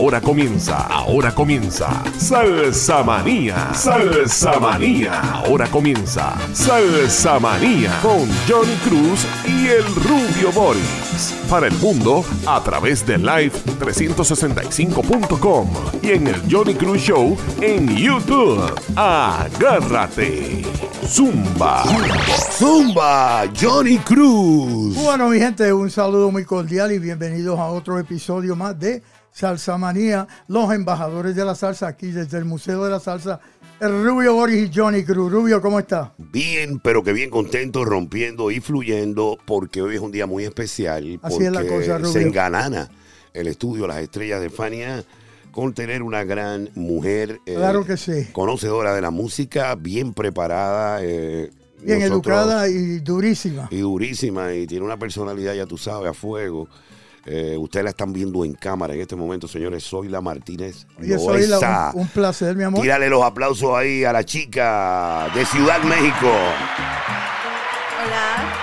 Ahora 0.00 0.20
comienza, 0.22 0.86
ahora 0.86 1.30
comienza. 1.30 2.02
Salsa 2.16 3.02
Manía, 3.02 3.74
Salsa 3.74 4.58
Manía. 4.58 5.20
Ahora 5.20 5.66
comienza 5.66 6.38
Salsa 6.54 7.38
Manía 7.38 8.00
con 8.00 8.26
Johnny 8.48 8.76
Cruz 8.76 9.26
y 9.46 9.66
el 9.66 9.84
Rubio 9.96 10.50
Boris. 10.54 11.34
Para 11.50 11.66
el 11.66 11.74
mundo 11.74 12.24
a 12.46 12.64
través 12.64 13.06
de 13.06 13.18
live365.com 13.18 15.68
y 16.00 16.12
en 16.12 16.28
el 16.28 16.40
Johnny 16.50 16.74
Cruz 16.74 17.02
Show 17.02 17.36
en 17.60 17.94
YouTube. 17.94 18.72
Agárrate. 18.96 20.64
Zumba. 21.06 21.84
Zumba, 22.58 23.44
Johnny 23.60 23.98
Cruz. 23.98 24.94
Bueno, 24.94 25.28
mi 25.28 25.38
gente, 25.38 25.70
un 25.74 25.90
saludo 25.90 26.30
muy 26.30 26.46
cordial 26.46 26.90
y 26.90 26.98
bienvenidos 26.98 27.58
a 27.58 27.66
otro 27.66 27.98
episodio 27.98 28.56
más 28.56 28.78
de 28.78 29.02
Salsa 29.32 29.78
Manía, 29.78 30.26
los 30.48 30.72
embajadores 30.72 31.34
de 31.36 31.44
la 31.44 31.54
salsa 31.54 31.86
aquí 31.88 32.10
desde 32.10 32.38
el 32.38 32.44
Museo 32.44 32.84
de 32.84 32.90
la 32.90 33.00
Salsa, 33.00 33.40
el 33.80 34.04
Rubio 34.04 34.34
Boris 34.34 34.68
y 34.68 34.72
Johnny 34.74 35.04
Cruz. 35.04 35.32
Rubio, 35.32 35.62
¿cómo 35.62 35.78
está? 35.78 36.12
Bien, 36.18 36.78
pero 36.80 37.02
que 37.02 37.12
bien 37.12 37.30
contento, 37.30 37.84
rompiendo 37.84 38.50
y 38.50 38.60
fluyendo, 38.60 39.38
porque 39.46 39.80
hoy 39.82 39.94
es 39.94 40.00
un 40.00 40.12
día 40.12 40.26
muy 40.26 40.44
especial. 40.44 41.18
Así 41.22 41.34
porque 41.34 41.46
es 41.46 41.52
la 41.52 41.66
cosa, 41.66 41.98
Rubio. 41.98 42.12
Se 42.12 42.22
enganana 42.22 42.88
el 43.32 43.46
estudio 43.46 43.86
Las 43.86 43.98
Estrellas 43.98 44.40
de 44.40 44.50
Fania 44.50 45.04
con 45.52 45.72
tener 45.74 46.02
una 46.02 46.24
gran 46.24 46.68
mujer. 46.74 47.40
eh, 47.46 47.54
Claro 47.54 47.84
que 47.86 47.96
sí. 47.96 48.26
Conocedora 48.32 48.94
de 48.94 49.00
la 49.00 49.10
música, 49.10 49.74
bien 49.76 50.12
preparada. 50.12 50.98
eh, 51.02 51.50
Bien 51.82 52.00
nosotros- 52.00 52.26
educada 52.36 52.68
y 52.68 52.98
durísima. 52.98 53.66
y 53.70 53.78
durísima 53.78 54.52
y 54.52 54.66
tiene 54.66 54.84
una 54.84 54.98
personalidad, 54.98 55.54
ya 55.54 55.64
tú 55.64 55.78
sabes, 55.78 56.10
a 56.10 56.12
fuego. 56.12 56.68
Eh, 57.26 57.56
ustedes 57.58 57.84
la 57.84 57.90
están 57.90 58.12
viendo 58.12 58.44
en 58.44 58.54
cámara 58.54 58.94
en 58.94 59.00
este 59.00 59.14
momento, 59.16 59.46
señores. 59.46 59.82
Soy 59.84 60.08
la 60.08 60.20
Martínez. 60.20 60.86
Oye, 60.98 61.18
soy 61.18 61.42
la- 61.42 61.48
Loaiza. 61.48 61.90
un, 61.94 62.00
un 62.02 62.08
placer, 62.08 62.56
mi 62.56 62.64
amor. 62.64 62.80
Tírale 62.80 63.08
los 63.08 63.22
aplausos 63.22 63.70
ahí 63.76 64.04
a 64.04 64.12
la 64.12 64.24
chica 64.24 65.28
de 65.34 65.44
Ciudad 65.44 65.82
México. 65.82 66.30
Hola. 68.02 68.59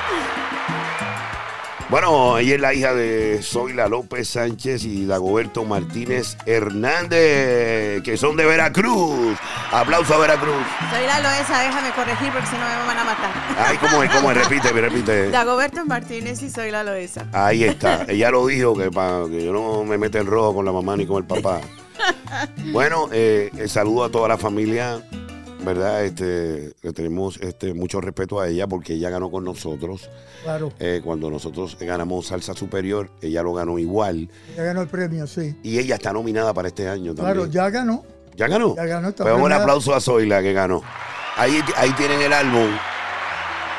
Bueno, 1.89 2.37
ella 2.37 2.55
es 2.55 2.61
la 2.61 2.73
hija 2.73 2.93
de 2.93 3.39
Zoila 3.41 3.87
López 3.87 4.27
Sánchez 4.27 4.83
y 4.83 5.05
Dagoberto 5.05 5.63
Martínez 5.63 6.37
Hernández, 6.45 8.03
que 8.03 8.17
son 8.17 8.35
de 8.35 8.45
Veracruz. 8.45 9.37
Aplauso 9.71 10.15
a 10.15 10.17
Veracruz. 10.17 10.65
Soy 10.91 11.05
la 11.05 11.21
Loesa, 11.21 11.61
déjame 11.61 11.91
corregir 11.91 12.29
porque 12.33 12.47
si 12.47 12.57
no 12.57 12.65
me 12.65 12.87
van 12.87 12.97
a 12.97 13.03
matar. 13.05 13.31
Ay, 13.57 13.77
¿cómo 13.77 14.03
es? 14.03 14.11
¿Cómo 14.11 14.31
es? 14.31 14.37
Repite, 14.37 14.69
repite. 14.73 15.29
Dagoberto 15.29 15.85
Martínez 15.85 16.41
y 16.43 16.49
soy 16.49 16.71
la 16.71 16.83
Loesa. 16.83 17.25
Ahí 17.31 17.63
está. 17.63 18.03
Ella 18.09 18.31
lo 18.31 18.45
dijo 18.47 18.75
que 18.75 18.91
para 18.91 19.23
que 19.29 19.45
yo 19.45 19.53
no 19.53 19.85
me 19.85 19.97
meta 19.97 20.19
en 20.19 20.27
rojo 20.27 20.55
con 20.55 20.65
la 20.65 20.73
mamá 20.73 20.97
ni 20.97 21.05
con 21.05 21.17
el 21.17 21.25
papá. 21.25 21.61
Bueno, 22.71 23.09
eh, 23.11 23.49
eh, 23.57 23.67
saludo 23.67 24.03
a 24.03 24.09
toda 24.11 24.27
la 24.27 24.37
familia, 24.37 25.01
¿verdad? 25.67 26.05
Este, 26.05 26.73
le 26.81 26.93
tenemos 26.93 27.37
este, 27.41 27.73
mucho 27.73 27.99
respeto 27.99 28.39
a 28.39 28.47
ella 28.47 28.67
porque 28.67 28.93
ella 28.93 29.09
ganó 29.09 29.29
con 29.29 29.43
nosotros. 29.43 30.09
Claro. 30.43 30.71
Eh, 30.79 31.01
cuando 31.03 31.29
nosotros 31.29 31.77
ganamos 31.79 32.27
Salsa 32.27 32.53
Superior, 32.53 33.09
ella 33.21 33.43
lo 33.43 33.53
ganó 33.53 33.77
igual. 33.77 34.29
Ya 34.55 34.63
ganó 34.63 34.81
el 34.81 34.87
premio, 34.87 35.27
sí. 35.27 35.57
Y 35.63 35.77
ella 35.77 35.95
está 35.95 36.13
nominada 36.13 36.53
para 36.53 36.69
este 36.69 36.87
año 36.87 37.13
también. 37.13 37.35
Claro, 37.35 37.45
ya 37.47 37.69
ganó. 37.69 38.05
¿Ya 38.35 38.47
ganó? 38.47 38.75
Ya 38.75 38.85
ganó, 38.85 39.11
Pues 39.11 39.35
un 39.35 39.51
aplauso 39.51 39.93
a 39.93 39.99
Zoila 39.99 40.41
que 40.41 40.53
ganó. 40.53 40.81
Ahí, 41.35 41.59
ahí 41.75 41.91
tienen 41.97 42.21
el 42.21 42.31
álbum. 42.31 42.69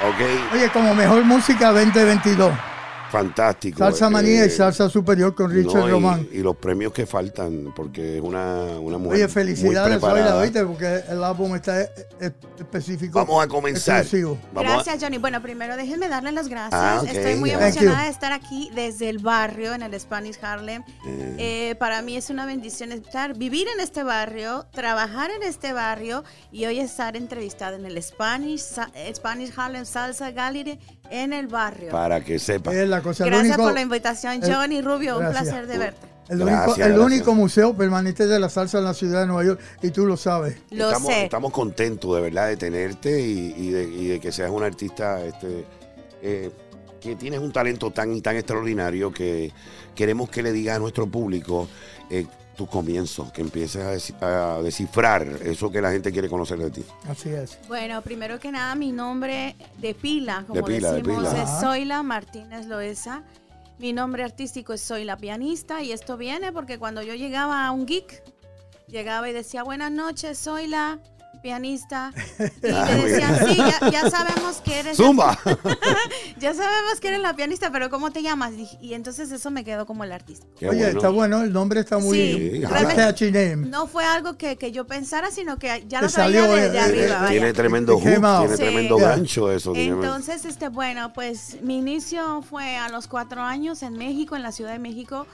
Ok, 0.01 0.55
Oye, 0.55 0.69
como 0.71 0.95
mejor 0.95 1.25
música 1.25 1.73
2022. 1.73 2.53
Fantástico. 3.11 3.79
Salsa 3.79 4.11
Manía 4.11 4.45
Eh, 4.45 4.47
y 4.47 4.51
Salsa 4.51 4.89
Superior 4.89 5.35
con 5.35 5.51
Richard 5.51 5.81
no, 5.81 5.89
y- 5.89 5.91
Román. 5.91 6.29
Y, 6.33 6.39
los 6.39 6.57
premios 6.57 6.93
que 6.93 7.07
faltan, 7.07 7.73
porque 7.75 8.17
es 8.19 8.23
una, 8.23 8.79
una 8.81 8.99
mujer. 8.99 9.15
Oye, 9.17 9.25
muy 9.25 9.33
felicidades, 9.33 9.99
preparada. 9.99 10.29
Zoila, 10.31 10.43
¿viste? 10.43 10.65
Porque 10.65 11.03
el 11.09 11.25
álbum 11.25 11.55
está 11.57 11.81
eh, 11.83 11.91
eh, 12.21 12.31
específico. 12.59 13.19
Vamos 13.19 13.43
a 13.45 13.49
comenzar. 13.49 14.05
Vamos 14.13 14.39
a- 14.55 14.61
Gracias, 14.63 14.99
Johnny. 15.03 15.19
Bueno, 15.19 15.41
primero 15.43 15.77
déjenme 15.77 16.09
darle 16.09 16.33
las 16.33 16.49
gracias. 16.49 16.81
Ah. 16.81 17.03
Estoy 17.07 17.37
muy 17.37 17.51
Thank 17.51 17.63
emocionada 17.63 17.99
you. 18.01 18.05
de 18.05 18.11
estar 18.11 18.33
aquí 18.33 18.71
desde 18.75 19.09
el 19.09 19.19
barrio, 19.19 19.75
en 19.75 19.83
el 19.83 19.99
Spanish 20.01 20.39
Harlem. 20.43 20.83
Eh, 21.07 21.75
para 21.79 22.03
mí 22.03 22.17
es 22.17 22.31
una 22.31 22.47
bendición 22.47 22.93
estar, 22.93 23.37
vivir 23.37 23.67
en 23.75 23.81
este 23.81 24.03
barrio, 24.03 24.67
trabajar 24.73 25.31
en 25.31 25.43
este 25.43 25.73
barrio 25.73 26.25
y 26.53 26.67
hoy 26.67 26.79
estar 26.81 27.17
entrevistada 27.17 27.77
en 27.77 27.87
el 27.87 28.03
Spanish, 28.03 28.63
eh, 28.95 29.13
Spanish 29.15 29.53
Harlem 29.57 29.85
Salsa 29.85 30.31
Gallery 30.31 30.79
en 31.11 31.33
el 31.33 31.47
barrio. 31.47 31.91
para 31.91 32.21
que 32.23 32.39
sepa. 32.39 32.73
Es 32.75 32.89
la 32.89 33.01
cosa. 33.03 33.25
el 33.25 33.31
Gracias 33.31 33.51
único- 33.57 33.63
por 33.69 33.75
la 33.75 33.81
invitación, 33.81 34.43
el- 34.43 34.55
Johnny 34.55 34.81
Rubio. 34.83 35.17
Un 35.19 35.25
gracias. 35.25 35.43
placer 35.45 35.67
de 35.67 35.79
verte. 35.79 36.07
El, 36.29 36.39
Gracias, 36.41 36.59
único, 36.67 36.73
el 36.75 36.93
gracias. 36.93 37.07
único 37.07 37.35
museo 37.35 37.75
permanente 37.75 38.27
de 38.27 38.39
la 38.39 38.51
salsa 38.51 38.79
en 38.79 38.85
la 38.85 38.93
ciudad 38.93 39.23
de 39.23 39.27
Nueva 39.29 39.45
York 39.45 39.61
y 39.81 39.91
tú 39.91 40.05
lo 40.05 40.17
sabes. 40.19 40.59
Lo 40.71 40.89
estamos, 40.89 41.13
sé. 41.13 41.25
estamos 41.25 41.53
contentos 41.53 42.15
de 42.17 42.21
verdad 42.21 42.49
de 42.49 42.57
tenerte 42.59 43.21
y, 43.23 43.55
y 43.57 43.71
de, 43.71 43.85
y 43.85 44.07
de 44.09 44.21
que 44.21 44.31
seas 44.31 44.51
un 44.51 44.63
artista 44.63 45.25
este, 45.25 45.65
eh, 46.21 46.51
que 47.01 47.17
tienes 47.17 47.41
un 47.41 47.51
talento 47.51 47.91
tan 47.93 48.13
y 48.15 48.21
tan 48.21 48.37
extraordinario 48.37 49.11
que 49.11 49.53
queremos 49.95 50.29
que 50.29 50.43
le 50.43 50.53
digas 50.53 50.77
a 50.77 50.79
nuestro 50.81 51.07
público 51.07 51.67
eh, 52.11 52.27
tus 52.59 52.69
comienzos, 52.69 53.31
que 53.31 53.41
empieces 53.41 54.13
a, 54.21 54.61
descifrar 54.61 55.23
eso 55.45 55.71
que 55.71 55.81
la 55.81 55.93
gente 55.93 56.11
quiere 56.11 56.29
conocer 56.29 56.59
de 56.59 56.71
ti. 56.73 56.85
Así 57.09 57.29
es. 57.29 57.57
Bueno, 57.69 58.03
primero 58.03 58.41
que 58.41 58.51
nada, 58.51 58.75
mi 58.75 58.91
nombre 58.91 59.55
de 59.79 59.95
pila, 59.95 60.45
como 60.45 60.61
De 60.61 60.63
pila, 60.65 60.91
de 60.91 61.03
decimos, 61.03 61.29
pila. 61.29 61.43
es. 61.45 61.61
Zoila 61.61 62.03
Martínez 62.03 62.67
Loesa. 62.67 63.23
Mi 63.79 63.93
nombre 63.93 64.25
artístico 64.25 64.73
es 64.73 64.81
Soy 64.81 65.05
la 65.05 65.17
pianista 65.17 65.85
y 65.85 65.93
esto 65.93 66.17
viene 66.17 66.53
porque 66.53 66.81
cuando 66.81 67.01
yo 67.01 67.15
llegaba 67.15 67.65
a 67.65 67.71
un 67.71 67.87
geek, 67.87 68.25
llegaba 68.89 69.31
y 69.31 69.33
decía, 69.33 69.63
buenas 69.63 69.93
noches, 69.93 70.37
soy 70.37 70.67
la 70.67 70.99
pianista. 71.43 72.13
Y 72.63 72.69
Ah, 72.71 72.87
me 72.91 72.97
muy 73.01 73.11
decían, 73.11 73.39
sí, 73.49 73.57
ya, 73.57 73.91
ya 73.91 74.11
sabemos 74.11 74.61
que 74.65 74.79
eres... 74.81 74.97
¡Zumba! 74.97 75.39
Ya 76.39 76.55
sabemos 76.55 77.01
que 77.01 77.09
eres 77.09 77.21
la 77.21 77.35
pianista, 77.35 77.71
pero 77.73 77.91
¿cómo 77.91 78.13
te 78.13 78.23
llamas? 78.23 78.53
Y, 78.81 78.95
entonces 78.95 79.31
eso 79.33 79.51
me 79.51 79.65
quedó 79.65 79.87
como 79.87 80.05
el 80.05 80.13
artista. 80.13 80.47
Qué 80.59 80.69
Oye, 80.69 80.79
bueno. 80.85 80.99
está 80.99 81.09
bueno, 81.09 81.43
el 81.43 81.53
nombre 81.53 81.81
está 81.81 81.99
muy 81.99 82.17
Sí. 82.19 82.63
No 83.57 83.87
fue 83.87 84.05
algo 84.05 84.37
que, 84.37 84.57
que 84.57 84.71
yo 84.73 84.87
pensara, 84.87 85.31
sino 85.31 85.59
que 85.59 85.85
ya 85.89 86.01
lo 86.01 86.09
traía 86.09 86.11
salió, 86.43 86.53
de, 86.53 86.67
eh, 86.67 86.69
de 86.71 86.79
eh, 86.79 86.83
Tiene, 86.83 86.85
arriba. 87.03 87.15
vaya. 87.21 87.29
tiene 87.31 87.53
tremendo 87.53 87.95
hook, 87.95 88.03
tiene 88.05 88.49
Sí. 88.57 88.63
tremendo 88.63 88.99
Yeah. 88.99 89.09
gancho 89.09 89.51
eso. 89.53 89.73
Entonces, 89.75 90.45
este, 90.45 90.69
bueno, 90.69 91.13
pues 91.13 91.59
mi 91.63 91.79
inicio 91.79 92.43
fue 92.43 92.77
a 92.77 92.89
los 92.89 93.07
cuatro 93.09 93.43
años 93.43 93.83
en 93.83 93.95
México, 93.95 94.37
en 94.37 94.43
la 94.43 94.53
Ciudad 94.53 94.73
de 94.73 94.79
México. 94.79 95.27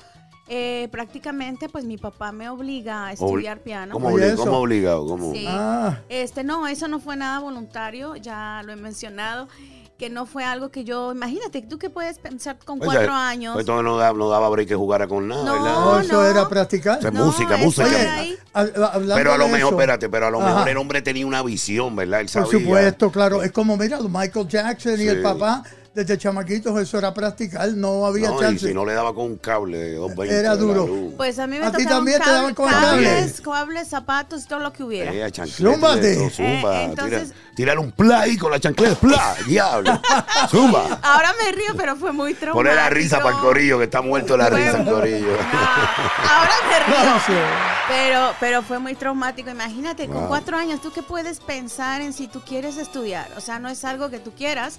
Eh, 0.46 0.88
prácticamente, 0.92 1.70
pues 1.70 1.84
mi 1.86 1.96
papá 1.96 2.30
me 2.30 2.50
obliga 2.50 3.06
a 3.06 3.12
estudiar 3.12 3.60
piano. 3.60 3.94
¿Cómo, 3.94 4.08
Oye, 4.08 4.26
obli- 4.26 4.34
eso. 4.34 4.44
cómo 4.44 4.58
obligado? 4.58 5.06
¿Cómo? 5.06 5.32
Sí. 5.32 5.46
Ah, 5.48 6.00
Este, 6.10 6.44
no, 6.44 6.66
eso 6.68 6.86
no 6.86 7.00
fue 7.00 7.16
nada 7.16 7.38
voluntario, 7.40 8.14
ya 8.16 8.60
lo 8.62 8.72
he 8.72 8.76
mencionado, 8.76 9.48
que 9.96 10.10
no 10.10 10.26
fue 10.26 10.44
algo 10.44 10.70
que 10.70 10.84
yo, 10.84 11.12
imagínate, 11.12 11.62
tú 11.62 11.78
que 11.78 11.88
puedes 11.88 12.18
pensar 12.18 12.58
con 12.62 12.78
cuatro 12.78 13.12
años. 13.14 13.54
pues, 13.54 13.62
entonces 13.62 13.84
no, 13.84 13.96
daba- 13.96 14.18
no 14.18 14.28
daba 14.28 14.50
break 14.50 14.68
que 14.68 14.74
jugara 14.74 15.06
con 15.08 15.26
nada, 15.28 15.44
No, 15.44 15.52
¿verdad? 15.54 15.74
no, 15.80 16.00
eso 16.00 16.26
era 16.26 16.46
practicar. 16.48 16.98
O 16.98 17.00
sea, 17.00 17.10
No, 17.10 17.24
música, 17.24 17.56
música. 17.56 17.88
Pero 18.52 19.32
a 19.32 19.38
lo 19.38 19.44
mejor, 19.48 19.58
eso, 19.60 19.68
espérate, 19.70 20.08
pero 20.10 20.26
a 20.26 20.30
lo 20.30 20.40
Ajá. 20.42 20.50
mejor 20.52 20.68
el 20.68 20.76
hombre 20.76 21.00
tenía 21.00 21.26
una 21.26 21.42
visión, 21.42 21.96
¿verdad? 21.96 22.20
Él 22.20 22.26
Por 22.26 22.44
sabía. 22.46 22.60
supuesto, 22.60 23.10
claro. 23.10 23.42
Es 23.42 23.50
como, 23.52 23.76
mira, 23.78 23.98
Michael 24.00 24.46
Jackson 24.48 24.94
y 24.94 24.96
Sí. 24.98 25.08
el 25.08 25.22
papá, 25.22 25.62
desde 25.94 26.18
chamaquitos, 26.18 26.76
eso 26.80 26.98
era 26.98 27.14
practicar, 27.14 27.68
no 27.72 28.04
había 28.04 28.28
No, 28.28 28.50
y 28.50 28.58
si 28.58 28.74
no 28.74 28.84
le 28.84 28.94
daba 28.94 29.14
con 29.14 29.26
un 29.26 29.36
cable 29.36 29.78
de 29.78 29.94
220. 29.94 30.38
Era 30.40 30.56
duro. 30.56 30.88
Pues 31.16 31.38
a 31.38 31.46
mí 31.46 31.56
me 31.58 31.66
¿A 31.66 31.70
ti 31.70 31.84
tocaban 31.84 31.98
también 31.98 32.20
te 32.22 32.30
daban 32.30 32.54
con 32.54 32.68
cables, 32.68 33.40
cable? 33.40 33.42
cables, 33.44 33.88
zapatos, 33.88 34.46
todo 34.46 34.58
lo 34.58 34.72
que 34.72 34.82
hubiera. 34.82 35.12
Eh, 35.12 35.30
chancleta, 35.30 35.72
Zúmbate. 35.72 36.12
esto, 36.26 36.30
zumba. 36.42 36.80
Eh, 36.80 36.84
entonces- 36.86 37.28
Tira- 37.30 37.54
tírale 37.54 37.80
un 37.80 37.92
play 37.92 38.36
con 38.36 38.50
la 38.50 38.58
chancleta, 38.58 38.96
play, 38.96 39.18
diablo. 39.46 40.00
Zumba. 40.50 40.98
Ahora 41.02 41.32
me 41.44 41.52
río, 41.52 41.74
pero 41.76 41.94
fue 41.94 42.10
muy 42.12 42.34
traumático. 42.34 42.54
Ponle 42.58 42.74
la 42.74 42.90
risa 42.90 43.18
para 43.22 43.36
el 43.36 43.40
corillo, 43.42 43.78
que 43.78 43.84
está 43.84 44.02
muerto 44.02 44.36
la 44.36 44.50
risa 44.50 44.78
el 44.80 44.84
corillo. 44.90 45.28
No, 45.36 45.38
ahora 46.30 46.54
me 46.68 46.78
río. 46.86 47.04
No. 47.40 47.44
Pero, 47.88 48.32
pero 48.40 48.62
fue 48.62 48.78
muy 48.80 48.94
traumático. 48.94 49.48
Imagínate, 49.50 50.08
con 50.08 50.26
cuatro 50.26 50.56
años, 50.56 50.80
¿tú 50.82 50.90
qué 50.92 51.02
puedes 51.02 51.38
pensar 51.40 52.00
en 52.00 52.12
si 52.12 52.26
tú 52.26 52.40
quieres 52.40 52.78
estudiar? 52.78 53.28
O 53.36 53.40
sea, 53.40 53.58
no 53.58 53.68
es 53.68 53.84
algo 53.84 54.10
que 54.10 54.18
tú 54.18 54.32
quieras. 54.32 54.78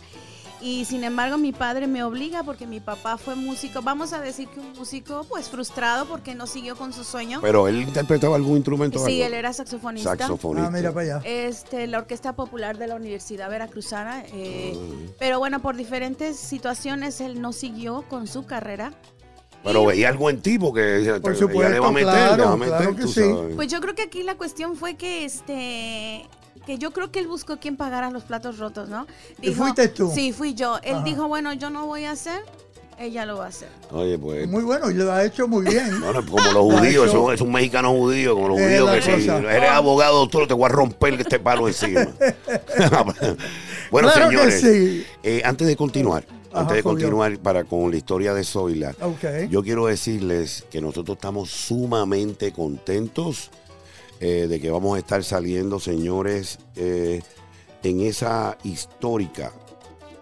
Y 0.65 0.83
sin 0.85 1.03
embargo, 1.03 1.37
mi 1.37 1.51
padre 1.51 1.85
me 1.85 2.03
obliga 2.03 2.41
porque 2.41 2.65
mi 2.65 2.79
papá 2.79 3.19
fue 3.19 3.35
músico. 3.35 3.83
Vamos 3.83 4.13
a 4.13 4.19
decir 4.19 4.47
que 4.47 4.59
un 4.59 4.73
músico, 4.73 5.23
pues 5.29 5.47
frustrado 5.47 6.07
porque 6.07 6.33
no 6.33 6.47
siguió 6.47 6.75
con 6.75 6.91
su 6.91 7.03
sueño. 7.03 7.37
Pero 7.39 7.67
él 7.67 7.83
interpretaba 7.83 8.35
algún 8.35 8.55
instrumento. 8.57 8.97
Sí, 9.05 9.21
algo? 9.21 9.25
él 9.27 9.33
era 9.35 9.53
saxofonista. 9.53 10.17
Saxofonista. 10.17 10.67
Ah, 10.69 10.71
mira 10.71 10.91
para 10.91 11.17
allá. 11.17 11.21
Este, 11.23 11.85
la 11.85 11.99
Orquesta 11.99 12.33
Popular 12.35 12.79
de 12.79 12.87
la 12.87 12.95
Universidad 12.95 13.47
Veracruzana. 13.47 14.23
eh, 14.33 14.73
Ah. 14.75 15.11
Pero 15.19 15.37
bueno, 15.37 15.61
por 15.61 15.75
diferentes 15.75 16.35
situaciones 16.37 17.21
él 17.21 17.41
no 17.41 17.53
siguió 17.53 18.01
con 18.09 18.25
su 18.25 18.47
carrera. 18.47 18.91
Pero 19.63 19.85
veía 19.85 20.09
algo 20.09 20.31
en 20.31 20.41
ti 20.41 20.57
porque 20.57 21.19
Por 21.21 21.35
supuesto, 21.35 21.73
le 21.73 21.79
va 21.79 21.87
a 21.89 21.91
meter, 21.91 22.07
claro, 22.11 22.35
le 22.37 22.43
va 22.43 22.51
a 22.53 22.57
meter, 22.57 22.77
claro 22.77 22.95
que 22.95 23.01
tú 23.03 23.07
sí. 23.09 23.19
sabes. 23.21 23.55
Pues 23.55 23.67
yo 23.67 23.79
creo 23.81 23.93
que 23.93 24.01
aquí 24.01 24.23
la 24.23 24.35
cuestión 24.35 24.75
fue 24.75 24.95
que 24.95 25.25
este 25.25 26.27
que 26.65 26.77
yo 26.77 26.91
creo 26.91 27.11
que 27.11 27.19
él 27.19 27.27
buscó 27.27 27.57
quien 27.57 27.77
pagara 27.77 28.09
los 28.11 28.23
platos 28.23 28.57
rotos, 28.57 28.89
¿no? 28.89 29.05
¿Y 29.41 29.51
fuiste 29.53 29.87
tú? 29.89 30.11
Sí, 30.13 30.31
fui 30.31 30.53
yo. 30.53 30.77
Él 30.83 30.95
Ajá. 30.95 31.03
dijo, 31.03 31.27
bueno, 31.27 31.53
yo 31.53 31.69
no 31.69 31.85
voy 31.85 32.05
a 32.05 32.11
hacer, 32.11 32.41
ella 32.97 33.25
lo 33.25 33.37
va 33.37 33.45
a 33.45 33.49
hacer. 33.49 33.69
Oye, 33.91 34.17
pues. 34.17 34.47
Muy 34.47 34.63
bueno, 34.63 34.89
y 34.89 34.93
lo 34.95 35.11
ha 35.11 35.23
hecho 35.23 35.47
muy 35.47 35.65
bien. 35.65 35.99
Bueno, 36.01 36.25
como 36.25 36.51
los 36.51 36.79
judíos, 36.79 37.07
eso 37.09 37.31
es 37.31 37.41
un 37.41 37.51
mexicano 37.51 37.91
judío, 37.93 38.35
como 38.35 38.49
los 38.49 38.59
Es 38.59 38.79
judíos 38.81 38.95
que 39.05 39.21
si 39.21 39.27
cosa. 39.27 39.37
eres 39.55 39.69
abogado, 39.69 40.19
doctor, 40.19 40.47
te 40.47 40.53
voy 40.53 40.65
a 40.65 40.69
romper 40.69 41.13
este 41.19 41.39
palo 41.39 41.67
encima. 41.67 42.07
bueno, 43.91 44.09
Claro 44.11 44.29
señores, 44.29 44.61
sí. 44.61 45.05
eh, 45.23 45.41
antes 45.45 45.67
de 45.67 45.75
continuar, 45.75 46.25
Ajá, 46.51 46.61
antes 46.61 46.77
de 46.77 46.83
continuar 46.83 47.37
para 47.39 47.63
con 47.63 47.91
la 47.91 47.97
historia 47.97 48.33
de 48.33 48.43
Zoila, 48.43 48.95
Ok. 49.01 49.49
yo 49.49 49.63
quiero 49.63 49.85
decirles 49.87 50.65
que 50.69 50.81
nosotros 50.81 51.17
estamos 51.17 51.49
sumamente 51.49 52.51
contentos 52.51 53.51
eh, 54.19 54.47
de 54.47 54.59
que 54.59 54.71
vamos 54.71 54.95
a 54.95 54.99
estar 54.99 55.23
saliendo, 55.23 55.79
señores, 55.79 56.59
eh, 56.75 57.21
en 57.83 58.01
esa 58.01 58.57
histórica 58.63 59.51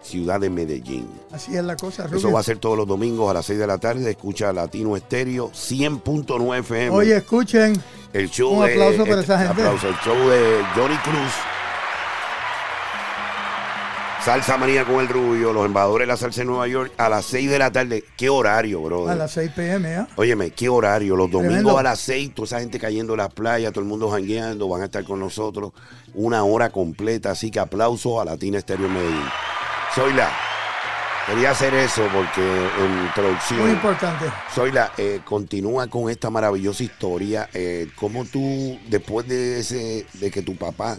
ciudad 0.02 0.38
de 0.38 0.50
Medellín. 0.50 1.08
Así 1.32 1.56
es 1.56 1.64
la 1.64 1.76
cosa, 1.76 2.04
Rubio. 2.04 2.18
Eso 2.18 2.30
va 2.30 2.40
a 2.40 2.42
ser 2.42 2.58
todos 2.58 2.76
los 2.76 2.86
domingos 2.86 3.30
a 3.30 3.34
las 3.34 3.46
6 3.46 3.58
de 3.58 3.66
la 3.66 3.78
tarde. 3.78 4.10
Escucha 4.10 4.52
Latino 4.52 4.96
Estéreo 4.96 5.50
100.9 5.50 6.58
FM. 6.58 6.90
Oye, 6.90 7.16
escuchen, 7.16 7.82
el 8.12 8.30
show 8.30 8.52
un 8.52 8.66
de, 8.66 8.72
aplauso 8.72 9.04
para 9.04 9.20
este, 9.20 9.32
esa 9.32 9.38
gente. 9.38 9.62
aplauso, 9.62 9.88
el 9.88 9.96
show 9.96 10.28
de 10.28 10.62
Johnny 10.74 10.96
Cruz. 10.98 11.53
Salsa 14.24 14.56
Manía 14.56 14.86
con 14.86 15.00
el 15.00 15.08
Rubio, 15.08 15.52
los 15.52 15.66
embajadores 15.66 16.06
de 16.08 16.12
la 16.14 16.16
salsa 16.16 16.40
en 16.40 16.46
Nueva 16.46 16.66
York 16.66 16.94
a 16.96 17.10
las 17.10 17.26
6 17.26 17.50
de 17.50 17.58
la 17.58 17.70
tarde. 17.70 18.04
¿Qué 18.16 18.30
horario, 18.30 18.80
bro? 18.80 19.06
a 19.06 19.14
las 19.14 19.32
6 19.32 19.50
pm, 19.54 19.96
¿eh? 19.96 20.06
Óyeme, 20.16 20.50
qué 20.50 20.70
horario. 20.70 21.14
Los 21.14 21.30
domingos 21.30 21.56
Tremendo. 21.56 21.78
a 21.78 21.82
las 21.82 22.00
6, 22.00 22.34
toda 22.34 22.46
esa 22.46 22.60
gente 22.60 22.78
cayendo 22.78 23.12
en 23.12 23.18
las 23.18 23.34
playas, 23.34 23.70
todo 23.74 23.82
el 23.82 23.86
mundo 23.86 24.08
jangueando, 24.08 24.66
van 24.66 24.80
a 24.80 24.86
estar 24.86 25.04
con 25.04 25.20
nosotros 25.20 25.72
una 26.14 26.42
hora 26.42 26.70
completa. 26.70 27.32
Así 27.32 27.50
que 27.50 27.60
aplausos 27.60 28.18
a 28.18 28.24
Latina 28.24 28.56
Estéreo 28.56 28.88
Medellín. 28.88 29.28
Soy 29.94 30.14
la. 30.14 30.30
Quería 31.26 31.50
hacer 31.50 31.74
eso 31.74 32.08
porque 32.10 32.40
en 32.40 33.04
introducción. 33.04 33.60
Muy 33.60 33.72
importante. 33.72 34.24
Zoila, 34.54 34.92
eh, 34.96 35.20
continúa 35.22 35.86
con 35.88 36.08
esta 36.08 36.30
maravillosa 36.30 36.82
historia. 36.82 37.50
Eh, 37.52 37.88
¿Cómo 37.96 38.24
tú, 38.24 38.78
después 38.88 39.28
de 39.28 39.60
ese, 39.60 40.06
de 40.14 40.30
que 40.30 40.40
tu 40.40 40.56
papá 40.56 40.96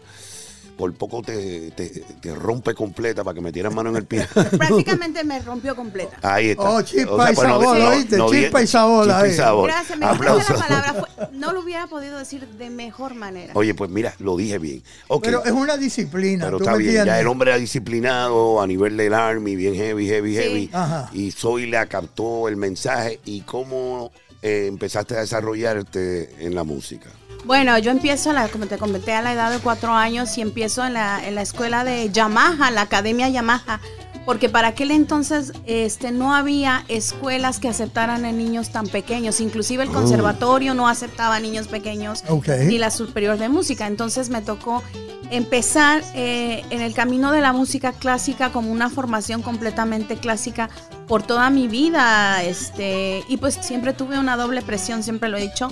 por 0.77 0.93
poco 0.93 1.21
te, 1.21 1.71
te, 1.71 1.87
te 1.89 2.35
rompe 2.35 2.73
completa 2.73 3.23
para 3.23 3.35
que 3.35 3.41
metieras 3.41 3.73
mano 3.73 3.89
en 3.91 3.95
el 3.95 4.05
piano? 4.05 4.27
Prácticamente 4.57 5.23
me 5.25 5.39
rompió 5.39 5.75
completa. 5.75 6.17
Ahí 6.21 6.49
está. 6.49 6.69
Oh, 6.69 6.81
chispa 6.81 7.31
y 7.31 7.35
pues, 7.35 7.47
sabor, 7.47 7.77
no- 7.77 7.89
¿oíste? 7.89 8.17
no 8.17 8.29
Chispa 8.29 8.61
y 8.61 8.67
sabor 8.67 9.05
chispa 9.05 9.27
y 9.27 9.33
sabor. 9.33 9.69
Gracias, 9.69 9.97
me 9.97 10.05
Aplausos. 10.05 10.49
la 10.59 10.67
palabra. 10.67 10.93
Fue- 11.15 11.27
no 11.33 11.53
lo 11.53 11.61
hubiera 11.61 11.87
podido 11.87 12.17
decir 12.17 12.47
de 12.47 12.69
mejor 12.69 13.15
manera. 13.15 13.53
Oye, 13.55 13.73
pues 13.73 13.89
mira, 13.89 14.13
lo 14.19 14.35
dije 14.37 14.57
bien. 14.59 14.83
Pero 15.21 15.43
es 15.45 15.51
una 15.51 15.77
disciplina, 15.77 16.45
pero 16.45 16.57
¿tú 16.57 16.63
está 16.65 16.75
me 16.77 16.83
bien. 16.83 17.05
Ya 17.05 17.19
el 17.19 17.27
hombre 17.27 17.51
era 17.51 17.57
disciplinado 17.59 18.61
a 18.61 18.67
nivel 18.67 18.97
del 18.97 19.13
Army, 19.13 19.55
bien 19.55 19.75
heavy, 19.75 20.07
heavy, 20.07 20.35
Sí. 20.35 20.41
heavy. 20.41 20.69
Ajá. 20.73 21.09
Y 21.13 21.31
Zoila 21.31 21.85
captó 21.85 22.47
el 22.47 22.57
mensaje. 22.57 23.19
¿Y 23.25 23.41
cómo 23.41 24.11
eh, 24.41 24.65
empezaste 24.67 25.15
a 25.15 25.21
desarrollarte 25.21 26.45
en 26.45 26.53
la 26.55 26.63
música? 26.63 27.09
Bueno, 27.45 27.77
yo 27.77 27.91
empiezo, 27.91 28.31
a 28.31 28.33
la, 28.33 28.47
como 28.47 28.65
te 28.65 28.77
comenté, 28.77 29.13
a 29.13 29.21
la 29.21 29.33
edad 29.33 29.51
de 29.51 29.59
cuatro 29.59 29.93
años 29.93 30.35
y 30.37 30.41
empiezo 30.41 30.83
en 30.83 30.93
la, 30.93 31.25
en 31.25 31.35
la 31.35 31.43
escuela 31.43 31.83
de 31.83 32.09
Yamaha, 32.11 32.71
la 32.71 32.81
Academia 32.81 33.29
Yamaha, 33.29 33.79
porque 34.25 34.49
para 34.49 34.69
aquel 34.69 34.89
entonces 34.89 35.53
este, 35.67 36.11
no 36.11 36.33
había 36.33 36.83
escuelas 36.87 37.59
que 37.59 37.67
aceptaran 37.67 38.25
a 38.25 38.31
niños 38.31 38.71
tan 38.71 38.87
pequeños, 38.87 39.39
inclusive 39.39 39.83
el 39.83 39.89
conservatorio 39.89 40.73
no 40.73 40.87
aceptaba 40.87 41.35
a 41.35 41.39
niños 41.39 41.67
pequeños 41.67 42.23
Ok. 42.27 42.47
ni 42.65 42.79
la 42.79 42.89
superior 42.89 43.37
de 43.37 43.49
música, 43.49 43.85
entonces 43.85 44.29
me 44.29 44.41
tocó 44.41 44.81
empezar 45.29 46.03
eh, 46.13 46.63
en 46.69 46.81
el 46.81 46.93
camino 46.93 47.31
de 47.31 47.41
la 47.41 47.53
música 47.53 47.91
clásica 47.91 48.51
como 48.51 48.71
una 48.71 48.89
formación 48.89 49.41
completamente 49.43 50.17
clásica 50.17 50.69
por 51.07 51.21
toda 51.21 51.51
mi 51.51 51.67
vida, 51.67 52.43
este, 52.43 53.23
y 53.27 53.37
pues 53.37 53.55
siempre 53.61 53.93
tuve 53.93 54.17
una 54.17 54.37
doble 54.37 54.63
presión, 54.63 55.03
siempre 55.03 55.29
lo 55.29 55.37
he 55.37 55.41
dicho, 55.41 55.69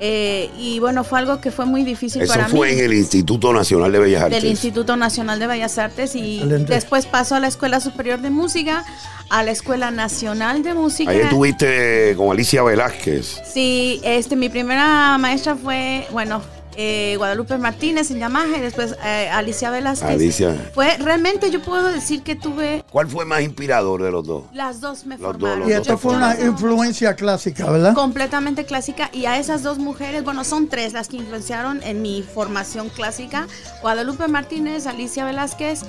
eh, 0.00 0.50
y 0.58 0.78
bueno, 0.80 1.04
fue 1.04 1.18
algo 1.18 1.40
que 1.40 1.50
fue 1.50 1.66
muy 1.66 1.84
difícil 1.84 2.22
Eso 2.22 2.32
para 2.32 2.48
fue 2.48 2.68
mí. 2.68 2.78
en 2.78 2.84
el 2.86 2.94
Instituto 2.94 3.52
Nacional 3.52 3.92
de 3.92 3.98
Bellas 3.98 4.22
Artes. 4.22 4.42
Del 4.42 4.50
Instituto 4.50 4.96
Nacional 4.96 5.38
de 5.38 5.46
Bellas 5.46 5.78
Artes 5.78 6.14
y 6.14 6.36
Excelente. 6.38 6.74
después 6.74 7.06
paso 7.06 7.34
a 7.34 7.40
la 7.40 7.48
Escuela 7.48 7.80
Superior 7.80 8.20
de 8.20 8.30
Música, 8.30 8.84
a 9.30 9.42
la 9.42 9.50
Escuela 9.50 9.90
Nacional 9.90 10.62
de 10.62 10.74
Música. 10.74 11.10
Ahí 11.10 11.20
estuviste 11.20 12.14
con 12.16 12.30
Alicia 12.30 12.62
Velázquez. 12.62 13.40
Sí, 13.52 14.00
este, 14.04 14.36
mi 14.36 14.48
primera 14.48 15.16
maestra 15.18 15.56
fue, 15.56 16.06
bueno, 16.12 16.42
eh, 16.76 17.14
Guadalupe 17.18 17.56
Martínez 17.58 18.10
en 18.10 18.18
Yamaha 18.18 18.56
y 18.58 18.60
después 18.60 18.94
eh, 19.04 19.28
Alicia 19.32 19.70
Velázquez. 19.70 20.10
Alicia. 20.10 20.70
Fue, 20.74 20.96
realmente 20.98 21.50
yo 21.50 21.62
puedo 21.62 21.88
decir 21.92 22.22
que 22.22 22.34
tuve, 22.36 22.84
¿Cuál 22.90 23.08
fue 23.08 23.24
más 23.24 23.42
inspirador 23.42 24.02
de 24.02 24.10
los 24.10 24.26
dos? 24.26 24.44
las 24.52 24.80
dos 24.80 25.06
me 25.06 25.16
Los 25.18 25.38
dos, 25.38 25.48
formaron. 25.50 25.68
Y 25.68 25.72
dos. 25.72 25.80
esto 25.82 25.92
Yo 25.94 25.98
fue 25.98 26.16
una 26.16 26.40
influencia 26.40 27.14
clásica, 27.14 27.70
¿verdad? 27.70 27.94
completamente 27.94 28.64
clásica 28.64 29.10
y 29.12 29.26
a 29.26 29.38
esas 29.38 29.62
dos 29.62 29.78
mujeres, 29.78 30.24
bueno, 30.24 30.44
son 30.44 30.68
tres 30.68 30.92
las 30.92 31.08
que 31.08 31.16
influenciaron 31.16 31.82
en 31.82 32.02
mi 32.02 32.22
formación 32.22 32.88
clásica, 32.88 33.46
Guadalupe 33.82 34.28
Martínez, 34.28 34.86
Alicia 34.86 35.24
Velázquez 35.24 35.82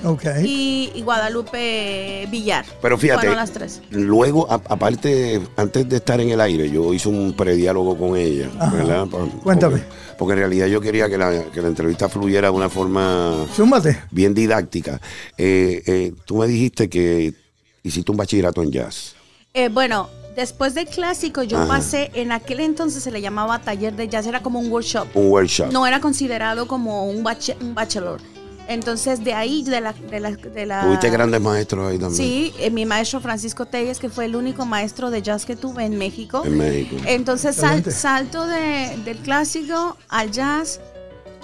y, 0.44 0.90
y 0.94 1.02
Guadalupe 1.02 2.26
Villar. 2.30 2.64
Pero 2.82 2.98
fíjate, 2.98 3.20
Fueron 3.20 3.36
las 3.36 3.50
tres. 3.52 3.82
luego, 3.90 4.50
a- 4.50 4.60
aparte, 4.68 5.40
antes 5.56 5.88
de 5.88 5.96
estar 5.96 6.20
en 6.20 6.30
el 6.30 6.40
aire, 6.40 6.70
yo 6.70 6.92
hice 6.94 7.08
un 7.08 7.32
prediálogo 7.34 7.96
con 7.96 8.16
ella, 8.16 8.48
Ajá. 8.58 8.74
¿verdad? 8.74 9.06
Cuéntame. 9.42 9.78
Porque, 9.78 10.16
porque 10.18 10.32
en 10.34 10.38
realidad 10.38 10.66
yo 10.66 10.75
quería 10.80 11.08
que 11.08 11.18
la, 11.18 11.44
que 11.52 11.60
la 11.62 11.68
entrevista 11.68 12.08
fluyera 12.08 12.48
de 12.48 12.54
una 12.54 12.68
forma 12.68 13.46
Súmate. 13.54 13.98
bien 14.10 14.34
didáctica. 14.34 15.00
Eh, 15.38 15.82
eh, 15.86 16.12
tú 16.24 16.36
me 16.38 16.46
dijiste 16.46 16.88
que 16.88 17.34
hiciste 17.82 18.10
un 18.10 18.16
bachillerato 18.16 18.62
en 18.62 18.70
jazz. 18.72 19.14
Eh, 19.54 19.68
bueno, 19.68 20.08
después 20.36 20.74
del 20.74 20.86
clásico 20.86 21.42
yo 21.42 21.58
Ajá. 21.58 21.68
pasé, 21.68 22.10
en 22.14 22.32
aquel 22.32 22.60
entonces 22.60 23.02
se 23.02 23.10
le 23.10 23.20
llamaba 23.20 23.58
taller 23.60 23.94
de 23.96 24.08
jazz, 24.08 24.26
era 24.26 24.42
como 24.42 24.58
un 24.60 24.70
workshop. 24.70 25.06
Un 25.14 25.30
workshop. 25.30 25.72
No 25.72 25.86
era 25.86 26.00
considerado 26.00 26.66
como 26.68 27.06
un, 27.08 27.22
bache- 27.24 27.56
un 27.60 27.74
bachelor. 27.74 28.20
Entonces 28.68 29.22
de 29.22 29.32
ahí, 29.32 29.62
de 29.62 29.80
la... 29.80 29.92
De 29.92 30.18
la, 30.20 30.30
de 30.32 30.66
la- 30.66 30.82
Tuviste 30.82 31.08
grandes 31.10 31.40
maestros 31.40 31.88
ahí 31.90 31.98
también. 31.98 32.16
Sí, 32.16 32.52
eh, 32.58 32.70
mi 32.70 32.84
maestro 32.84 33.20
Francisco 33.20 33.66
Telles, 33.66 33.98
que 33.98 34.08
fue 34.08 34.24
el 34.24 34.34
único 34.36 34.66
maestro 34.66 35.10
de 35.10 35.22
jazz 35.22 35.46
que 35.46 35.54
tuve 35.56 35.84
en 35.84 35.96
México. 35.98 36.42
En 36.44 36.58
México. 36.58 36.96
Entonces 37.06 37.54
sal- 37.56 37.84
salto 37.92 38.46
de- 38.46 38.96
del 39.04 39.18
clásico 39.18 39.96
al 40.08 40.30
jazz, 40.32 40.80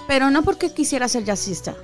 pero 0.07 0.29
no 0.31 0.43
porque 0.43 0.73
quisiera 0.73 1.07
ser 1.07 1.23
jazzista, 1.23 1.75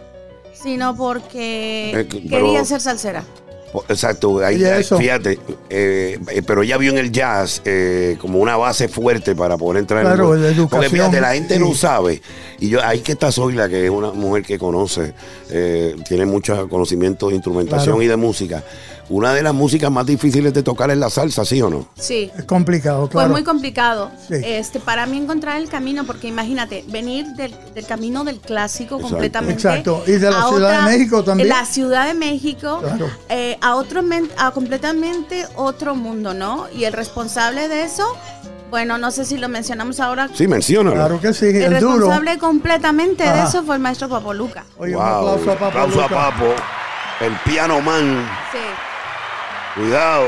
sino 0.54 0.96
porque 0.98 1.92
Eh, 2.02 2.08
quería 2.28 2.66
ser 2.66 2.82
salsera. 2.82 3.24
Po- 3.72 3.86
Exacto, 3.88 4.40
ahí, 4.44 4.60
fíjate, 4.98 5.38
eh, 5.70 6.20
eh, 6.32 6.42
pero 6.46 6.64
ella 6.64 6.78
vio 6.78 6.92
en 6.92 6.98
el 6.98 7.12
jazz 7.12 7.62
eh, 7.66 8.18
como 8.20 8.40
una 8.40 8.58
base 8.58 8.88
fuerte 8.88 9.36
para 9.36 9.58
poder 9.58 9.80
entrar 9.82 10.02
Claro, 10.04 10.34
en 10.34 10.42
la 10.42 10.48
el 10.50 10.56
Porque 10.56 10.86
educación, 10.88 10.92
fíjate, 10.92 11.22
la 11.22 11.34
gente 11.34 11.54
sí. 11.56 11.60
no 11.60 11.76
sabe. 11.76 12.22
Y 12.60 12.70
yo 12.70 12.84
ahí 12.84 13.02
que 13.02 13.12
está 13.12 13.32
Zoila, 13.32 13.70
que 13.70 13.86
es 13.86 13.92
una 13.92 14.12
mujer 14.12 14.44
que 14.44 14.58
conoce, 14.58 15.14
eh, 15.52 15.96
tiene 16.08 16.26
mucho 16.26 16.68
conocimiento 16.68 17.28
de 17.30 17.36
instrumentación 17.36 17.96
Claro. 17.96 18.02
y 18.02 18.08
de 18.08 18.16
música. 18.18 18.64
Una 19.10 19.34
de 19.34 19.42
las 19.42 19.54
músicas 19.56 19.90
más 19.92 20.06
difíciles 20.06 20.54
de 20.54 20.62
tocar 20.62 20.92
es 20.92 20.98
la 20.98 21.10
salsa, 21.10 21.44
¿sí 21.44 21.60
o 21.62 21.70
no? 21.70 21.88
Sí. 21.98 22.30
Es 22.38 22.46
complicado, 22.46 23.02
Fue 23.08 23.10
claro. 23.22 23.30
muy 23.32 23.44
complicado 23.44 24.12
Sí. 24.28 24.36
este, 24.44 24.80
para 24.80 25.06
mí 25.08 25.18
encontrar 25.18 25.58
el 25.58 25.68
camino, 25.68 26.04
porque 26.06 26.28
imagínate, 26.28 26.86
venir 26.90 27.26
del, 27.36 27.56
del 27.74 27.86
camino 27.88 28.24
del 28.24 28.40
clásico 28.40 28.96
Exacto. 28.96 29.10
completamente. 29.10 29.54
Exacto. 29.54 30.04
Y 30.06 30.12
de 30.12 30.30
la 30.30 30.48
Ciudad 30.48 30.86
de 30.86 30.92
México 30.92 31.24
también. 31.24 31.50
La 31.50 31.66
Ciudad 31.66 32.06
de 32.08 32.14
México, 32.14 32.80
Claro. 32.84 33.10
eh, 33.30 33.58
a, 33.62 33.76
otro, 33.76 34.02
a 34.38 34.52
completamente 34.52 35.46
otro 35.56 35.96
mundo, 35.96 36.34
¿no? 36.36 36.68
Y 36.76 36.84
el 36.84 36.94
responsable 36.94 37.68
de 37.68 37.84
eso, 37.86 38.06
bueno, 38.70 39.00
no 39.00 39.10
sé 39.10 39.26
si 39.26 39.38
lo 39.40 39.50
mencionamos 39.50 40.00
ahora. 40.00 40.30
Sí, 40.36 40.48
menciónalo. 40.48 40.96
Claro 40.96 41.20
que 41.20 41.34
sí, 41.34 41.48
el 41.48 41.74
el, 41.74 41.80
duro. 41.80 41.94
responsable 41.96 42.38
completamente 42.38 43.24
de 43.24 43.42
eso 43.44 43.64
fue 43.64 43.76
el 43.76 43.82
maestro 43.82 44.08
Papoluca. 44.08 44.66
Oye, 44.78 44.94
Wow, 44.94 45.02
un 45.04 45.08
aplauso 45.10 45.52
a 45.52 45.56
Papo. 45.56 45.66
aplauso 45.66 46.02
a. 46.04 46.08
Papo, 46.08 46.46
el 47.22 47.34
piano 47.52 47.82
man. 47.82 48.30
Sí. 48.52 48.60
Cuidado, 49.76 50.28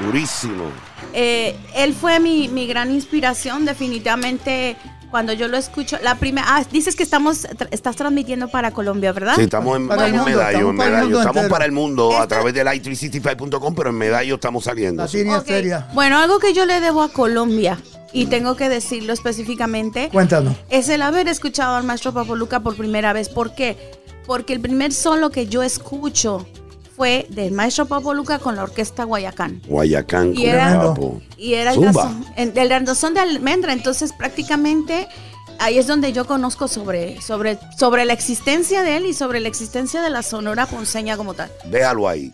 durísimo. 0.00 0.64
Eh, 1.12 1.56
él 1.74 1.94
fue 1.94 2.20
mi, 2.20 2.48
mi 2.48 2.66
gran 2.66 2.90
inspiración, 2.92 3.64
definitivamente. 3.64 4.76
Cuando 5.10 5.32
yo 5.32 5.48
lo 5.48 5.56
escucho, 5.56 5.96
la 6.02 6.16
primera, 6.16 6.46
ah, 6.50 6.64
dices 6.70 6.94
que 6.94 7.02
estamos, 7.02 7.44
tra- 7.46 7.68
estás 7.70 7.96
transmitiendo 7.96 8.48
para 8.48 8.72
Colombia, 8.72 9.10
¿verdad? 9.12 9.36
Sí, 9.36 9.42
estamos 9.42 9.74
en, 9.78 9.88
Para 9.88 10.02
en 10.06 10.14
el 10.16 10.20
mundo, 10.20 10.30
Medallo, 10.36 10.48
estamos 10.58 10.70
en 10.70 10.76
para 10.76 10.86
el 10.88 10.90
Medallo. 10.92 11.04
mundo 11.06 11.18
Estamos 11.20 11.36
entero. 11.38 11.50
para 11.54 11.64
el 11.64 11.72
mundo 11.72 12.10
a 12.10 12.12
Esta- 12.14 12.26
través 12.28 12.52
del 12.54 12.66
i365.com, 12.66 13.74
pero 13.74 13.88
en 13.88 13.96
Medallo 13.96 14.34
estamos 14.34 14.64
saliendo. 14.64 15.02
La 15.04 15.08
sí. 15.08 15.18
Tini 15.18 15.30
Ok. 15.30 15.38
Esteria. 15.38 15.88
Bueno, 15.94 16.18
algo 16.18 16.38
que 16.38 16.52
yo 16.52 16.66
le 16.66 16.80
debo 16.82 17.02
a 17.02 17.08
Colombia, 17.10 17.78
y 18.12 18.26
tengo 18.26 18.54
que 18.56 18.68
decirlo 18.68 19.14
específicamente, 19.14 20.10
Cuéntanos. 20.12 20.54
es 20.68 20.90
el 20.90 21.00
haber 21.00 21.26
escuchado 21.28 21.76
al 21.76 21.84
maestro 21.84 22.12
Papoluca 22.12 22.60
por 22.60 22.76
primera 22.76 23.14
vez. 23.14 23.30
¿Por 23.30 23.54
qué? 23.54 23.78
Porque 24.26 24.52
el 24.52 24.60
primer 24.60 24.92
solo 24.92 25.30
que 25.30 25.46
yo 25.46 25.62
escucho 25.62 26.46
fue 26.98 27.26
del 27.30 27.52
maestro 27.52 27.86
Papo 27.86 28.12
Luca 28.12 28.40
con 28.40 28.56
la 28.56 28.64
orquesta 28.64 29.04
Guayacán. 29.04 29.62
Guayacán, 29.68 30.34
Y 30.34 30.46
era- 30.46 30.82
Papo. 30.82 31.22
Y 31.36 31.54
era 31.54 31.70
el 31.70 31.76
Zumba. 31.76 32.02
danzón, 32.04 32.26
el 32.58 32.68
danzón 32.68 33.14
de 33.14 33.20
almendra. 33.20 33.72
Entonces, 33.72 34.12
prácticamente 34.12 35.06
ahí 35.60 35.78
es 35.78 35.86
donde 35.86 36.12
yo 36.12 36.26
conozco 36.26 36.66
sobre, 36.66 37.20
sobre, 37.22 37.56
sobre 37.78 38.04
la 38.04 38.14
existencia 38.14 38.82
de 38.82 38.96
él 38.96 39.06
y 39.06 39.14
sobre 39.14 39.38
la 39.38 39.46
existencia 39.46 40.02
de 40.02 40.10
la 40.10 40.22
Sonora 40.24 40.66
Ponceña 40.66 41.16
como 41.16 41.34
tal. 41.34 41.50
Véalo 41.70 42.08
ahí. 42.08 42.32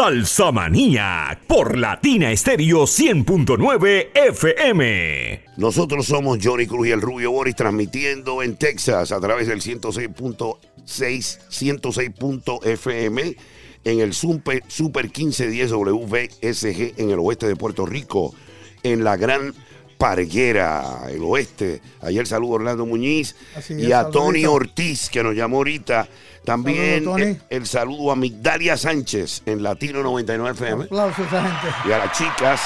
Salsa 0.00 0.50
Manía 0.50 1.38
por 1.46 1.76
Latina 1.76 2.32
Estéreo 2.32 2.84
100.9 2.84 4.08
FM. 4.14 5.44
Nosotros 5.58 6.06
somos 6.06 6.38
Johnny 6.42 6.66
Cruz 6.66 6.88
y 6.88 6.92
el 6.92 7.02
Rubio 7.02 7.32
Boris 7.32 7.54
transmitiendo 7.54 8.42
en 8.42 8.56
Texas 8.56 9.12
a 9.12 9.20
través 9.20 9.46
del 9.46 9.60
106.6, 9.60 10.56
106.fm 10.86 13.36
en 13.84 14.00
el 14.00 14.14
Super, 14.14 14.64
Super 14.68 15.04
1510 15.04 15.70
WSG 15.70 16.94
en 16.96 17.10
el 17.10 17.18
oeste 17.18 17.46
de 17.46 17.56
Puerto 17.56 17.84
Rico, 17.84 18.34
en 18.82 19.04
la 19.04 19.18
Gran 19.18 19.54
Parguera, 19.98 21.08
el 21.10 21.22
oeste. 21.24 21.82
Ayer 22.00 22.26
saludo 22.26 22.52
a 22.52 22.54
Orlando 22.54 22.86
Muñiz 22.86 23.36
y 23.68 23.92
a 23.92 24.08
Tony 24.08 24.46
Ortiz, 24.46 25.10
que 25.10 25.22
nos 25.22 25.36
llamó 25.36 25.58
ahorita. 25.58 26.08
También 26.44 27.38
el, 27.50 27.66
saludo 27.66 28.12
a 28.12 28.16
Migdalia 28.16 28.76
Sánchez 28.76 29.42
en 29.46 29.62
Latino 29.62 30.02
99 30.02 30.50
FM. 30.52 30.84
Aplausos 30.84 31.18
a 31.18 31.22
esa 31.22 31.42
gente. 31.42 31.76
Y 31.88 31.92
a 31.92 31.98
las 31.98 32.12
chicas. 32.16 32.60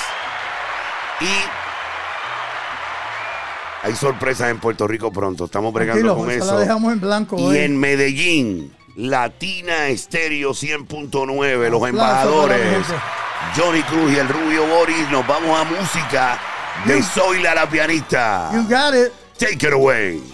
Y 1.21 1.26
hay 3.87 3.95
sorpresas 3.97 4.50
en 4.50 4.61
Puerto 4.61 4.87
Rico 4.87 5.12
pronto. 5.12 5.45
Estamos 5.45 5.73
bregando 5.73 6.16
con 6.16 6.31
eso. 6.31 6.54
La 6.54 6.61
dejamos 6.61 6.93
en 6.93 7.00
blanco. 7.00 7.37
Y 7.38 7.59
en 7.59 7.78
Medellín, 7.78 8.75
Latina 8.97 9.88
Estéreo 9.88 10.52
100.9, 10.52 11.71
los 11.71 11.88
embajadores. 11.88 12.87
Johnny 13.57 13.83
Cruz 13.83 14.12
y 14.12 14.16
el 14.16 14.28
Rubio 14.28 14.66
Boris. 14.66 15.11
Nos 15.11 15.26
vamos 15.26 15.61
a 15.61 15.64
música 15.64 16.40
de 16.87 17.02
Zoila 17.02 17.54
la 17.54 17.69
pianista. 17.69 18.50
You 18.54 18.62
got 18.62 18.95
it. 18.95 19.12
Take 19.38 19.66
it 19.66 19.73
away. 19.73 20.34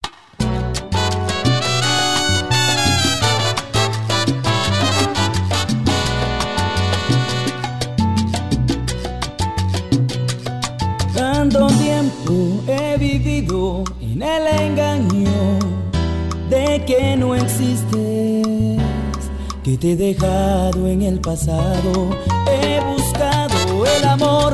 He 21.43 22.79
buscado 22.85 23.83
el 23.83 24.05
amor 24.07 24.53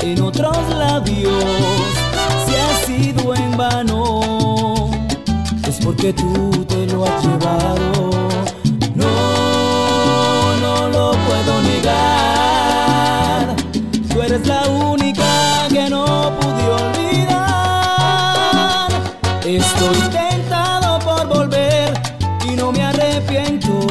en 0.00 0.20
otros 0.20 0.58
labios. 0.68 1.42
Si 2.46 2.54
ha 2.54 2.84
sido 2.84 3.34
en 3.34 3.56
vano, 3.56 4.90
es 5.66 5.78
porque 5.82 6.12
tú 6.12 6.66
te 6.68 6.86
lo 6.88 7.06
has 7.06 7.24
llevado. 7.24 8.10
No, 8.94 10.56
no 10.60 10.88
lo 10.90 11.12
puedo 11.12 11.62
negar. 11.62 11.96
Tú 14.10 14.20
eres 14.20 14.46
la 14.46 14.68
única 14.68 15.66
que 15.70 15.88
no 15.88 16.30
pude 16.38 16.66
olvidar. 16.82 17.40
Estoy 19.46 19.96
tentado 20.10 20.98
por 20.98 21.26
volver 21.26 21.98
y 22.46 22.50
no 22.54 22.70
me 22.70 22.82
arrepiento. 22.84 23.81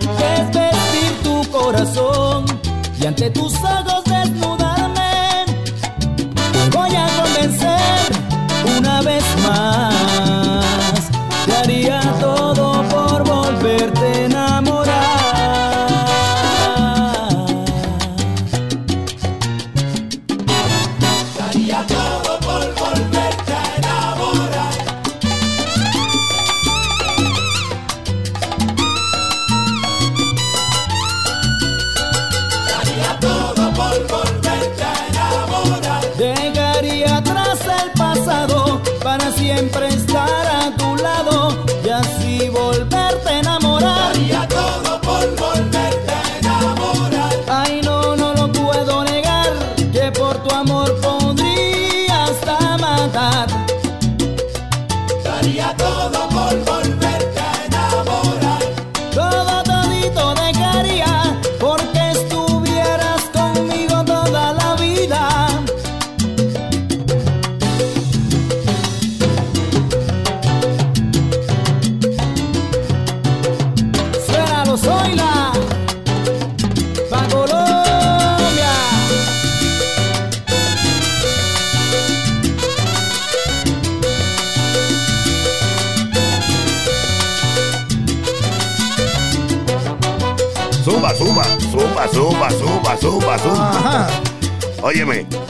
Que 0.00 0.40
es 0.40 0.46
vestir 0.52 1.22
tu 1.22 1.50
corazón 1.50 2.44
y 3.00 3.06
ante 3.06 3.30
tus 3.30 3.54
ojos 3.62 3.91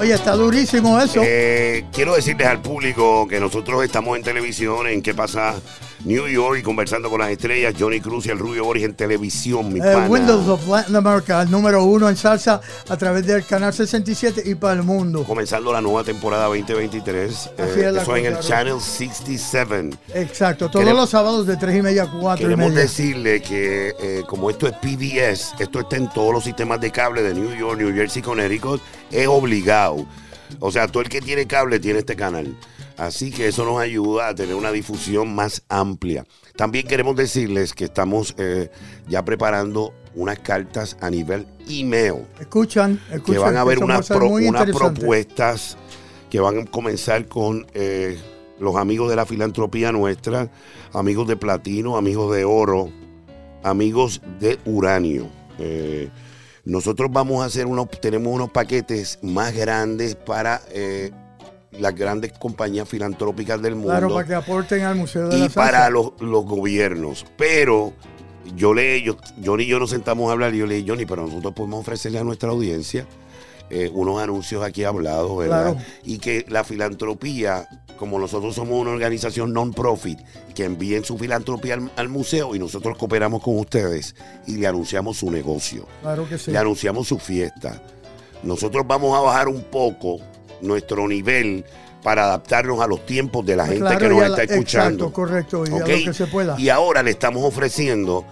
Oye, 0.03 0.15
está 0.15 0.33
durísimo 0.35 1.01
eso. 1.01 1.21
eh, 1.25 1.85
quiero 1.93 2.17
decirles 2.17 2.49
al 2.49 2.61
público 2.61 3.29
que 3.29 3.39
nosotros 3.39 3.85
estamos 3.85 4.17
en 4.17 4.25
televisión 4.25 4.89
en 4.89 5.01
¿Qué 5.01 5.15
pasa? 5.15 5.55
New 6.05 6.27
York 6.27 6.59
y 6.59 6.63
conversando 6.63 7.09
con 7.09 7.21
las 7.21 7.31
estrellas, 7.31 7.75
Johnny 7.79 8.01
Cruz 8.01 8.27
y 8.27 8.31
el 8.31 8.39
Rubio 8.39 8.65
Boris 8.65 8.85
en 8.85 8.95
televisión, 8.95 9.73
mi 9.73 9.79
Eh, 9.79 9.83
pana. 9.83 10.09
Windows 10.09 10.49
of 10.49 10.67
Latin 10.67 10.97
America, 10.97 11.43
el 11.43 11.51
número 11.51 11.85
uno 11.85 12.09
en 12.09 12.17
salsa 12.17 12.61
a 12.89 12.97
través 12.97 13.25
del 13.25 13.45
canal 13.47 13.73
67 13.73 14.43
y 14.45 14.57
para 14.57 14.75
el 14.75 14.83
mundo. 14.83 15.23
Comenzando 15.25 15.73
la 15.73 15.81
nueva 15.81 16.03
temporada 16.03 16.47
2023. 16.47 17.51
eh, 17.57 17.93
es 17.97 18.03
eso 18.03 18.17
en 18.17 18.27
el 18.27 18.41
Channel 18.41 18.81
67. 18.81 19.91
Exacto, 20.15 20.69
todos 20.69 20.83
Queremos- 20.85 21.03
los 21.03 21.11
sábados 21.11 21.47
de 21.47 21.57
3 21.57 21.77
y 21.79 21.83
media 21.83 22.03
a 22.05 22.11
4 22.11 22.47
y 22.47 22.49
Queremos 22.51 22.71
media. 22.71 22.83
decirle 22.83 23.41
que 23.41 23.95
eh, 24.01 24.23
como 24.29 24.51
esto 24.51 24.67
es 24.67 24.73
PBS, 24.75 25.55
esto 25.61 25.81
está 25.81 25.97
en 25.97 26.09
todos 26.11 26.33
los 26.33 26.43
sistemas 26.43 26.81
de 26.81 26.91
cable 26.91 27.23
de 27.23 27.33
New 27.35 27.55
York, 27.57 27.79
New 27.79 27.95
Jersey, 27.95 28.23
Connecticut, 28.23 28.81
es 29.11 29.29
obligado. 29.29 30.05
O 30.59 30.71
sea, 30.73 30.87
todo 30.89 31.03
el 31.03 31.09
que 31.09 31.21
tiene 31.21 31.47
cable 31.47 31.79
tiene 31.79 32.01
este 32.01 32.17
canal. 32.17 32.55
Así 33.03 33.33
que 33.33 33.49
eso 33.49 33.65
nos 33.65 33.81
ayuda 33.81 34.29
a 34.29 34.35
tener 34.35 34.55
una 34.55 34.71
difusión 34.71 35.35
más 35.35 35.63
amplia. 35.69 36.25
También 36.55 36.87
queremos 36.87 37.17
decirles 37.17 37.73
que 37.75 37.87
estamos 37.87 38.33
eh, 38.39 38.71
ya 39.09 39.25
preparando 39.25 39.93
unas 40.15 40.39
cartas 40.39 40.97
a 41.01 41.11
nivel 41.11 41.45
email 41.69 42.27
Escuchan, 42.39 43.01
escuchan. 43.11 43.35
que 43.35 43.39
van 43.41 43.57
a 43.57 43.63
haber 43.63 43.83
unas, 43.83 44.07
pro- 44.07 44.29
propuestas 44.73 45.77
que 46.31 46.39
van 46.39 46.61
a 46.61 46.65
comenzar 46.67 47.27
con 47.27 47.67
eh, 47.75 48.21
los 48.61 48.77
amigos 48.77 49.11
de 49.11 49.17
la 49.17 49.27
filantropía 49.27 49.91
nuestra, 49.91 50.49
amigos 50.93 51.27
de 51.27 51.37
platino, 51.37 51.97
amigos 51.97 52.33
de 52.37 52.45
oro, 52.45 52.89
amigos 53.65 54.21
de 54.39 54.61
uranio. 54.65 55.29
Eh, 55.59 56.09
nosotros 56.65 57.11
vamos 57.11 57.43
a 57.43 57.47
hacer 57.47 57.67
unos, 57.67 57.91
tenemos 58.01 58.33
unos 58.33 58.51
paquetes 58.53 59.19
más 59.23 59.53
grandes 59.55 60.15
para 60.15 60.63
eh, 60.71 61.11
las 61.79 61.95
grandes 61.95 62.33
compañías 62.33 62.89
filantrópicas 62.89 63.61
del 63.63 63.75
mundo 63.75 63.91
Claro, 63.91 64.15
para 64.15 64.27
que 64.27 64.35
aporten 64.35 64.83
al 64.85 64.97
Museo 64.97 65.29
de 65.29 65.37
y 65.37 65.41
la 65.41 65.45
Salsa. 65.47 65.61
para 65.61 65.91
los, 65.91 66.13
los 66.21 66.45
gobiernos. 66.45 67.25
Pero 67.37 67.93
yo 68.57 68.75
le, 68.75 69.03
yo, 69.03 69.17
Johnny 69.45 69.65
y 69.65 69.69
yo 69.69 69.79
nos 69.79 69.91
sentamos 69.91 70.29
a 70.29 70.33
hablar 70.33 70.55
y 70.55 70.59
yo 70.59 70.67
le 70.67 70.75
dije, 70.77 70.89
Johnny, 70.91 71.07
pero 71.07 71.27
nosotros 71.27 71.55
podemos 71.55 71.81
ofrecerle 71.81 72.19
a 72.19 72.25
nuestra 72.25 72.51
audiencia 72.51 73.07
eh, 73.71 73.91
unos 73.95 74.21
anuncios 74.23 74.63
aquí 74.63 74.85
hablados, 74.85 75.35
¿verdad? 75.39 75.73
Claro. 75.73 75.87
Y 76.05 76.19
que 76.19 76.45
la 76.49 76.63
filantropía, 76.63 77.67
como 77.97 78.19
nosotros 78.19 78.55
somos 78.55 78.79
una 78.79 78.91
organización 78.91 79.55
non-profit, 79.55 80.19
que 80.55 80.65
envíen 80.65 81.05
su 81.05 81.17
filantropía 81.17 81.75
al, 81.75 81.91
al 81.97 82.09
museo 82.11 82.55
y 82.55 82.59
nosotros 82.59 82.99
cooperamos 82.99 83.43
con 83.43 83.59
ustedes 83.59 84.15
y 84.47 84.57
le 84.59 84.67
anunciamos 84.67 85.17
su 85.17 85.31
negocio 85.31 85.87
Claro 86.03 86.29
que 86.29 86.37
sí. 86.37 86.51
le 86.51 86.59
anunciamos 86.59 87.09
su 87.09 87.19
fiesta. 87.19 87.81
Nosotros 88.43 88.85
vamos 88.87 89.17
a 89.17 89.21
bajar 89.23 89.49
un 89.49 89.63
poco 89.63 90.19
nuestro 90.63 91.07
nivel 91.09 91.65
para 92.03 92.25
adaptarnos 92.25 92.81
a 92.81 92.87
los 92.87 93.05
tiempos 93.07 93.45
de 93.47 93.55
la 93.57 93.67
gente 93.67 93.81
Claro, 93.81 93.99
que 93.99 94.09
nos 94.09 94.23
está 94.23 94.37
la- 94.39 94.43
escuchando. 94.45 95.05
Exacto, 95.07 95.13
correcto, 95.13 95.65
y 95.67 95.75
a 95.75 95.79
lo 95.79 95.85
que 95.85 96.13
se 96.15 96.27
pueda. 96.27 96.59
Y 96.59 96.69
ahora 96.69 97.03
le 97.03 97.11
estamos 97.13 97.45
ofreciendo, 97.45 98.25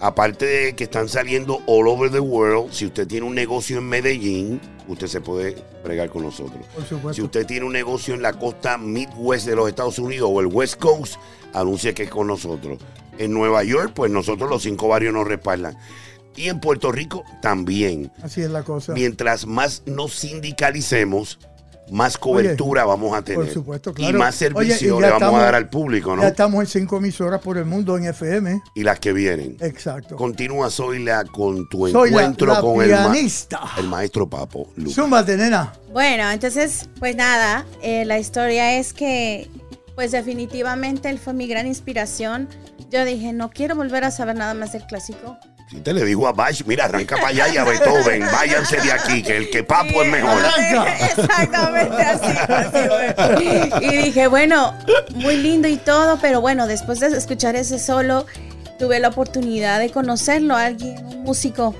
aparte 0.00 0.46
de 0.46 0.76
que 0.76 0.84
están 0.84 1.08
saliendo 1.08 1.60
all 1.66 1.88
over 1.88 2.10
the 2.10 2.20
world, 2.20 2.72
si 2.72 2.86
usted 2.86 3.06
tiene 3.08 3.26
un 3.26 3.34
negocio 3.34 3.78
en 3.78 3.84
Medellín, 3.88 4.60
usted 4.86 5.08
se 5.08 5.20
puede 5.20 5.56
bregar 5.84 6.08
con 6.10 6.22
nosotros. 6.22 6.64
Por 6.74 6.84
supuesto. 6.84 7.14
Si 7.14 7.22
usted 7.22 7.46
tiene 7.46 7.66
un 7.66 7.72
negocio 7.72 8.14
en 8.14 8.22
la 8.22 8.32
costa 8.32 8.78
Midwest 8.78 9.46
de 9.46 9.56
los 9.56 9.68
Estados 9.68 9.98
Unidos 9.98 10.30
o 10.32 10.40
el 10.40 10.46
West 10.46 10.78
Coast, 10.78 11.16
anuncie 11.52 11.92
que 11.94 12.04
es 12.04 12.10
con 12.10 12.26
nosotros. 12.28 12.78
En 13.18 13.32
Nueva 13.32 13.64
York, 13.64 13.92
pues 13.94 14.10
nosotros 14.10 14.48
los 14.48 14.62
cinco 14.62 14.86
barrios 14.88 15.12
nos 15.12 15.26
respaldan. 15.26 15.76
Y 16.36 16.48
en 16.48 16.60
Puerto 16.60 16.92
Rico 16.92 17.24
también. 17.42 18.10
Así 18.22 18.40
es 18.40 18.50
la 18.50 18.62
cosa. 18.62 18.92
Mientras 18.94 19.46
más 19.46 19.82
nos 19.84 20.12
sindicalicemos, 20.14 21.38
más 21.90 22.16
cobertura 22.18 22.84
vamos 22.84 23.16
a 23.16 23.22
tener. 23.22 23.40
por 23.44 23.52
supuesto, 23.52 23.92
claro. 23.94 24.16
Y 24.16 24.18
más 24.18 24.34
servicio 24.34 24.96
Oye, 24.96 24.98
y 24.98 25.00
le 25.00 25.10
vamos 25.10 25.22
estamos- 25.22 25.40
a 25.40 25.44
dar 25.44 25.54
al 25.54 25.68
público, 25.68 26.16
¿no? 26.16 26.22
Ya 26.22 26.28
estamos 26.28 26.60
en 26.60 26.66
cinco 26.66 26.96
emisoras 26.98 27.40
por 27.40 27.58
el 27.58 27.64
mundo 27.64 27.96
en 27.96 28.04
FM. 28.04 28.62
Y 28.74 28.82
las 28.82 28.98
que 29.00 29.12
vienen. 29.12 29.56
Exacto. 29.60 30.16
Continúa, 30.16 30.70
Zoila, 30.70 31.24
con 31.24 31.68
tu 31.68 31.88
Soy 31.88 32.10
encuentro 32.10 32.52
la 32.52 32.60
con 32.60 32.80
el, 32.82 32.90
ma- 32.90 33.14
el 33.78 33.88
maestro 33.88 34.28
Papo. 34.28 34.68
Lucas. 34.76 34.94
Zúmbate, 34.94 35.36
nena. 35.36 35.72
Bueno, 35.92 36.30
entonces, 36.30 36.88
pues 36.98 37.16
nada, 37.16 37.64
eh, 37.82 38.04
la 38.04 38.18
historia 38.18 38.78
es 38.78 38.92
que, 38.92 39.50
pues 39.94 40.12
definitivamente 40.12 41.10
él 41.10 41.18
fue 41.18 41.32
mi 41.34 41.46
gran 41.46 41.66
inspiración. 41.66 42.48
Yo 42.90 43.04
dije, 43.04 43.32
no 43.32 43.50
quiero 43.50 43.74
volver 43.76 44.04
a 44.04 44.10
saber 44.10 44.36
nada 44.36 44.54
más 44.54 44.72
del 44.72 44.86
clásico. 44.86 45.36
Si 45.70 45.76
te 45.82 45.92
le 45.92 46.04
digo 46.04 46.26
a 46.26 46.32
Bach, 46.32 46.64
mira, 46.66 46.86
arranca 46.86 47.14
para 47.14 47.28
allá 47.28 47.48
y 47.48 47.56
a 47.56 47.62
Beethoven, 47.62 48.26
váyanse 48.32 48.80
de 48.80 48.90
aquí, 48.90 49.22
que 49.22 49.36
el 49.36 49.50
que 49.50 49.62
Papo 49.62 50.02
es 50.02 50.10
mejor. 50.10 50.42
Exactamente 51.16 52.02
así, 52.02 53.46
y 53.80 53.96
dije, 54.02 54.26
bueno, 54.26 54.76
muy 55.14 55.36
lindo 55.36 55.68
y 55.68 55.76
todo, 55.76 56.18
pero 56.20 56.40
bueno, 56.40 56.66
después 56.66 56.98
de 56.98 57.16
escuchar 57.16 57.54
ese 57.54 57.78
solo, 57.78 58.26
tuve 58.80 58.98
la 58.98 59.08
oportunidad 59.08 59.78
de 59.78 59.90
conocerlo, 59.90 60.56
alguien, 60.56 61.06
un 61.06 61.22
músico 61.22 61.76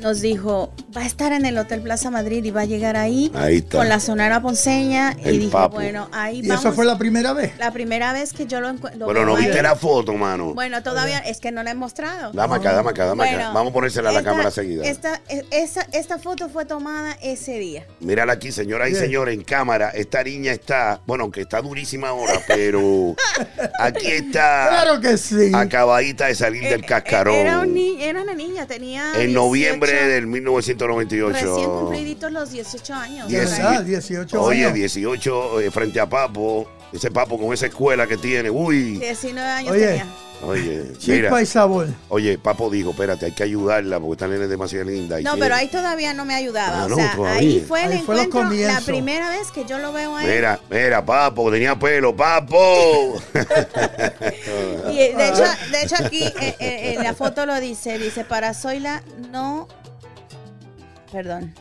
nos 0.00 0.20
dijo, 0.20 0.72
va 0.96 1.02
a 1.02 1.06
estar 1.06 1.32
en 1.32 1.44
el 1.44 1.58
Hotel 1.58 1.80
Plaza 1.82 2.10
Madrid 2.10 2.42
y 2.44 2.50
va 2.50 2.62
a 2.62 2.64
llegar 2.64 2.96
ahí, 2.96 3.30
Ahí 3.34 3.56
está. 3.58 3.78
con 3.78 3.88
la 3.88 4.00
Sonora 4.00 4.40
Ponceña. 4.40 5.14
El 5.22 5.34
y 5.34 5.38
dije, 5.38 5.52
Papo. 5.52 5.76
bueno, 5.76 6.08
ahí 6.12 6.38
¿Y 6.38 6.48
vamos. 6.48 6.64
eso 6.64 6.72
fue 6.72 6.86
la 6.86 6.96
primera 6.96 7.32
vez? 7.34 7.52
La 7.58 7.72
primera 7.72 8.12
vez 8.12 8.32
que 8.32 8.46
yo 8.46 8.60
lo 8.60 8.68
encuentro. 8.70 9.04
Bueno, 9.04 9.24
no 9.26 9.36
viste 9.36 9.60
la 9.62 9.76
foto, 9.76 10.14
mano. 10.14 10.54
Bueno, 10.54 10.82
todavía 10.82 11.18
es 11.18 11.40
que 11.40 11.52
no 11.52 11.62
la 11.62 11.72
he 11.72 11.74
mostrado. 11.74 12.32
Dame 12.32 12.56
acá, 12.56 12.72
dame 12.72 12.90
acá, 12.90 13.04
dame 13.04 13.28
acá. 13.28 13.50
Vamos 13.52 13.70
a 13.70 13.74
ponérsela 13.74 14.08
a 14.08 14.12
la 14.12 14.20
esta- 14.20 14.30
cámara 14.30 14.50
seguida. 14.50 14.84
Esta, 14.86 15.20
e- 15.28 15.44
esa, 15.50 15.86
esta 15.92 16.18
foto 16.18 16.48
fue 16.48 16.64
tomada 16.64 17.16
ese 17.22 17.58
día. 17.58 17.86
Mírala 18.00 18.32
aquí, 18.34 18.50
señoras 18.50 18.88
y 18.90 18.94
señores, 18.94 19.34
en 19.34 19.44
cámara. 19.44 19.90
Esta 19.90 20.22
niña 20.24 20.52
está, 20.52 21.00
bueno, 21.06 21.24
aunque 21.24 21.42
está 21.42 21.60
durísima 21.60 22.08
ahora, 22.08 22.40
pero 22.48 23.14
aquí 23.78 24.06
está 24.06 24.68
Claro 24.70 25.00
que 25.00 25.16
sí. 25.18 25.50
acabadita 25.54 26.26
de 26.26 26.34
salir 26.34 26.62
del 26.64 26.80
Eh, 26.82 26.86
cascarón. 26.86 27.34
Era, 27.34 27.60
un 27.60 27.74
ni- 27.74 28.02
era 28.02 28.22
una 28.22 28.34
niña, 28.34 28.66
tenía. 28.66 29.08
en 29.14 29.28
18, 29.28 29.32
noviembre 29.34 29.92
del 30.08 30.26
1998. 30.86 31.32
Recién 31.54 31.70
cumpliditos 31.70 32.32
los 32.32 32.50
18 32.50 32.94
años. 32.94 33.28
De 33.28 33.38
Diez- 33.38 33.50
¿verdad? 33.50 33.70
verdad, 33.70 33.84
18 33.84 34.42
Oye, 34.42 34.64
años. 34.64 34.74
18 34.74 35.60
eh, 35.60 35.70
frente 35.70 36.00
a 36.00 36.08
Papo. 36.08 36.68
Ese 36.92 37.10
Papo 37.10 37.38
con 37.38 37.52
esa 37.52 37.66
escuela 37.66 38.06
que 38.06 38.16
tiene. 38.16 38.50
Uy. 38.50 38.98
19 38.98 39.48
años 39.50 39.72
Oye. 39.72 39.86
tenía. 39.86 40.06
Oye, 40.40 40.92
mira. 41.08 41.42
y 41.42 41.46
sabor. 41.46 41.88
Oye, 42.10 42.38
Papo 42.38 42.70
dijo, 42.70 42.90
espérate, 42.90 43.26
hay 43.26 43.32
que 43.32 43.42
ayudarla 43.42 43.98
porque 43.98 44.12
esta 44.12 44.28
nena 44.28 44.44
es 44.44 44.50
demasiado 44.50 44.84
linda. 44.84 45.20
y 45.20 45.24
No, 45.24 45.32
quiere- 45.32 45.44
pero 45.46 45.54
ahí 45.56 45.66
todavía 45.66 46.14
no 46.14 46.24
me 46.24 46.32
ayudaba. 46.36 46.82
Ah, 46.82 46.86
o 46.86 46.88
no, 46.90 46.94
sea, 46.94 47.12
todavía. 47.16 47.40
ahí 47.40 47.64
fue 47.66 47.84
el 47.84 47.92
Ahí 47.92 48.02
fue 48.06 48.14
los 48.14 48.24
encuentro, 48.26 48.56
la 48.56 48.80
primera 48.82 49.30
vez 49.30 49.50
que 49.50 49.64
yo 49.64 49.78
lo 49.80 49.92
veo 49.92 50.14
ahí. 50.16 50.28
Mira, 50.28 50.60
mira, 50.70 51.04
Papo, 51.04 51.50
tenía 51.50 51.76
pelo, 51.76 52.14
Papo. 52.14 53.20
Y 54.90 54.96
de 54.96 55.28
hecho, 55.28 55.44
de 55.72 55.82
hecho 55.82 55.96
aquí 56.04 56.22
eh, 56.24 56.56
eh, 56.60 56.94
en 56.96 57.02
la 57.02 57.14
foto 57.14 57.44
lo 57.44 57.58
dice, 57.60 57.98
dice, 57.98 58.24
para 58.24 58.54
Zoila 58.54 59.02
no, 59.32 59.66
perdón, 61.12 61.54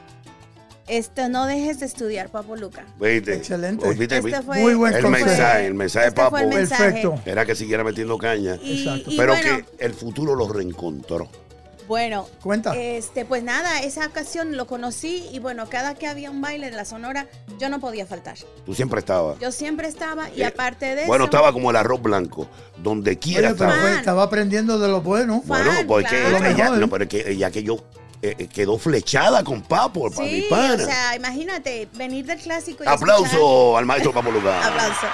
esto 0.88 1.28
no 1.28 1.46
dejes 1.48 1.80
de 1.82 1.86
estudiar, 1.86 2.30
Papo 2.30 2.56
Luca. 2.56 2.86
¿Viste? 3.00 3.36
Excelente. 3.36 3.90
Este 3.90 4.42
fue, 4.42 4.60
Muy 4.62 4.74
buen 4.76 4.94
el 4.94 5.02
consejo. 5.04 5.26
mensaje, 5.28 5.66
el 5.68 5.74
mensaje 5.74 6.04
de 6.06 6.10
este 6.10 6.22
Papo 6.22 6.30
fue 6.38 6.42
el 6.44 6.48
mensaje. 6.50 6.84
Perfecto. 6.84 7.20
era 7.26 7.46
que 7.46 7.56
siguiera 7.56 7.84
metiendo 7.84 8.18
caña. 8.18 8.58
Y, 8.62 8.80
Exacto. 8.86 9.12
y 9.12 9.18
pero 9.18 9.34
bueno, 9.34 9.58
que 9.78 9.86
el 9.86 9.94
futuro 9.94 10.34
lo 10.36 10.48
reencontró. 10.48 11.28
bueno, 11.90 12.28
Cuenta. 12.42 12.74
este, 12.76 13.26
pues 13.26 13.44
nada, 13.44 13.82
esa 13.82 14.06
ocasión 14.08 14.56
lo 14.56 14.66
conocí 14.66 15.26
y 15.34 15.40
bueno, 15.40 15.68
cada 15.70 15.94
que 15.96 16.08
había 16.08 16.32
un 16.32 16.40
baile 16.42 16.68
en 16.68 16.76
la 16.78 16.86
Sonora, 16.86 17.28
yo 17.60 17.68
no 17.68 17.80
podía 17.82 18.06
faltar. 18.06 18.38
Tú 18.66 18.74
siempre 18.74 19.00
estabas. 19.00 19.40
Yo 19.40 19.52
siempre 19.52 19.90
estaba 19.90 20.30
y 20.30 20.42
Eh, 20.42 20.46
aparte 20.46 20.96
de 20.96 21.06
Bueno, 21.06 21.26
eso, 21.26 21.32
estaba 21.36 21.52
como 21.52 21.70
el 21.70 21.76
arroz 21.76 22.02
blanco. 22.02 22.48
Donde 22.82 23.20
quiera 23.20 23.50
estaba. 23.50 23.92
estaba 23.94 24.24
aprendiendo 24.24 24.80
de 24.80 24.88
lo 24.88 25.02
bueno. 25.02 25.42
Fan, 25.46 25.66
Bueno, 25.66 25.80
porque 25.88 26.08
claro. 26.30 26.46
ella, 26.46 26.66
Lo 26.70 26.72
no, 26.72 26.88
mejor. 26.88 26.90
pero 26.92 27.04
es 27.04 27.10
que 27.10 27.32
ella 27.32 27.52
que 27.52 27.64
yo 27.64 27.78
eh, 28.22 28.36
eh, 28.40 28.48
quedó 28.48 28.78
flechada 28.78 29.44
con 29.44 29.62
Papo, 29.62 30.10
para 30.10 30.24
mi 30.28 30.42
Sí, 30.42 30.48
pana. 30.50 30.74
o 30.84 30.86
sea, 30.88 31.16
imagínate, 31.16 31.88
venir 31.94 32.26
del 32.26 32.40
clásico 32.40 32.84
y 32.84 32.88
Aplauso 32.88 33.26
escuchar- 33.26 33.80
al 33.80 33.86
maestro 33.86 34.14
Papo 34.14 34.32
Lugar. 34.32 34.64
Aplauso. 34.64 35.08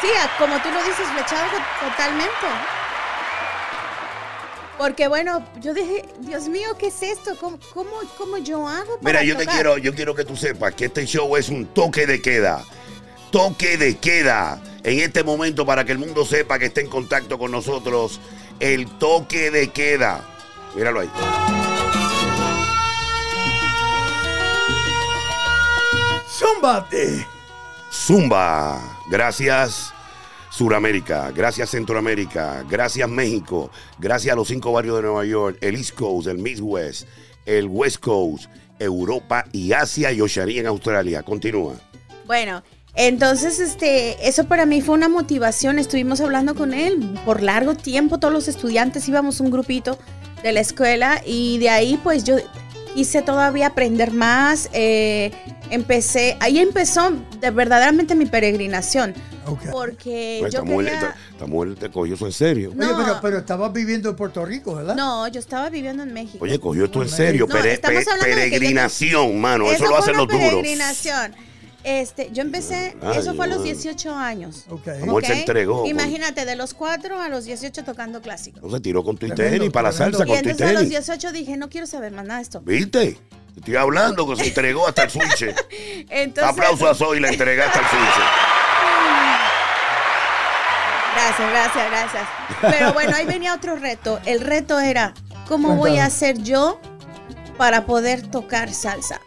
Sí, 0.00 0.08
como 0.38 0.60
tú 0.62 0.68
lo 0.70 0.78
dices, 0.84 1.06
flechado 1.14 1.42
to- 1.50 1.88
totalmente. 1.88 2.46
Porque 4.78 5.08
bueno, 5.08 5.42
yo 5.62 5.72
dije, 5.72 6.04
Dios 6.20 6.48
mío, 6.48 6.76
¿qué 6.78 6.88
es 6.88 7.02
esto? 7.02 7.34
¿Cómo, 7.40 7.58
cómo, 7.72 7.90
cómo 8.18 8.36
yo 8.36 8.68
hago 8.68 8.98
para 9.00 9.20
Mira, 9.20 9.22
yo 9.22 9.36
te 9.38 9.46
quiero, 9.46 9.78
yo 9.78 9.94
quiero 9.94 10.14
que 10.14 10.24
tú 10.24 10.36
sepas 10.36 10.74
que 10.74 10.84
este 10.86 11.06
show 11.06 11.34
es 11.36 11.48
un 11.48 11.64
toque 11.66 12.06
de 12.06 12.20
queda. 12.20 12.62
Toque 13.32 13.78
de 13.78 13.96
queda. 13.96 14.60
En 14.84 15.00
este 15.00 15.24
momento, 15.24 15.64
para 15.64 15.84
que 15.84 15.92
el 15.92 15.98
mundo 15.98 16.26
sepa 16.26 16.58
que 16.58 16.66
está 16.66 16.82
en 16.82 16.88
contacto 16.90 17.38
con 17.38 17.50
nosotros, 17.50 18.20
el 18.60 18.86
toque 18.98 19.50
de 19.50 19.68
queda. 19.70 20.20
Míralo 20.74 21.00
ahí. 21.00 21.10
¡Zúmbate! 26.38 27.26
Zumba. 27.90 28.98
Gracias. 29.08 29.92
Suramérica, 30.50 31.32
gracias 31.32 31.68
Centroamérica, 31.68 32.64
gracias 32.66 33.06
México, 33.10 33.70
gracias 33.98 34.32
a 34.32 34.36
los 34.36 34.48
cinco 34.48 34.72
barrios 34.72 34.96
de 34.96 35.02
Nueva 35.02 35.26
York, 35.26 35.58
el 35.60 35.74
East 35.74 35.94
Coast, 35.94 36.28
el 36.28 36.38
Midwest, 36.38 37.06
el 37.44 37.66
West 37.66 37.98
Coast, 37.98 38.46
Europa 38.78 39.44
y 39.52 39.72
Asia 39.72 40.12
y 40.12 40.22
Oceanía 40.22 40.60
en 40.60 40.66
Australia. 40.68 41.22
Continúa. 41.22 41.74
Bueno, 42.24 42.62
entonces 42.94 43.60
este, 43.60 44.26
eso 44.26 44.46
para 44.46 44.64
mí 44.64 44.80
fue 44.80 44.94
una 44.94 45.10
motivación. 45.10 45.78
Estuvimos 45.78 46.22
hablando 46.22 46.54
con 46.54 46.72
él 46.72 47.18
por 47.26 47.42
largo 47.42 47.74
tiempo, 47.74 48.18
todos 48.18 48.32
los 48.32 48.48
estudiantes 48.48 49.06
íbamos 49.08 49.40
un 49.40 49.50
grupito 49.50 49.98
de 50.42 50.52
la 50.52 50.60
escuela 50.60 51.20
y 51.26 51.58
de 51.58 51.68
ahí 51.68 52.00
pues 52.02 52.24
yo 52.24 52.36
quise 52.96 53.20
todavía 53.20 53.66
aprender 53.68 54.10
más. 54.12 54.70
eh, 54.72 55.30
empecé, 55.70 56.36
ahí 56.40 56.58
empezó 56.58 57.12
de 57.40 57.50
verdaderamente 57.50 58.14
mi 58.14 58.24
peregrinación. 58.26 59.14
Ok. 59.46 59.60
Porque 59.70 60.38
Esta 60.38 60.48
yo 60.48 60.64
mujer, 60.64 60.92
quería... 60.92 61.46
mujer 61.46 61.74
te 61.76 61.90
cogió 61.90 62.14
eso 62.14 62.26
en 62.26 62.32
serio. 62.32 62.72
No. 62.74 62.86
Oye, 62.86 63.04
pero, 63.04 63.18
pero 63.20 63.38
estabas 63.38 63.72
viviendo 63.72 64.08
en 64.10 64.16
Puerto 64.16 64.44
Rico, 64.44 64.74
¿verdad? 64.74 64.96
No, 64.96 65.28
yo 65.28 65.38
estaba 65.38 65.68
viviendo 65.68 66.02
en 66.02 66.12
México. 66.14 66.38
Oye, 66.42 66.58
cogió 66.58 66.86
esto 66.86 67.02
en 67.02 67.08
serio. 67.10 67.46
No, 67.48 67.54
Pere- 67.54 67.78
pe- 67.80 68.04
peregrinación, 68.20 69.38
mano. 69.40 69.70
Eso, 69.70 69.84
lo 69.84 69.90
fue 69.90 69.98
hacen 69.98 70.16
los 70.16 70.26
duros. 70.26 70.40
peregrinación. 70.48 71.34
Este, 71.88 72.30
yo 72.32 72.42
empecé, 72.42 72.96
Ay, 73.00 73.18
eso 73.18 73.34
fue 73.36 73.44
a 73.44 73.48
los 73.48 73.58
madre. 73.58 73.72
18 73.74 74.12
años. 74.12 74.64
Ok. 74.68 74.86
La 74.88 75.06
mujer 75.06 75.24
se 75.26 75.38
entregó. 75.40 75.82
con- 75.82 75.86
Imagínate, 75.86 76.44
de 76.44 76.56
los 76.56 76.74
4 76.74 77.20
a 77.20 77.28
los 77.28 77.44
18 77.44 77.84
tocando 77.84 78.20
clásico. 78.20 78.58
No 78.60 78.70
se 78.74 78.80
tiró 78.80 79.04
con 79.04 79.16
tu 79.16 79.28
tenis 79.28 79.70
para 79.70 79.90
la 79.90 79.92
salsa 79.92 80.24
Y 80.24 80.26
con 80.26 80.34
tu 80.42 80.48
entonces 80.48 80.66
a 80.66 80.72
los 80.72 80.80
tenis. 80.82 80.90
18 80.90 81.30
dije, 81.30 81.56
no 81.56 81.68
quiero 81.68 81.86
saber 81.86 82.10
más 82.10 82.24
nada 82.24 82.38
de 82.38 82.42
esto. 82.42 82.60
¿Viste? 82.62 83.18
Te 83.54 83.60
estoy 83.60 83.76
hablando 83.76 84.26
que 84.28 84.34
se 84.34 84.48
entregó 84.48 84.88
hasta 84.88 85.04
el 85.04 85.10
switch. 85.10 85.44
Entonces, 86.10 86.52
Aplauso 86.52 86.88
a 86.88 86.94
Zoe, 86.96 87.20
la 87.20 87.28
entregaste 87.28 87.78
al 87.78 87.84
switch. 87.88 88.24
Gracias, 91.14 91.50
gracias, 91.50 91.90
gracias. 91.90 92.28
Pero 92.60 92.92
bueno, 92.94 93.12
ahí 93.16 93.24
venía 93.26 93.54
otro 93.54 93.76
reto. 93.76 94.20
El 94.26 94.40
reto 94.40 94.78
era, 94.80 95.14
¿cómo 95.48 95.76
voy 95.76 95.98
a 95.98 96.06
hacer 96.06 96.38
yo 96.42 96.80
para 97.56 97.86
poder 97.86 98.26
tocar 98.26 98.72
salsa? 98.74 99.20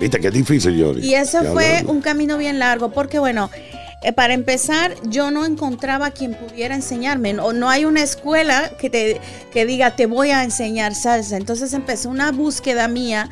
¿Viste 0.00 0.18
que 0.18 0.28
es 0.28 0.34
difícil, 0.34 0.82
Johnny? 0.82 1.06
Y 1.06 1.14
eso 1.14 1.44
fue 1.44 1.84
un 1.86 2.00
camino 2.00 2.38
bien 2.38 2.58
largo, 2.58 2.90
porque 2.90 3.18
bueno, 3.18 3.50
eh, 4.02 4.14
para 4.14 4.32
empezar, 4.32 4.94
yo 5.02 5.30
no 5.30 5.44
encontraba 5.44 6.10
quien 6.10 6.34
pudiera 6.34 6.74
enseñarme, 6.74 7.38
o 7.38 7.52
no 7.52 7.68
hay 7.68 7.84
una 7.84 8.02
escuela 8.02 8.70
que 8.80 8.88
te 8.88 9.20
que 9.52 9.66
diga 9.66 9.96
te 9.96 10.06
voy 10.06 10.30
a 10.30 10.42
enseñar 10.42 10.94
salsa. 10.94 11.36
Entonces 11.36 11.74
empezó 11.74 12.08
una 12.08 12.32
búsqueda 12.32 12.88
mía 12.88 13.28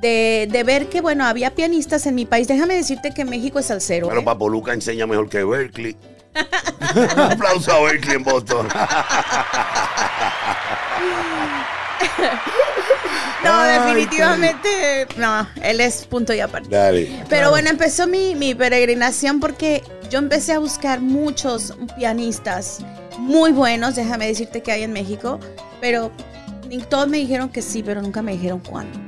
de, 0.00 0.48
de 0.50 0.64
ver 0.64 0.88
que 0.88 1.02
bueno, 1.02 1.26
había 1.26 1.54
pianistas 1.54 2.06
en 2.06 2.14
mi 2.14 2.24
país. 2.24 2.48
Déjame 2.48 2.74
decirte 2.74 3.10
que 3.10 3.26
México 3.26 3.58
es 3.58 3.66
salsero. 3.66 4.08
Pero 4.08 4.20
¿eh? 4.20 4.24
Papo 4.24 4.48
Luca 4.48 4.72
enseña 4.72 5.06
mejor 5.06 5.28
que 5.28 5.44
Berkeley. 5.44 5.96
Un 6.94 7.20
aplauso 7.20 7.72
a 7.72 7.82
Berkeley 7.82 8.16
en 8.16 8.24
Boston. 8.24 8.68
No, 13.44 13.52
Ay, 13.60 13.78
definitivamente 13.78 15.06
no, 15.18 15.46
él 15.62 15.80
es 15.80 16.04
punto 16.06 16.32
y 16.32 16.40
aparte. 16.40 16.68
Dale. 16.70 17.04
Pero 17.04 17.26
Claro. 17.28 17.50
bueno, 17.50 17.68
empezó 17.70 18.06
mi, 18.08 18.34
mi 18.34 18.54
peregrinación 18.54 19.38
porque 19.40 19.84
yo 20.10 20.18
empecé 20.18 20.52
a 20.54 20.58
buscar 20.58 21.00
muchos 21.00 21.76
pianistas 21.96 22.80
muy 23.18 23.52
buenos, 23.52 23.94
déjame 23.94 24.26
decirte 24.26 24.62
que 24.62 24.72
hay 24.72 24.82
en 24.82 24.92
México, 24.92 25.38
pero 25.80 26.10
todos 26.88 27.06
me 27.08 27.18
dijeron 27.18 27.48
que 27.48 27.62
sí, 27.62 27.82
pero 27.84 28.02
nunca 28.02 28.20
me 28.22 28.32
dijeron 28.32 28.60
cuándo. 28.60 28.98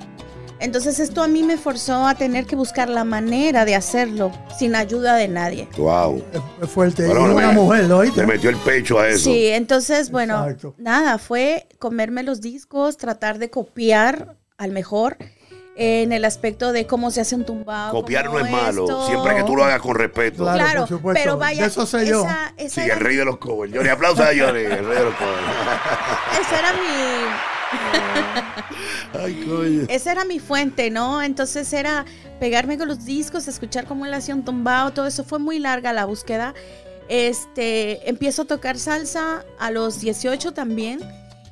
Entonces 0.60 0.98
esto 0.98 1.22
a 1.22 1.28
mí 1.28 1.42
me 1.44 1.56
forzó 1.56 2.06
a 2.06 2.14
tener 2.14 2.44
que 2.46 2.56
buscar 2.56 2.88
la 2.88 3.04
manera 3.04 3.64
de 3.64 3.74
hacerlo 3.76 4.32
sin 4.58 4.74
ayuda 4.74 5.14
de 5.14 5.28
nadie. 5.28 5.68
Wow. 5.76 6.22
Es- 6.62 6.68
fuerte. 6.70 7.06
Bueno, 7.06 7.24
una 7.34 7.48
me- 7.48 7.52
mujer, 7.54 7.84
¿lo 7.84 8.02
Le 8.02 8.08
oíste? 8.08 8.26
metió 8.26 8.50
el 8.50 8.56
pecho 8.56 8.98
a 8.98 9.08
eso. 9.08 9.30
Sí, 9.30 9.46
entonces, 9.48 10.10
bueno, 10.10 10.42
Exacto. 10.44 10.74
nada, 10.78 11.18
fue 11.18 11.68
comerme 11.78 12.22
los 12.24 12.40
discos, 12.40 12.96
tratar 12.96 13.38
de 13.38 13.50
copiar 13.50 14.36
al 14.56 14.72
mejor 14.72 15.16
en 15.80 16.12
el 16.12 16.24
aspecto 16.24 16.72
de 16.72 16.88
cómo 16.88 17.12
se 17.12 17.20
hace 17.20 17.36
un 17.36 17.44
tumbado. 17.44 17.92
Copiar 17.92 18.24
no 18.28 18.40
es 18.40 18.50
malo, 18.50 19.06
siempre 19.06 19.36
que 19.36 19.44
tú 19.44 19.54
lo 19.54 19.62
hagas 19.62 19.80
con 19.80 19.94
respeto. 19.94 20.42
Claro, 20.42 20.58
Claro, 20.58 20.80
por 20.80 20.88
supuesto. 20.88 21.20
pero 21.22 21.36
vaya, 21.38 21.62
De 21.62 21.68
eso 21.68 21.86
sé 21.86 22.04
yo. 22.04 22.22
esa, 22.24 22.52
esa 22.56 22.74
Sí, 22.74 22.80
era, 22.80 22.94
el 22.94 23.00
rey 23.00 23.14
de 23.14 23.24
los 23.24 23.36
covers. 23.38 23.72
Johnny, 23.72 23.88
aplausos 23.88 24.26
a 24.26 24.30
Johnny, 24.30 24.62
el 24.62 24.84
rey 24.84 24.98
de 24.98 25.04
los 25.04 25.14
covers. 25.14 25.38
esa 26.40 26.58
era 26.58 26.72
mi, 26.72 27.28
Ay, 29.14 29.44
coño. 29.46 29.86
esa 29.88 30.12
era 30.12 30.24
mi 30.24 30.38
fuente, 30.38 30.90
¿no? 30.90 31.22
Entonces 31.22 31.72
era 31.72 32.04
pegarme 32.40 32.78
con 32.78 32.88
los 32.88 33.04
discos, 33.04 33.48
escuchar 33.48 33.84
cómo 33.86 34.06
él 34.06 34.14
hacía 34.14 34.34
un 34.34 34.44
tumbado, 34.44 34.92
todo 34.92 35.06
eso 35.06 35.24
fue 35.24 35.38
muy 35.38 35.58
larga 35.58 35.92
la 35.92 36.04
búsqueda. 36.04 36.54
Este, 37.08 38.08
empiezo 38.08 38.42
a 38.42 38.44
tocar 38.44 38.78
salsa 38.78 39.44
a 39.58 39.70
los 39.70 40.00
18 40.00 40.52
también. 40.52 41.00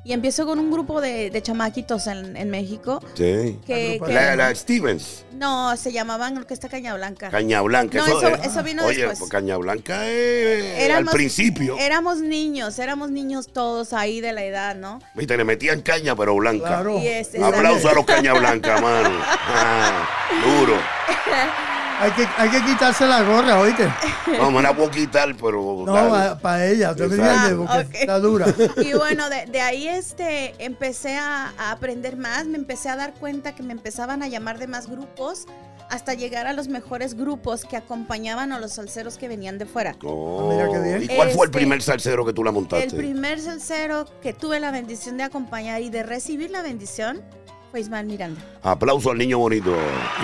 Y 0.07 0.12
empiezo 0.12 0.47
con 0.47 0.61
un 0.61 0.71
grupo 0.71 1.01
de, 1.01 1.31
de 1.31 1.42
chamaquitos 1.42 2.07
en, 2.07 2.37
en 2.37 2.49
México. 2.49 3.01
Sí. 3.14 3.59
Que, 3.66 4.01
que- 4.07 4.12
La, 4.14 4.37
la 4.37 4.55
Stevens, 4.55 5.25
no, 5.33 5.77
se 5.77 5.90
llamaban 5.90 6.38
Orquesta 6.38 6.69
Caña 6.69 6.95
Blanca. 6.95 7.29
Caña 7.29 7.61
Blanca. 7.62 7.99
No, 7.99 8.07
eso- 8.07 8.29
eso 8.40 8.62
vino 8.62 8.85
oye, 8.85 8.99
después. 8.99 9.19
pues 9.19 9.31
Caña 9.33 9.57
Blanca 9.57 10.07
es 10.09 10.64
Éramos- 10.79 11.09
al 11.12 11.16
principio. 11.16 11.77
Éramos 11.81 12.19
niños, 12.19 12.79
éramos 12.79 13.11
niños 13.11 13.49
todos 13.53 13.92
ahí 13.92 14.21
de 14.21 14.33
la 14.33 14.45
edad, 14.45 14.77
¿no? 14.77 15.01
Viste, 15.14 15.37
le 15.37 15.42
metían 15.42 15.83
caña, 15.83 16.14
pero 16.14 16.37
blanca. 16.37 16.69
Claro. 16.69 17.01
Y 17.03 17.09
es- 17.09 17.35
Aplauso 17.42 17.88
a 17.88 17.95
los 17.95 18.05
Caña 18.07 18.33
Blanca, 18.35 18.81
mano. 18.81 19.11
Ah, 19.49 20.09
duro. 20.45 20.77
Hay 21.98 22.11
que, 22.12 22.26
hay 22.37 22.50
que 22.50 22.62
quitarse 22.62 23.06
la 23.06 23.22
gorra, 23.22 23.59
oíste. 23.61 23.88
No, 24.38 24.50
me 24.50 24.61
la 24.61 24.74
puedo 24.74 24.90
quitar, 24.90 25.35
pero. 25.40 25.85
No, 25.87 26.38
para 26.40 26.66
ella, 26.66 26.94
¿tú 26.94 27.04
me 27.04 27.14
Exacto. 27.16 27.32
entiendes? 27.32 27.56
Porque 27.56 27.72
Ah, 27.72 27.85
ok. 27.88 27.94
está 27.94 28.18
dura. 28.18 28.46
Y 28.85 28.92
bueno, 28.92 29.30
de, 29.30 29.46
de 29.46 29.61
ahí 29.61 29.88
este, 29.88 30.54
empecé 30.64 31.16
a, 31.16 31.52
a 31.59 31.70
aprender 31.70 32.16
más, 32.16 32.46
me 32.46 32.59
empecé 32.59 32.88
a 32.90 32.96
dar 32.96 33.14
cuenta 33.14 33.54
que 33.54 33.62
me 33.62 33.72
empezaban 33.72 34.22
a 34.22 34.28
llamar 34.28 34.59
de 34.59 34.66
más 34.66 34.88
grupos 34.88 35.46
hasta 35.88 36.14
llegar 36.14 36.48
a 36.48 36.52
los 36.52 36.66
mejores 36.66 37.14
grupos 37.14 37.64
que 37.64 37.76
acompañaban 37.76 38.52
a 38.52 38.59
los 38.59 38.72
salseros 38.72 39.16
que 39.16 39.28
venían 39.28 39.56
de 39.56 39.66
fuera. 39.66 39.94
Oh, 40.04 40.50
Mira 40.52 40.68
qué 40.68 40.80
bien. 40.80 41.02
¿Y 41.04 41.06
cuál 41.06 41.30
fue 41.30 41.46
el 41.46 41.50
Este, 41.50 41.59
primer 41.59 41.80
salsero 41.82 42.26
que 42.26 42.32
tú 42.32 42.42
la 42.42 42.50
montaste? 42.50 42.87
El 42.87 42.94
primer 42.96 43.40
salsero 43.40 44.04
que 44.20 44.32
tuve 44.32 44.59
la 44.59 44.72
bendición 44.72 45.16
de 45.16 45.22
acompañar 45.22 45.80
y 45.82 45.88
de 45.90 46.02
recibir 46.02 46.50
la 46.50 46.62
bendición 46.62 47.22
fue 47.70 47.81
Ismael 47.81 48.07
Miranda. 48.07 48.40
Aplauso 48.62 49.11
al 49.11 49.18
niño 49.18 49.38
bonito. 49.38 49.74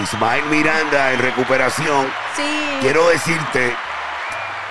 Ismael 0.03 0.45
Miranda 0.51 1.13
en 1.13 1.21
recuperación. 1.21 2.07
Sí. 2.37 2.43
Quiero 2.81 3.09
decirte 3.09 3.73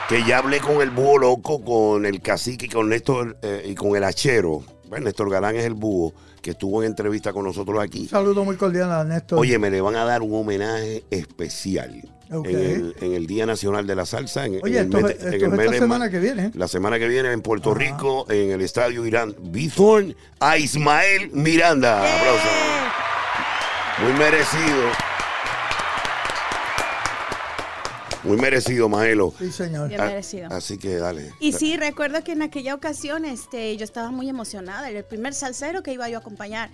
que 0.09 0.23
ya 0.23 0.39
hablé 0.39 0.59
con 0.59 0.81
el 0.81 0.89
búho 0.89 1.17
loco, 1.17 1.63
con 1.63 2.05
el 2.05 2.21
cacique, 2.21 2.67
con 2.67 2.89
Néstor 2.89 3.37
eh, 3.41 3.65
y 3.67 3.75
con 3.75 3.95
el 3.95 4.03
hachero. 4.03 4.63
Bueno, 4.89 5.05
Néstor 5.05 5.29
Galán 5.29 5.55
es 5.55 5.65
el 5.65 5.73
búho 5.73 6.13
que 6.41 6.51
estuvo 6.51 6.81
en 6.81 6.89
entrevista 6.89 7.31
con 7.31 7.45
nosotros 7.45 7.81
aquí. 7.81 8.01
Un 8.01 8.09
saludo 8.09 8.43
muy 8.43 8.57
cordial 8.57 8.91
a 8.91 9.03
Néstor. 9.03 9.39
Oye, 9.39 9.57
me 9.57 9.69
le 9.69 9.79
van 9.79 9.95
a 9.95 10.03
dar 10.03 10.21
un 10.21 10.33
homenaje 10.33 11.05
especial 11.09 12.01
En, 12.31 12.45
el, 12.45 12.95
en 13.01 13.13
el 13.13 13.27
Día 13.27 13.45
Nacional 13.45 13.85
de 13.85 13.95
la 13.95 14.05
Salsa. 14.05 14.45
En, 14.45 14.59
Oye, 14.63 14.79
en 14.79 14.85
el 14.85 14.95
esto, 14.95 15.01
mes 15.01 15.11
es- 15.11 15.19
de- 15.21 15.27
en 15.27 15.33
esto 15.33 15.45
el 15.47 15.51
mes 15.51 15.71
de 15.71 15.79
semana 15.79 16.05
ma- 16.05 16.11
que 16.11 16.19
viene. 16.19 16.45
¿eh? 16.45 16.51
La 16.53 16.67
semana 16.67 16.97
que 16.97 17.07
viene 17.07 17.31
en 17.31 17.41
Puerto 17.41 17.71
Ajá. 17.71 17.79
Rico, 17.79 18.25
en 18.29 18.51
el 18.51 18.61
estadio 18.61 19.05
Irán 19.05 19.35
Bithorn, 19.39 20.15
a 20.39 20.57
Ismael 20.57 21.29
Miranda. 21.33 22.01
¡Eh! 22.07 22.11
Aplausos. 22.19 22.51
Muy 24.03 24.13
merecido. 24.13 24.91
Muy 28.23 28.37
merecido, 28.37 28.87
Maelo. 28.87 29.33
Sí, 29.39 29.51
señor. 29.51 29.89
Bien 29.89 29.99
merecido. 29.99 30.47
Así 30.51 30.77
que 30.77 30.95
dale. 30.97 31.33
Y 31.39 31.53
sí, 31.53 31.75
recuerdo 31.75 32.23
que 32.23 32.33
en 32.33 32.43
aquella 32.43 32.75
ocasión 32.75 33.25
este, 33.25 33.75
yo 33.77 33.83
estaba 33.83 34.11
muy 34.11 34.29
emocionada, 34.29 34.87
era 34.89 34.99
el 34.99 35.05
primer 35.05 35.33
salsero 35.33 35.81
que 35.81 35.91
iba 35.93 36.07
yo 36.07 36.17
a 36.17 36.21
acompañar. 36.21 36.69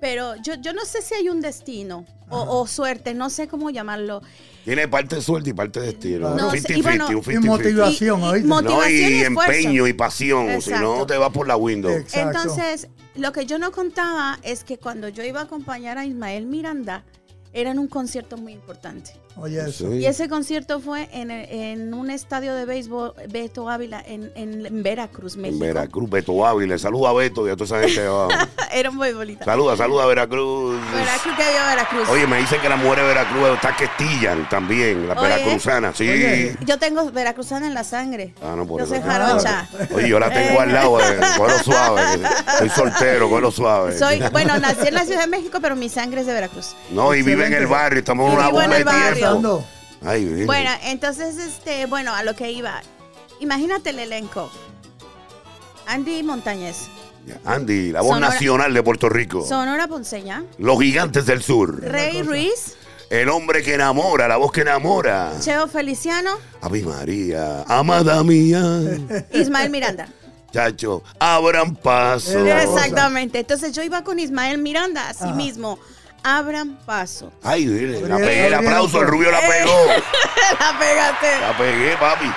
Pero 0.00 0.34
yo, 0.42 0.54
yo 0.54 0.72
no 0.72 0.84
sé 0.84 1.00
si 1.02 1.14
hay 1.14 1.28
un 1.28 1.40
destino 1.40 2.04
o, 2.30 2.60
o 2.60 2.66
suerte, 2.66 3.14
no 3.14 3.30
sé 3.30 3.46
cómo 3.48 3.70
llamarlo. 3.70 4.22
Tiene 4.68 4.86
parte 4.86 5.16
de 5.16 5.22
suerte 5.22 5.48
y 5.48 5.52
parte 5.54 5.80
de 5.80 5.86
destino. 5.86 6.34
No, 6.34 6.48
Un 6.48 6.52
sí, 6.52 6.58
50-50, 6.58 6.76
y 6.78 6.82
bueno- 6.82 7.08
un 7.08 7.12
Y 7.16 7.22
50-50. 7.22 7.46
motivación, 7.46 8.20
Y- 8.20 8.42
No, 8.42 8.88
y 8.90 9.22
empeño 9.24 9.86
y 9.86 9.92
pasión. 9.94 10.60
Si 10.60 10.70
no, 10.72 11.06
te 11.06 11.16
vas 11.16 11.30
por 11.30 11.48
la 11.48 11.56
window. 11.56 11.90
Exacto. 11.90 12.38
Entonces, 12.42 12.88
lo 13.16 13.32
que 13.32 13.46
yo 13.46 13.58
no 13.58 13.72
contaba 13.72 14.38
es 14.42 14.64
que 14.64 14.76
cuando 14.76 15.08
yo 15.08 15.22
iba 15.24 15.40
a 15.40 15.44
acompañar 15.44 15.96
a 15.96 16.04
Ismael 16.04 16.44
Miranda, 16.44 17.02
era 17.54 17.70
en 17.70 17.78
un 17.78 17.88
concierto 17.88 18.36
muy 18.36 18.52
importante. 18.52 19.12
Oye, 19.40 19.60
eso. 19.60 19.90
Sí. 19.90 19.98
Y 19.98 20.06
ese 20.06 20.28
concierto 20.28 20.80
fue 20.80 21.08
en, 21.12 21.30
en 21.30 21.94
un 21.94 22.10
estadio 22.10 22.54
de 22.54 22.64
béisbol, 22.64 23.14
Beto 23.28 23.68
Ávila, 23.70 24.02
en, 24.06 24.32
en- 24.34 24.66
en 24.66 24.82
Veracruz, 24.82 25.34
En 25.36 25.42
México. 25.42 25.60
Veracruz, 25.64 26.10
Beto 26.10 26.44
Ávila. 26.46 26.76
Saluda 26.78 27.10
a 27.10 27.12
Beto 27.12 27.46
y 27.46 27.50
a 27.50 27.56
toda 27.56 27.78
esa 27.78 27.88
gente. 27.88 28.48
Era 28.72 28.90
muy 28.90 29.12
bonita. 29.12 29.44
saluda, 29.44 29.76
saluda 29.76 30.04
a 30.04 30.06
Veracruz. 30.06 30.80
Veracruz, 30.92 31.34
que 31.36 31.42
viva 31.52 31.68
Veracruz. 31.68 32.08
Oye, 32.08 32.26
me 32.26 32.38
dicen 32.38 32.60
que 32.60 32.68
las 32.68 32.78
mujeres 32.78 33.04
de 33.04 33.08
Veracruz 33.08 33.48
está 33.54 33.76
que 33.76 33.84
estillan 33.84 34.48
también, 34.48 35.06
las 35.08 35.16
Oye. 35.18 35.28
veracruzanas. 35.28 35.96
Sí. 35.96 36.08
Oye. 36.08 36.56
Yo 36.66 36.78
tengo 36.78 37.10
veracruzana 37.10 37.66
en 37.66 37.74
la 37.74 37.84
sangre. 37.84 38.34
Ah, 38.42 38.54
no, 38.56 38.66
por 38.66 38.80
Yo 38.80 38.84
eso. 38.86 38.94
soy 38.94 39.02
jarocha. 39.04 39.68
Oye, 39.94 40.08
yo 40.08 40.18
la 40.18 40.30
tengo 40.32 40.60
al 40.60 40.72
lado, 40.72 41.00
eh. 41.00 41.18
cógelo 41.36 41.58
suave. 41.62 42.02
que 42.18 42.24
Estoy 42.52 42.68
soltero, 42.70 43.28
cógelo 43.28 43.50
suave. 43.50 43.96
Soy, 43.98 44.20
bueno, 44.32 44.58
nací 44.58 44.88
en 44.88 44.94
la 44.94 45.04
Ciudad 45.04 45.20
de 45.22 45.28
México, 45.28 45.58
pero 45.62 45.76
mi 45.76 45.88
sangre 45.88 46.20
es 46.22 46.26
de 46.26 46.32
Veracruz. 46.32 46.74
No, 46.90 47.14
y 47.14 47.22
vive 47.22 47.46
en 47.46 47.52
el 47.54 47.66
barrio, 47.66 48.00
estamos 48.00 48.30
en 48.32 48.36
una 48.38 48.46
en 48.48 48.52
bomba 48.52 48.76
de 48.76 48.84
tiempo. 48.84 49.27
Ay. 50.04 50.44
Bueno, 50.46 50.70
entonces, 50.84 51.36
este, 51.38 51.86
bueno, 51.86 52.14
a 52.14 52.22
lo 52.22 52.34
que 52.36 52.50
iba. 52.52 52.80
Imagínate 53.40 53.90
el 53.90 53.98
elenco. 53.98 54.50
Andy 55.86 56.22
Montañez, 56.22 56.88
Andy, 57.44 57.92
la 57.92 58.00
voz 58.02 58.14
Sonora- 58.14 58.28
nacional 58.34 58.74
de 58.74 58.82
Puerto 58.82 59.08
Rico. 59.08 59.44
Sonora 59.46 59.86
Ponceña, 59.88 60.44
Los 60.58 60.78
gigantes 60.80 61.26
del 61.26 61.42
sur. 61.42 61.80
Rey 61.82 62.22
Ruiz, 62.22 62.76
El 63.10 63.28
hombre 63.30 63.62
que 63.62 63.74
enamora, 63.74 64.28
la 64.28 64.36
voz 64.36 64.52
que 64.52 64.60
enamora. 64.62 65.32
Cheo 65.40 65.66
Feliciano, 65.66 66.32
Ave 66.60 66.82
María, 66.82 67.62
amada 67.66 68.22
mía. 68.22 68.62
Ismael 69.32 69.70
Miranda. 69.70 70.08
Chacho, 70.52 71.02
abran 71.18 71.74
paso. 71.76 72.44
Exactamente. 72.46 73.38
Entonces 73.40 73.72
yo 73.72 73.82
iba 73.82 74.02
con 74.04 74.18
Ismael 74.18 74.58
Miranda, 74.58 75.08
así 75.10 75.24
Ajá. 75.24 75.34
mismo. 75.34 75.78
Abran 76.22 76.76
paso. 76.84 77.32
Ay, 77.42 77.66
virgen, 77.66 78.08
la 78.08 78.16
pegué, 78.16 78.46
el 78.46 78.54
aplauso, 78.54 79.00
el 79.00 79.06
rubio 79.08 79.30
la 79.30 79.40
pegó. 79.40 79.86
La 80.60 80.78
pegaste. 80.78 81.40
La 81.40 81.56
pegué, 81.58 81.96
papi. 81.98 82.32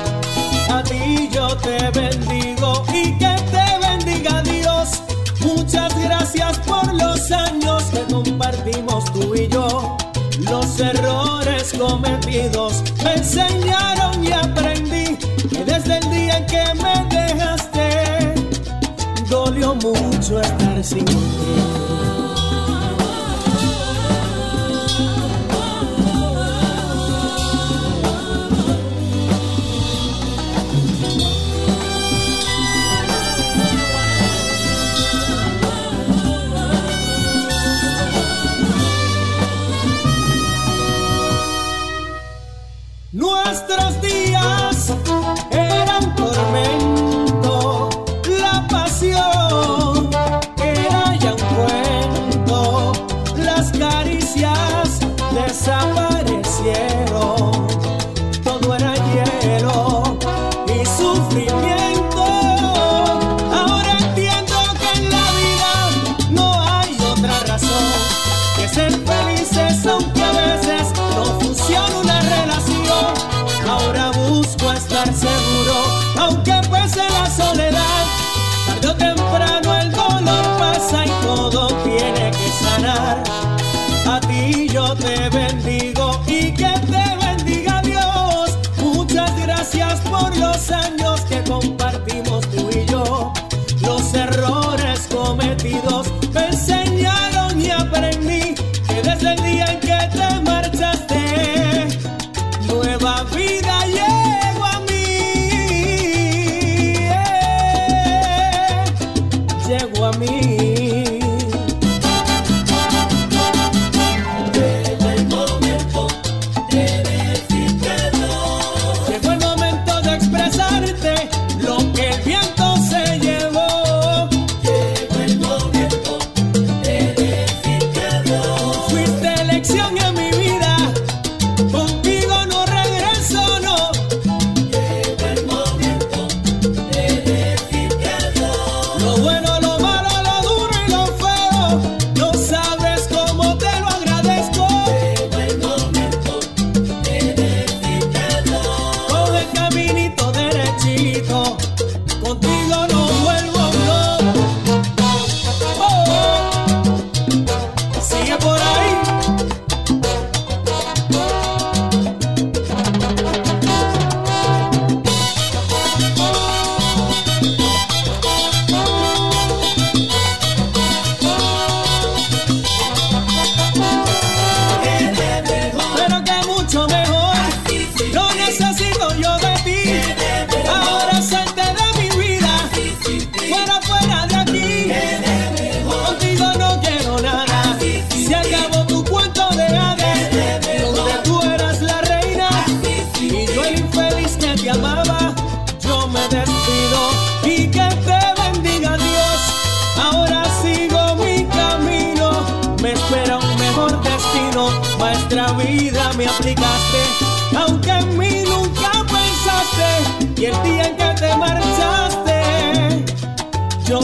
Ti 1.07 1.29
yo 1.31 1.47
te 1.59 1.89
bendigo 1.91 2.83
y 2.93 3.17
que 3.17 3.33
te 3.53 3.67
bendiga 3.81 4.41
Dios. 4.41 4.89
Muchas 5.39 5.97
gracias 6.03 6.59
por 6.59 6.93
los 6.93 7.31
años 7.31 7.81
que 7.93 8.01
compartimos 8.13 9.05
tú 9.13 9.33
y 9.33 9.47
yo. 9.47 9.95
Los 10.51 10.77
errores 10.81 11.73
cometidos 11.79 12.83
me 13.05 13.13
enseñaron 13.13 14.21
y 14.21 14.33
aprendí 14.33 15.17
que 15.49 15.63
desde 15.63 15.99
el 15.99 16.11
día 16.11 16.37
en 16.39 16.45
que 16.45 16.63
me 16.83 16.95
dejaste, 17.15 18.33
dolió 19.29 19.75
mucho 19.75 20.41
estar 20.41 20.83
sin 20.83 21.05
ti. 21.05 21.76
Todo 81.27 81.67
tiene 81.83 82.31
que 82.31 82.49
sanar. 82.63 83.21
A 84.07 84.19
ti 84.21 84.69
yo 84.69 84.95
te 84.95 85.29
bendigo 85.29 86.05
y 86.25 86.53
que 86.53 86.71
te 86.91 87.05
bendiga 87.25 87.81
Dios. 87.81 88.57
Muchas 88.77 89.31
gracias 89.45 89.99
por 90.11 90.29
los 90.37 90.71
años 90.71 91.21
que 91.29 91.43
compartimos 91.43 92.41
tú 92.51 92.69
y 92.71 92.85
yo. 92.85 93.33
Los 93.81 94.13
errores 94.13 95.07
cometidos 95.13 96.06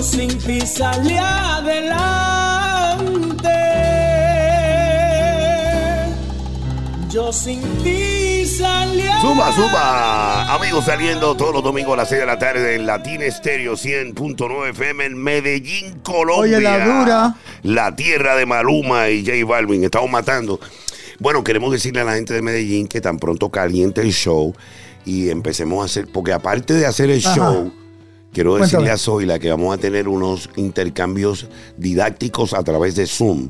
sin 0.04 0.38
ti 0.38 0.60
salí 0.62 1.18
adelante. 1.18 1.84
Yo 7.10 7.32
sin 7.32 7.62
ti 7.84 8.45
salí 8.45 9.04
Suba, 9.22 9.51
suba. 9.54 10.54
Amigos, 10.56 10.86
saliendo 10.86 11.36
todos 11.38 11.54
los 11.54 11.64
domingos 11.64 11.93
a 11.93 11.97
las 11.97 12.10
6 12.10 12.22
de 12.22 12.26
la 12.26 12.38
tarde 12.38 12.76
en 12.76 12.86
Latina 12.86 13.24
Estéreo 13.26 13.74
100.9 13.74 14.70
FM 14.72 15.06
en 15.06 15.18
Medellín, 15.18 15.99
Colombia. 16.04 16.58
Oye, 16.58 16.62
la 16.62 16.86
dura. 16.86 17.36
La 17.62 17.95
tierra 17.95 18.36
de 18.36 18.45
Maluma 18.45 19.10
y 19.10 19.24
J 19.26 19.45
Balvin. 19.45 19.84
Estamos 19.84 20.10
matando. 20.10 20.60
Bueno, 21.20 21.43
queremos 21.43 21.72
decirle 21.72 22.01
a 22.01 22.04
la 22.04 22.16
gente 22.16 22.34
de 22.34 22.41
Medellín 22.41 22.88
que 22.88 22.99
tan 22.99 23.18
pronto 23.20 23.49
caliente 23.49 24.01
el 24.01 24.12
show 24.12 24.54
y 25.06 25.30
empecemos 25.30 25.82
a 25.82 25.86
hacer, 25.86 26.08
porque 26.12 26.34
aparte 26.34 26.74
de 26.74 26.86
hacer 26.86 27.10
el 27.10 27.20
Ajá. 27.26 27.36
show, 27.36 27.72
quiero 28.34 28.56
decirle 28.56 28.78
Cuéntame. 28.80 28.92
a 28.94 28.98
Zoila 28.98 29.40
que 29.40 29.50
vamos 29.50 29.74
a 29.74 29.78
tener 29.78 30.08
unos 30.08 30.50
intercambios 30.58 31.48
didácticos 31.78 32.54
a 32.54 32.64
través 32.64 32.96
de 32.96 33.08
Zoom 33.08 33.50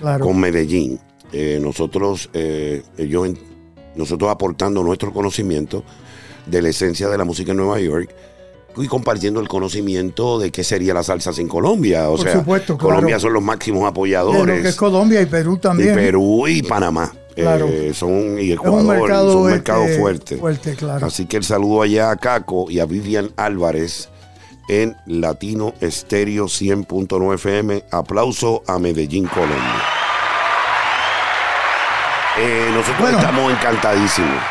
Claro. 0.00 0.24
con 0.26 0.38
Medellín. 0.38 0.98
Eh, 1.32 1.58
nosotros, 1.62 2.28
eh, 2.34 2.82
nosotros 3.96 4.30
aportando 4.30 4.82
nuestro 4.82 5.12
conocimiento 5.12 5.84
de 6.46 6.60
la 6.62 6.68
esencia 6.68 7.08
de 7.08 7.16
la 7.16 7.24
música 7.24 7.52
en 7.52 7.56
Nueva 7.58 7.80
York 7.80 8.10
y 8.76 8.86
compartiendo 8.88 9.40
el 9.40 9.48
conocimiento 9.48 10.38
de 10.38 10.50
qué 10.50 10.64
sería 10.64 10.94
la 10.94 11.02
salsa 11.02 11.32
sin 11.32 11.46
Colombia. 11.48 12.10
O 12.10 12.16
Por 12.16 12.24
sea, 12.26 12.32
supuesto, 12.40 12.76
claro. 12.76 12.96
Colombia 12.96 13.18
son 13.20 13.32
los 13.32 13.42
máximos 13.42 13.82
De 13.82 13.88
apoyadores. 13.88 14.56
lo 14.56 14.62
que 14.62 14.68
es 14.68 14.76
Colombia 14.76 15.22
y 15.22 15.26
Perú 15.26 15.54
y 15.54 15.58
también. 15.58 15.94
Perú 15.94 16.46
y 16.48 16.62
Panamá. 16.62 17.12
Claro. 17.36 17.66
Eh, 17.68 17.92
son, 17.94 18.38
y 18.38 18.50
es 18.52 18.54
Ecuador, 18.54 18.80
un 18.80 18.86
mercado, 18.86 19.32
son 19.32 19.42
un 19.42 19.50
mercado 19.50 19.84
este, 19.84 19.98
fuerte. 20.00 20.36
fuerte, 20.36 20.74
claro. 20.74 21.06
Así 21.06 21.26
que 21.26 21.36
el 21.36 21.44
saludo 21.44 21.82
allá 21.82 22.10
a 22.10 22.16
Caco 22.16 22.70
y 22.70 22.78
a 22.78 22.86
Vivian 22.86 23.30
Álvarez 23.36 24.08
en 24.68 24.96
Latino 25.06 25.74
Estéreo 25.80 26.46
100.9 26.46 27.34
FM. 27.34 27.84
Aplauso 27.90 28.62
a 28.66 28.78
Medellín, 28.78 29.26
Colombia. 29.26 29.58
Eh, 32.38 32.68
nosotros 32.72 33.00
Bueno. 33.00 33.18
estamos 33.18 33.52
encantadísimos 33.52 34.42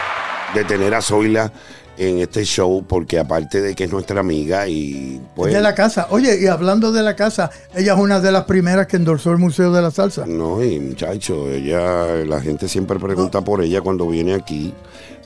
de 0.53 0.63
tener 0.63 0.93
a 0.93 1.01
Zoila 1.01 1.51
en 1.97 2.19
este 2.19 2.43
show 2.45 2.83
porque 2.87 3.19
aparte 3.19 3.61
de 3.61 3.75
que 3.75 3.83
es 3.83 3.91
nuestra 3.91 4.19
amiga 4.21 4.67
y 4.67 5.21
pues 5.35 5.53
de 5.53 5.61
la 5.61 5.75
casa. 5.75 6.07
Oye, 6.09 6.39
y 6.41 6.47
hablando 6.47 6.91
de 6.91 7.03
la 7.03 7.15
casa, 7.15 7.51
ella 7.75 7.93
es 7.93 7.99
una 7.99 8.19
de 8.19 8.31
las 8.31 8.45
primeras 8.45 8.87
que 8.87 8.95
endorsó 8.95 9.31
el 9.31 9.37
Museo 9.37 9.71
de 9.71 9.81
la 9.81 9.91
Salsa. 9.91 10.25
No, 10.25 10.63
y 10.63 10.79
muchacho, 10.79 11.49
ella, 11.51 12.05
la 12.25 12.39
gente 12.41 12.67
siempre 12.67 12.97
pregunta 12.99 13.41
por 13.41 13.61
ella 13.61 13.81
cuando 13.81 14.07
viene 14.07 14.33
aquí, 14.33 14.73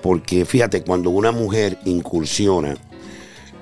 porque 0.02 0.44
fíjate, 0.44 0.82
cuando 0.84 1.10
una 1.12 1.32
mujer 1.32 1.78
incursiona 1.86 2.76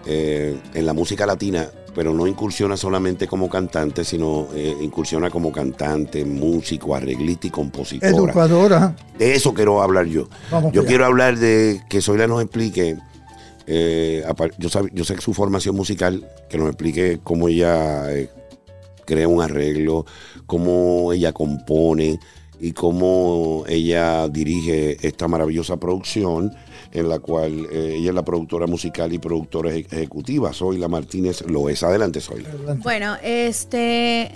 eh, 0.06 0.58
en 0.74 0.86
la 0.86 0.94
música 0.94 1.26
latina, 1.26 1.68
pero 1.96 2.14
no 2.14 2.28
incursiona 2.28 2.76
solamente 2.78 3.26
como 3.28 3.50
cantante, 3.50 4.04
sino 4.04 4.48
eh, 4.54 4.76
incursiona 4.82 5.30
como 5.30 5.52
cantante, 5.52 6.26
músico, 6.26 6.94
arreglista 6.96 7.48
y 7.48 7.50
compositora. 7.50 8.12
Educadora. 8.12 8.96
De 9.18 9.34
eso 9.34 9.54
quiero 9.54 9.82
hablar 9.82 10.06
yo. 10.08 10.28
Vamos 10.52 10.74
yo 10.74 10.82
allá. 10.82 10.88
quiero 10.90 11.06
hablar 11.06 11.38
de 11.38 11.82
que 11.90 12.02
Zoila 12.02 12.28
nos 12.28 12.42
explique, 12.42 12.98
eh, 13.68 14.24
yo, 14.58 14.70
sab- 14.70 14.92
yo 14.94 15.04
sé 15.06 15.16
que 15.16 15.22
su 15.22 15.34
formación 15.34 15.76
musical, 15.76 16.30
que 16.50 16.58
nos 16.58 16.68
explique 16.68 17.20
cómo 17.24 17.48
ella 17.48 18.12
eh, 18.14 18.30
crea 19.06 19.28
un 19.28 19.42
arreglo, 19.42 20.06
cómo 20.46 21.14
ella 21.14 21.32
compone 21.32 22.20
y 22.60 22.72
cómo 22.74 23.64
ella 23.68 24.28
dirige 24.30 24.98
esta 25.06 25.28
maravillosa 25.28 25.78
producción 25.78 26.56
en 26.92 27.10
la 27.10 27.20
cual 27.20 27.68
eh, 27.72 27.96
ella 27.98 28.10
es 28.10 28.16
la 28.16 28.24
productora 28.24 28.68
musical 28.68 29.12
y 29.12 29.20
productora 29.20 29.72
eje- 29.72 29.88
ejecutiva. 29.92 30.54
Zoila 30.54 30.88
Martínez 30.88 31.42
lo 31.48 31.68
es. 31.70 31.84
Adelante, 31.84 32.22
Zoila. 32.22 32.50
Bueno, 32.84 33.18
este, 33.22 34.32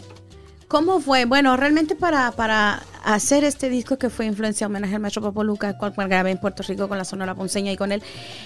¿cómo 0.67 0.99
fue? 0.99 1.23
Bueno, 1.25 1.55
realmente 1.55 1.95
para, 1.95 2.31
para 2.33 2.83
hacer 3.05 3.45
este 3.45 3.69
disco 3.69 3.97
que 3.97 4.09
fue 4.09 4.25
influencia 4.25 4.67
homenaje 4.67 4.95
al 4.95 4.99
maestro 5.01 5.21
Papo 5.21 5.43
Luca, 5.45 5.77
cual, 5.77 5.95
cual 5.95 6.09
grabé 6.09 6.31
en 6.31 6.37
Puerto 6.39 6.61
Rico 6.67 6.89
con 6.89 6.97
la 6.97 7.05
Sonora 7.05 7.33
Ponceña 7.33 7.71
y 7.71 7.77
con 7.77 7.93
él. 7.93 8.03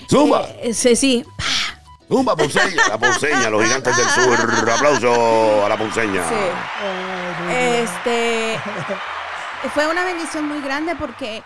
¡Zumba! 0.09 0.47
Eh, 0.61 0.75
sí, 0.75 0.95
sí. 0.95 1.25
¡Zumba, 2.07 2.35
Ponceña! 2.35 2.89
La 2.89 2.99
Ponceña, 2.99 3.49
los 3.49 3.63
gigantes 3.63 3.97
del 3.97 4.05
sur. 4.05 4.69
Aplauso 4.69 5.65
a 5.65 5.69
la 5.69 5.77
Ponceña. 5.77 6.23
Sí. 6.29 6.35
Este 7.51 8.59
fue 9.69 9.89
una 9.89 10.03
bendición 10.05 10.47
muy 10.47 10.61
grande 10.61 10.95
porque 10.95 11.43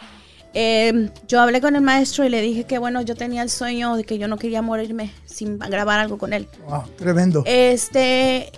eh, 0.53 1.09
yo 1.27 1.41
hablé 1.41 1.61
con 1.61 1.75
el 1.75 1.81
maestro 1.81 2.25
y 2.25 2.29
le 2.29 2.41
dije 2.41 2.63
que 2.63 2.77
bueno, 2.77 3.01
yo 3.01 3.15
tenía 3.15 3.43
el 3.43 3.49
sueño 3.49 3.95
de 3.95 4.03
que 4.03 4.17
yo 4.17 4.27
no 4.27 4.37
quería 4.37 4.61
morirme 4.61 5.13
sin 5.25 5.59
grabar 5.59 5.99
algo 5.99 6.17
con 6.17 6.33
él. 6.33 6.47
Wow, 6.67 6.83
tremendo. 6.97 7.43
Este, 7.45 8.51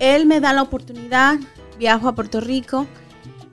él 0.00 0.26
me 0.26 0.40
da 0.40 0.52
la 0.52 0.62
oportunidad, 0.62 1.36
viajo 1.78 2.08
a 2.08 2.14
Puerto 2.14 2.40
Rico 2.40 2.86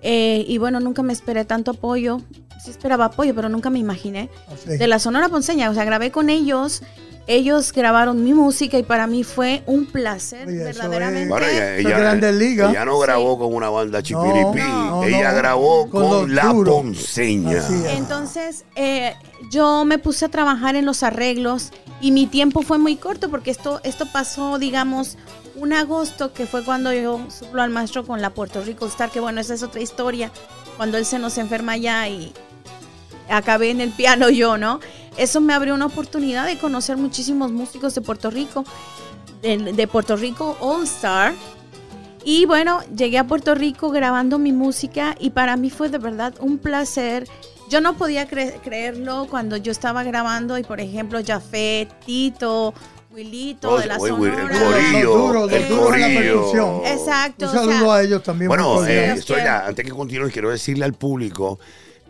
eh, 0.02 0.46
y 0.48 0.60
bueno, 0.60 0.80
nunca 0.80 1.02
me 1.04 1.14
esperé 1.14 1.46
tanto 1.46 1.72
apoyo. 1.72 2.22
Sí 2.64 2.72
esperaba 2.72 3.06
apoyo, 3.06 3.36
pero 3.36 3.50
nunca 3.50 3.70
me 3.70 3.80
imaginé. 3.80 4.30
De 4.66 4.88
la 4.88 5.00
Sonora 5.00 5.30
Ponceña, 5.30 5.70
o 5.70 5.74
sea, 5.74 5.84
grabé 5.84 6.12
con 6.12 6.30
ellos. 6.30 6.82
Ellos 7.28 7.74
grabaron 7.74 8.24
mi 8.24 8.34
música 8.36 8.78
y 8.78 8.84
para 8.84 9.08
mí 9.08 9.24
fue 9.24 9.64
un 9.66 9.88
placer, 9.88 10.48
Oye, 10.48 10.58
verdaderamente. 10.64 11.28
Bueno, 11.30 11.48
ella, 11.48 11.76
ella- 11.78 12.32
Ligas. 12.32 12.70
ella 12.72 12.86
no 12.86 13.00
grabó 13.00 13.40
con 13.40 13.54
una 13.54 13.70
banda 13.70 14.02
No, 14.12 14.24
no, 14.24 15.04
ella 15.04 15.32
no. 15.32 15.38
grabó 15.38 15.90
Con 15.90 16.36
la 16.36 16.52
ponceña. 16.54 17.64
Entonces, 17.90 18.66
eh, 18.76 19.16
yo 19.50 19.86
me 19.86 19.98
puse 19.98 20.26
a 20.26 20.30
trabajar 20.30 20.76
en 20.76 20.86
los 20.86 21.02
arreglos 21.02 21.72
y 22.00 22.12
mi 22.12 22.28
tiempo 22.28 22.62
fue 22.62 22.78
muy 22.78 22.96
corto 22.96 23.30
porque 23.30 23.50
esto, 23.50 23.82
esto 23.84 24.06
pasó, 24.12 24.60
digamos, 24.60 25.18
un 25.56 25.74
agosto, 25.74 26.32
que 26.34 26.46
fue 26.46 26.64
cuando 26.64 26.94
yo 26.94 27.20
suplo 27.30 27.62
al 27.64 27.70
maestro 27.72 28.06
con 28.06 28.22
la 28.22 28.30
Puerto 28.32 28.62
Rico 28.62 28.86
Star, 28.86 29.10
que 29.10 29.20
bueno, 29.20 29.42
esa 29.42 29.54
es 29.56 29.64
otra 29.64 29.82
historia, 29.82 30.30
cuando 30.78 30.98
él 30.98 31.06
se 31.06 31.18
nos 31.18 31.38
enferma 31.38 31.72
allá 31.72 32.08
y 32.08 32.34
acabé 33.30 33.70
en 33.72 33.82
el 33.82 33.92
piano 33.92 34.30
yo, 34.30 34.58
¿no? 34.58 34.80
Eso 35.18 35.40
me 35.42 35.54
abrió 35.54 35.74
una 35.76 35.86
oportunidad 35.86 36.46
de 36.46 36.58
conocer 36.58 36.98
muchísimos 36.98 37.52
músicos 37.52 37.96
de 37.96 38.02
Puerto 38.02 38.30
Rico, 38.30 38.66
de, 39.42 39.58
de 39.58 39.88
Puerto 39.88 40.16
Rico 40.16 40.58
All 40.60 40.84
Star. 40.84 41.34
Y 42.24 42.46
bueno, 42.48 42.82
llegué 42.96 43.18
a 43.20 43.24
Puerto 43.28 43.54
Rico 43.56 43.92
grabando 43.92 44.40
mi 44.40 44.52
música 44.52 45.16
y 45.20 45.30
para 45.30 45.56
mí 45.58 45.70
fue 45.70 45.90
de 45.90 46.00
verdad 46.00 46.34
un 46.40 46.58
placer. 46.58 47.28
Yo 47.70 47.82
no 47.82 47.96
podía 47.98 48.28
cre- 48.28 48.60
creerlo 48.64 49.28
cuando 49.30 49.58
yo 49.58 49.72
estaba 49.72 50.04
grabando 50.04 50.58
y 50.58 50.64
por 50.64 50.80
ejemplo 50.80 51.20
Jafet, 51.26 51.90
Tito, 52.06 52.74
Wilito 53.12 53.78
de 53.78 53.86
la 53.86 53.98
Oye, 53.98 54.10
Sonora. 54.12 54.42
el 54.42 54.48
corillo, 54.48 55.48
el 55.50 55.68
corillo. 55.68 56.20
percusión. 56.20 56.82
Exacto. 56.86 57.46
Un 57.46 57.50
o 57.50 57.52
sea, 57.54 57.62
saludo 57.62 57.92
a 57.92 58.02
ellos 58.04 58.24
también. 58.24 58.50
Bueno, 58.50 58.86
eh, 58.86 59.14
estoy 59.14 59.40
antes 59.42 59.86
que 59.86 59.92
continúe, 59.92 60.30
quiero 60.32 60.50
decirle 60.50 60.84
al 60.86 60.94
público 60.94 61.60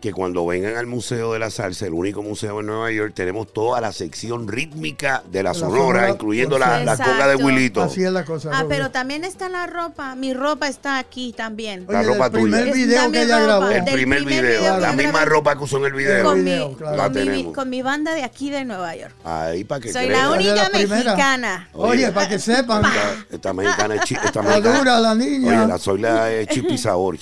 que 0.00 0.12
cuando 0.12 0.44
vengan 0.46 0.76
al 0.76 0.86
Museo 0.86 1.32
de 1.32 1.38
la 1.38 1.50
Salsa, 1.50 1.86
el 1.86 1.94
único 1.94 2.22
museo 2.22 2.60
en 2.60 2.66
Nueva 2.66 2.90
York, 2.92 3.12
tenemos 3.14 3.52
toda 3.52 3.80
la 3.80 3.92
sección 3.92 4.46
rítmica 4.46 5.22
de 5.30 5.42
la 5.42 5.50
la 5.50 5.54
Sonora, 5.54 5.78
Sonora, 5.78 6.10
incluyendo 6.10 6.58
la, 6.58 6.84
la 6.84 6.96
conga 6.96 7.26
de 7.28 7.36
Wilito. 7.36 7.82
Así 7.82 8.02
es 8.04 8.12
la 8.12 8.24
cosa. 8.24 8.50
Ah, 8.52 8.64
pero 8.68 8.90
también 8.90 9.24
está 9.24 9.48
la 9.48 9.66
ropa. 9.66 10.14
Mi 10.14 10.34
ropa 10.34 10.68
está 10.68 10.98
aquí 10.98 11.32
también. 11.32 11.86
La 11.88 12.02
ropa 12.02 12.26
el 12.26 12.32
primer 12.32 12.62
tuya. 12.64 12.74
video 12.74 13.10
que 13.12 13.22
ella 13.22 13.40
grabó. 13.40 13.68
El 13.70 13.84
primer 13.84 14.24
video, 14.24 14.78
la 14.78 14.92
misma 14.92 15.24
ropa 15.24 15.56
que 15.56 15.64
usó 15.64 15.78
en 15.78 15.84
el 15.86 15.92
video. 15.94 16.24
Con 16.24 16.38
mi, 16.44 16.50
video, 16.50 16.76
claro. 16.76 16.96
La 16.96 17.02
con, 17.04 17.12
mi, 17.14 17.18
tenemos. 17.24 17.54
con 17.54 17.70
mi 17.70 17.82
banda 17.82 18.14
de 18.14 18.22
aquí 18.22 18.50
de 18.50 18.64
Nueva 18.64 18.94
York. 18.96 19.14
Ahí 19.24 19.64
para 19.64 19.80
que 19.80 19.92
Soy 19.92 20.06
crean. 20.06 20.30
la 20.30 20.36
única 20.36 20.54
la 20.54 20.78
mexicana. 20.78 21.68
Oye, 21.72 22.12
para 22.12 22.28
que 22.28 22.38
sepan. 22.38 22.84
Esta, 22.84 23.34
esta 23.34 23.52
mexicana 23.54 23.94
es 23.94 24.00
chi- 24.02 24.14
esta 24.14 24.26
Está 24.28 24.42
mexicana- 24.42 24.78
dura 24.78 25.00
la 25.00 25.14
niña. 25.14 25.58
Oye, 25.62 25.68
la 25.68 25.78
Zoila 25.78 26.30
es 26.32 26.48
chip 26.48 26.66
y 26.70 26.76
sabor, 26.78 27.16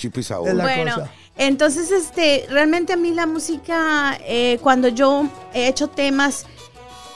la 0.53 0.63
bueno, 0.63 0.95
cosa. 0.95 1.11
Entonces, 1.37 1.91
este, 1.91 2.45
realmente 2.49 2.93
a 2.93 2.97
mí 2.97 3.11
la 3.11 3.25
música, 3.25 4.17
eh, 4.25 4.57
cuando 4.61 4.87
yo 4.87 5.27
he 5.53 5.67
hecho 5.67 5.87
temas, 5.87 6.45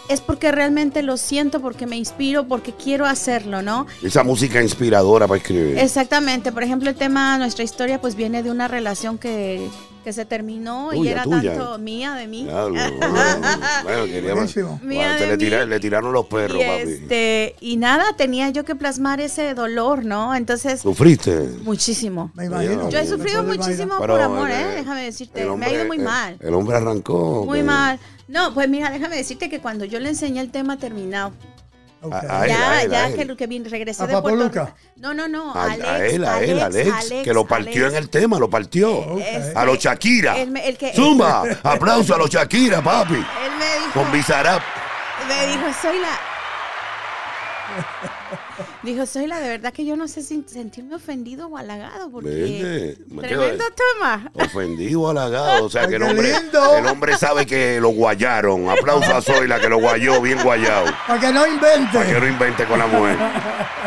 es 0.10 0.22
porque 0.22 0.52
realmente 0.52 1.04
lo 1.04 1.18
siento, 1.18 1.62
porque 1.62 1.86
me 1.86 1.96
inspiro, 1.96 2.48
porque 2.48 2.74
quiero 2.74 3.06
hacerlo, 3.06 3.62
¿no? 3.62 3.86
Esa 4.02 4.24
música 4.24 4.62
inspiradora 4.62 5.28
para 5.28 5.38
escribir. 5.38 5.78
Exactamente. 5.78 6.52
Por 6.52 6.64
ejemplo, 6.64 6.90
el 6.90 6.96
tema, 6.96 7.38
nuestra 7.38 7.64
historia, 7.64 8.02
pues 8.02 8.16
viene 8.16 8.42
de 8.42 8.50
una 8.50 8.68
relación 8.68 9.20
que, 9.20 9.70
que 10.10 10.14
se 10.14 10.26
terminó 10.26 10.92
y 10.92 11.08
era 11.08 11.22
tuya. 11.22 11.54
tanto 11.54 11.78
mía 11.78 12.14
de 12.16 12.26
mí. 12.26 12.46
Diablo, 12.46 12.74
bueno, 13.84 14.06
queríamos- 14.06 14.56
Mía 14.82 15.14
de 15.14 15.28
le, 15.28 15.38
tira- 15.38 15.64
mí. 15.66 15.70
le 15.70 15.80
tiraron 15.80 16.12
los 16.12 16.26
perros, 16.26 16.58
y, 16.60 16.66
papi. 16.66 16.92
este, 16.94 17.56
y 17.62 17.78
nada, 17.78 18.14
tenía 18.18 18.50
yo 18.50 18.66
que 18.66 18.74
plasmar 18.74 19.22
ese 19.22 19.54
dolor, 19.54 20.04
¿no? 20.04 20.34
Entonces, 20.34 20.82
¿Sufriste? 20.82 21.38
muchísimo. 21.62 22.32
Me 22.34 22.46
imagino. 22.46 22.90
Yo 22.90 22.98
he 22.98 23.06
sufrido 23.06 23.44
muchísimo 23.44 23.96
Pero, 24.02 24.14
por 24.16 24.22
amor, 24.22 24.50
eh, 24.50 24.62
¿eh? 24.62 24.76
Déjame 24.78 25.04
decirte. 25.04 25.46
me 25.46 25.66
ha 25.68 25.72
ido 25.74 25.86
muy 25.86 25.98
eh, 25.98 26.02
mal. 26.02 26.38
El 26.40 26.56
hombre 26.56 26.76
arrancó. 26.78 27.46
Muy 27.46 27.60
que- 27.60 27.64
mal. 27.66 28.00
No, 28.28 28.52
pues 28.56 28.68
mira, 28.68 28.90
déjame 28.90 29.16
decirte 29.16 29.48
que 29.48 29.60
cuando 29.60 29.86
yo 29.86 30.00
le 30.00 30.10
enseñé 30.10 30.42
el 30.42 30.50
tema 30.50 30.78
terminado, 30.78 31.34
Ok. 32.02 32.14
A- 32.14 32.18
a 32.42 32.46
él, 32.46 32.50
ya, 32.52 32.82
él, 32.84 32.92
ya 32.92 33.08
él. 33.08 33.16
que, 33.16 33.26
¿A 34.04 34.08
de 34.08 34.22
Puerto? 34.22 34.50
Rico. 34.66 34.74
No, 34.98 35.14
no, 35.14 35.28
no. 35.28 35.54
A, 35.54 35.64
a 35.64 35.72
Alex, 35.74 36.14
él, 36.14 36.26
a 36.26 36.40
él, 36.42 36.60
Alex, 36.62 37.06
que 37.24 37.34
lo 37.34 37.46
partió 37.46 37.82
Alex. 37.86 37.92
en 37.92 37.96
el 38.04 38.10
tema, 38.10 38.40
lo 38.40 38.50
partió. 38.50 39.18
Este, 39.20 39.52
A 39.58 39.66
los 39.66 39.78
Shakira. 39.80 40.38
el 40.38 40.78
que- 40.78 40.94
Zumba, 40.94 41.44
aplauso 41.64 42.16
a 42.16 42.18
los 42.18 42.30
Shakira, 42.30 42.82
papi. 42.82 43.16
Él 43.16 43.22
me 43.60 43.86
dijo, 43.86 43.92
Con 43.94 44.12
Bizarrap. 44.12 44.62
me 45.28 45.48
dijo, 45.48 45.66
soy 45.82 46.00
la... 46.00 46.10
Dijo, 48.82 49.06
soy 49.06 49.28
la 49.28 49.40
de 49.42 49.50
verdad 49.50 49.74
que 49.74 49.84
yo 49.86 49.98
no 49.98 50.08
sé 50.08 50.22
si 50.24 50.42
sentirme 50.48 50.96
ofendido 50.96 51.48
o 51.48 51.58
halagado 51.58 52.10
porque 52.10 52.30
Vende, 52.30 52.98
tremendo 53.28 53.64
tema. 53.76 54.32
Ofendido, 54.34 55.10
halagado. 55.10 55.66
O 55.66 55.70
sea, 55.70 55.86
que 55.86 55.96
el 55.96 56.04
hombre, 56.04 56.32
lindo. 56.32 56.78
el 56.78 56.88
hombre 56.88 57.18
sabe 57.18 57.46
que 57.46 57.82
lo 57.82 57.90
guayaron. 57.90 58.70
Aplauso 58.70 59.14
a 59.14 59.22
Zoila, 59.22 59.60
que 59.60 59.68
lo 59.68 59.80
guayó, 59.80 60.22
bien 60.22 60.42
guayado. 60.42 60.86
Para 61.08 61.20
que 61.20 61.34
no 61.34 61.46
invente. 61.46 61.90
Para 61.92 62.06
que 62.06 62.20
no 62.22 62.28
invente 62.28 62.66
con 62.68 62.80
la 62.80 62.88
mujer. 62.88 63.18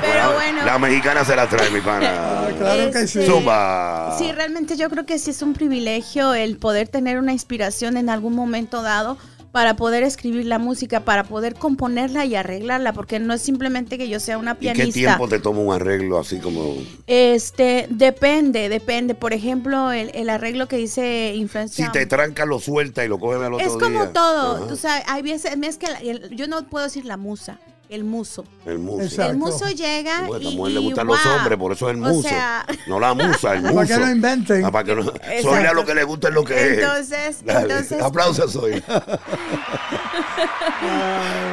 Pero 0.02 0.14
La- 0.14 0.28
bueno. 0.34 0.64
La 0.66 0.78
mexicana 0.78 1.24
se 1.24 1.36
la 1.36 1.48
trae, 1.48 1.70
mi 1.70 1.80
pana. 1.80 2.12
Ah, 2.42 2.48
claro 2.58 2.90
que 2.90 3.06
sí. 3.06 3.20
Este, 3.20 3.26
Zumba. 3.30 4.14
Sí, 4.18 4.30
realmente 4.32 4.76
yo 4.76 4.90
creo 4.90 5.06
que 5.06 5.18
sí 5.18 5.30
es 5.30 5.42
un 5.42 5.54
privilegio 5.54 6.34
el 6.34 6.58
poder 6.58 6.86
tener 6.88 7.18
una 7.18 7.32
inspiración 7.32 7.96
en 7.96 8.10
algún 8.10 8.34
momento 8.34 8.82
dado 8.82 9.16
para 9.52 9.76
poder 9.76 10.02
escribir 10.02 10.46
la 10.46 10.58
música, 10.58 11.00
para 11.00 11.24
poder 11.24 11.54
componerla 11.54 12.24
y 12.24 12.34
arreglarla, 12.34 12.92
porque 12.94 13.18
no 13.20 13.34
es 13.34 13.42
simplemente 13.42 13.98
que 13.98 14.08
yo 14.08 14.18
sea 14.18 14.38
una 14.38 14.52
¿Y 14.52 14.54
pianista. 14.56 14.86
qué 14.86 14.92
tiempo 14.92 15.28
te 15.28 15.38
toma 15.38 15.60
un 15.60 15.74
arreglo 15.74 16.18
así 16.18 16.38
como... 16.38 16.74
Este, 17.06 17.86
depende, 17.90 18.70
depende. 18.70 19.14
Por 19.14 19.34
ejemplo, 19.34 19.92
el, 19.92 20.10
el 20.14 20.30
arreglo 20.30 20.68
que 20.68 20.76
dice 20.78 21.34
influencia. 21.34 21.84
Si 21.86 21.92
te 21.92 22.06
tranca, 22.06 22.46
lo 22.46 22.58
suelta 22.58 23.04
y 23.04 23.08
lo 23.08 23.18
cogen 23.18 23.42
al 23.42 23.54
otro 23.54 23.66
es 23.66 23.72
como 23.74 24.00
día? 24.04 24.12
todo. 24.12 24.64
Ajá. 24.72 25.02
Hay 25.08 25.22
veces, 25.22 25.52
es 25.62 25.76
que 25.76 25.86
la- 25.88 26.00
yo 26.30 26.46
no 26.46 26.64
puedo 26.68 26.84
decir 26.86 27.04
la 27.04 27.18
musa, 27.18 27.58
el 27.94 28.04
muso. 28.04 28.44
El 28.64 28.78
muso. 28.78 29.02
Exacto. 29.02 29.32
El 29.32 29.38
muso 29.38 29.68
llega 29.68 30.22
Bueno, 30.26 30.34
a 30.34 30.38
y, 30.38 30.46
esta 30.46 30.56
mujer 30.56 30.72
le 30.72 30.80
gustan 30.80 31.06
wow. 31.06 31.16
los 31.16 31.26
hombres, 31.26 31.58
por 31.58 31.72
eso 31.72 31.90
es 31.90 31.96
el 31.96 32.02
O 32.04 32.08
muso. 32.08 32.28
sea, 32.28 32.66
no 32.86 32.98
la 33.00 33.14
musa, 33.14 33.52
el 33.54 33.62
muso. 33.62 33.74
Para 33.74 33.86
que 33.86 33.96
no 33.98 34.10
inventen. 34.10 34.64
Ah, 34.64 34.70
para 34.72 34.84
que 34.84 34.94
no. 34.94 35.12
Zoila 35.42 35.72
lo 35.74 35.84
que 35.84 35.94
le 35.94 36.04
gusta 36.04 36.28
es 36.28 36.34
lo 36.34 36.44
que 36.44 36.74
Entonces, 36.74 37.18
es. 37.28 37.44
Dale, 37.44 37.60
entonces- 37.62 38.02
Aplausos, 38.02 38.52
Zoila. 38.54 38.82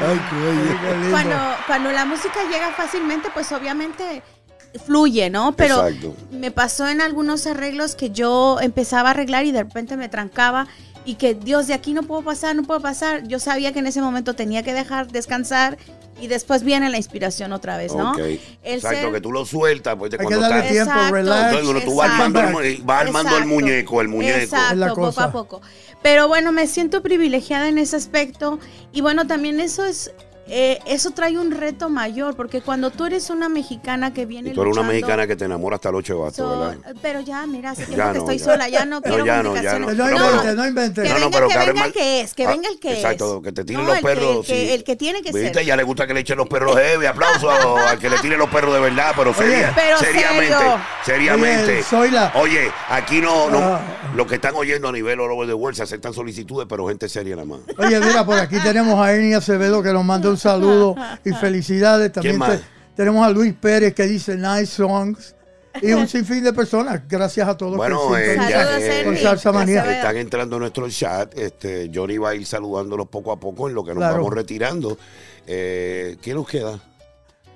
Ay, 0.07 0.21
qué 0.29 0.91
lindo. 0.93 1.11
cuando, 1.11 1.35
cuando 1.67 1.91
la 1.91 2.05
música 2.05 2.39
llega 2.51 2.71
fácilmente, 2.71 3.29
pues 3.33 3.51
obviamente 3.51 4.21
fluye, 4.85 5.29
¿no? 5.29 5.53
Pero 5.55 5.87
Exacto. 5.87 6.15
me 6.31 6.51
pasó 6.51 6.87
en 6.87 7.01
algunos 7.01 7.47
arreglos 7.47 7.95
que 7.95 8.11
yo 8.11 8.59
empezaba 8.61 9.09
a 9.09 9.11
arreglar 9.11 9.45
y 9.45 9.51
de 9.51 9.63
repente 9.63 9.97
me 9.97 10.09
trancaba 10.09 10.67
y 11.05 11.15
que 11.15 11.33
Dios, 11.33 11.65
de 11.67 11.73
aquí 11.73 11.93
no 11.93 12.03
puedo 12.03 12.21
pasar, 12.21 12.55
no 12.55 12.63
puedo 12.63 12.79
pasar. 12.79 13.27
Yo 13.27 13.39
sabía 13.39 13.73
que 13.73 13.79
en 13.79 13.87
ese 13.87 14.01
momento 14.01 14.35
tenía 14.35 14.61
que 14.63 14.73
dejar 14.73 15.07
descansar 15.07 15.77
y 16.22 16.28
después 16.28 16.63
viene 16.63 16.89
la 16.89 16.97
inspiración 16.97 17.53
otra 17.53 17.78
vez, 17.78 17.93
¿no? 17.95 18.11
Ok. 18.11 18.17
El 18.20 18.39
Exacto, 18.63 19.01
ser- 19.01 19.11
que 19.13 19.22
tú 19.22 19.32
lo 19.32 19.45
sueltas, 19.45 19.95
pues 19.97 20.11
Hay 20.13 20.17
que 20.20 20.24
cuando 20.26 20.41
darle 20.41 20.57
estás. 20.57 20.72
tiempo, 20.72 20.91
Exacto. 20.91 21.15
relax. 21.15 21.57
Entonces, 21.57 21.86
tú 21.86 21.95
vas 21.95 22.09
armando, 22.11 22.59
el, 22.61 22.82
vas 22.84 23.01
armando 23.05 23.38
el 23.38 23.45
muñeco, 23.45 24.01
el 24.01 24.07
muñeco. 24.07 24.38
Exacto, 24.39 24.74
Es 24.74 24.78
la 24.80 24.89
poco 24.89 25.01
cosa. 25.01 25.24
a 25.26 25.32
poco. 25.32 25.61
Pero 26.01 26.28
bueno, 26.28 26.51
me 26.51 26.65
siento 26.67 27.01
privilegiada 27.01 27.67
en 27.67 27.78
ese 27.78 27.95
aspecto. 27.95 28.59
Y 28.91 29.01
bueno, 29.01 29.28
también 29.28 29.59
eso 29.59 29.86
es, 29.86 30.11
eh, 30.49 30.79
eso 30.85 31.11
trae 31.11 31.37
un 31.37 31.51
reto 31.51 31.89
mayor, 31.89 32.35
porque 32.35 32.61
cuando 32.61 32.89
tú 32.91 33.05
eres 33.05 33.29
una 33.29 33.49
mexicana 33.49 34.13
que 34.13 34.25
viene 34.25 34.49
Y 34.49 34.53
tú 34.53 34.61
eres 34.63 34.75
una 34.77 34.87
mexicana 34.87 35.27
que 35.27 35.35
te 35.35 35.45
enamora 35.45 35.75
hasta 35.75 35.91
los 35.91 35.99
ocho 35.99 36.29
So, 36.33 36.59
¿verdad? 36.59 36.95
pero 37.01 37.19
ya, 37.21 37.45
mira, 37.45 37.71
hace 37.71 37.81
Ya 37.81 37.87
tiempo 37.87 38.03
que 38.13 38.13
no, 38.13 38.19
estoy 38.19 38.37
ya. 38.39 38.45
sola, 38.45 38.69
ya 38.69 38.85
no 38.85 38.95
No, 38.95 39.01
quiero 39.01 39.25
ya 39.25 39.43
no, 39.43 39.55
ya. 39.61 39.79
No 39.79 39.93
No, 39.93 40.09
inventes, 40.09 40.55
no. 40.55 40.67
inventes. 40.67 41.07
Que 41.07 41.13
venga, 41.13 41.29
pero 41.31 41.47
que 41.47 41.53
que 41.53 41.65
venga 41.65 41.85
el 41.85 41.93
que 41.93 42.21
es, 42.21 42.33
que 42.33 42.45
Ah, 42.45 42.51
venga 42.51 42.69
el 42.69 42.79
que 42.79 42.93
exacto, 42.93 43.37
es. 43.37 43.43
que 43.43 43.51
te 43.51 43.63
tiren 43.65 43.81
No, 43.83 43.87
los 43.89 43.97
el 43.97 44.01
que- 44.03 44.07
perros. 44.07 44.35
el 44.37 44.45
que, 44.45 44.65
sí. 44.67 44.69
el 44.73 44.83
que 44.83 44.95
tiene 44.95 45.21
que 45.21 45.31
¿Viste? 45.31 45.53
ser. 45.53 45.65
Ya 45.65 45.75
le 45.75 45.83
gusta 45.83 46.07
que 46.07 46.13
le 46.13 46.21
echen 46.21 46.37
los 46.37 46.47
perros 46.47 46.75
heavy. 46.79 47.05
Aplauso 47.05 47.49
a- 47.49 47.91
al 47.91 47.99
que 47.99 48.09
le 48.09 48.17
tire 48.19 48.37
los 48.37 48.49
perros 48.49 48.73
de 48.73 48.79
verdad, 48.79 49.13
pero, 49.15 49.33
seria- 49.33 49.71
Pero 49.75 49.97
seriamente. 49.99 50.55
serio. 50.57 50.77
Seriamente. 51.05 51.71
Oye, 51.73 51.83
Zoila. 51.83 52.31
Oye, 52.35 52.71
aquí 52.89 53.21
no, 53.21 53.49
no 53.49 53.57
Ah. 53.59 53.81
los 54.15 54.27
que 54.27 54.35
están 54.35 54.55
oyendo 54.55 54.87
a 54.87 54.91
nivel 54.91 55.19
all 55.19 55.31
over 55.31 55.47
the 55.47 55.53
world 55.53 55.75
se 55.75 55.83
aceptan 55.83 56.13
solicitudes, 56.13 56.65
pero 56.69 56.87
gente 56.87 57.07
seria 57.09 57.35
nada 57.35 57.47
más. 57.47 57.59
Oye, 57.77 57.99
mira, 57.99 58.25
por 58.25 58.37
aquí 58.39 58.57
tenemos 58.59 58.99
a 58.99 59.13
Eni 59.15 59.33
Acevedo 59.33 59.81
que 59.83 59.91
nos 59.93 60.03
manda 60.05 60.29
un 60.29 60.37
saludo 60.39 60.95
y 61.25 61.31
felicidades. 61.33 62.11
También 62.11 62.37
¿Quién 62.37 62.39
más? 62.49 62.59
te- 62.59 62.65
tenemos 62.95 63.25
a 63.25 63.29
Luis 63.29 63.53
Pérez 63.53 63.93
que 63.93 64.03
dice 64.07 64.35
nice 64.35 64.65
songs 64.67 65.35
y 65.81 65.93
un 65.93 66.07
sinfín 66.09 66.43
de 66.43 66.51
personas. 66.53 67.01
Gracias 67.07 67.47
a 67.47 67.55
todos 67.55 67.77
Bueno, 67.77 67.99
que 68.13 68.33
eh, 68.33 68.37
ya, 68.49 68.77
eh, 68.79 69.03
con 69.03 69.13
Henry. 69.13 69.23
Salsa 69.23 69.51
Manía. 69.51 69.95
Están 69.95 70.17
entrando 70.17 70.55
en 70.57 70.61
nuestro 70.61 70.89
chat. 70.89 71.37
Este, 71.37 71.89
Johnny 71.93 72.17
va 72.17 72.29
a 72.29 72.35
ir 72.35 72.45
saludándolos 72.45 73.07
poco 73.07 73.31
a 73.31 73.39
poco 73.39 73.69
en 73.69 73.75
lo 73.75 73.83
que 73.83 73.91
nos 73.91 73.99
Claro. 73.99 74.15
vamos 74.17 74.33
retirando. 74.33 74.97
Eh, 75.47 76.17
¿Qué 76.21 76.33
nos 76.33 76.47
queda? 76.47 76.79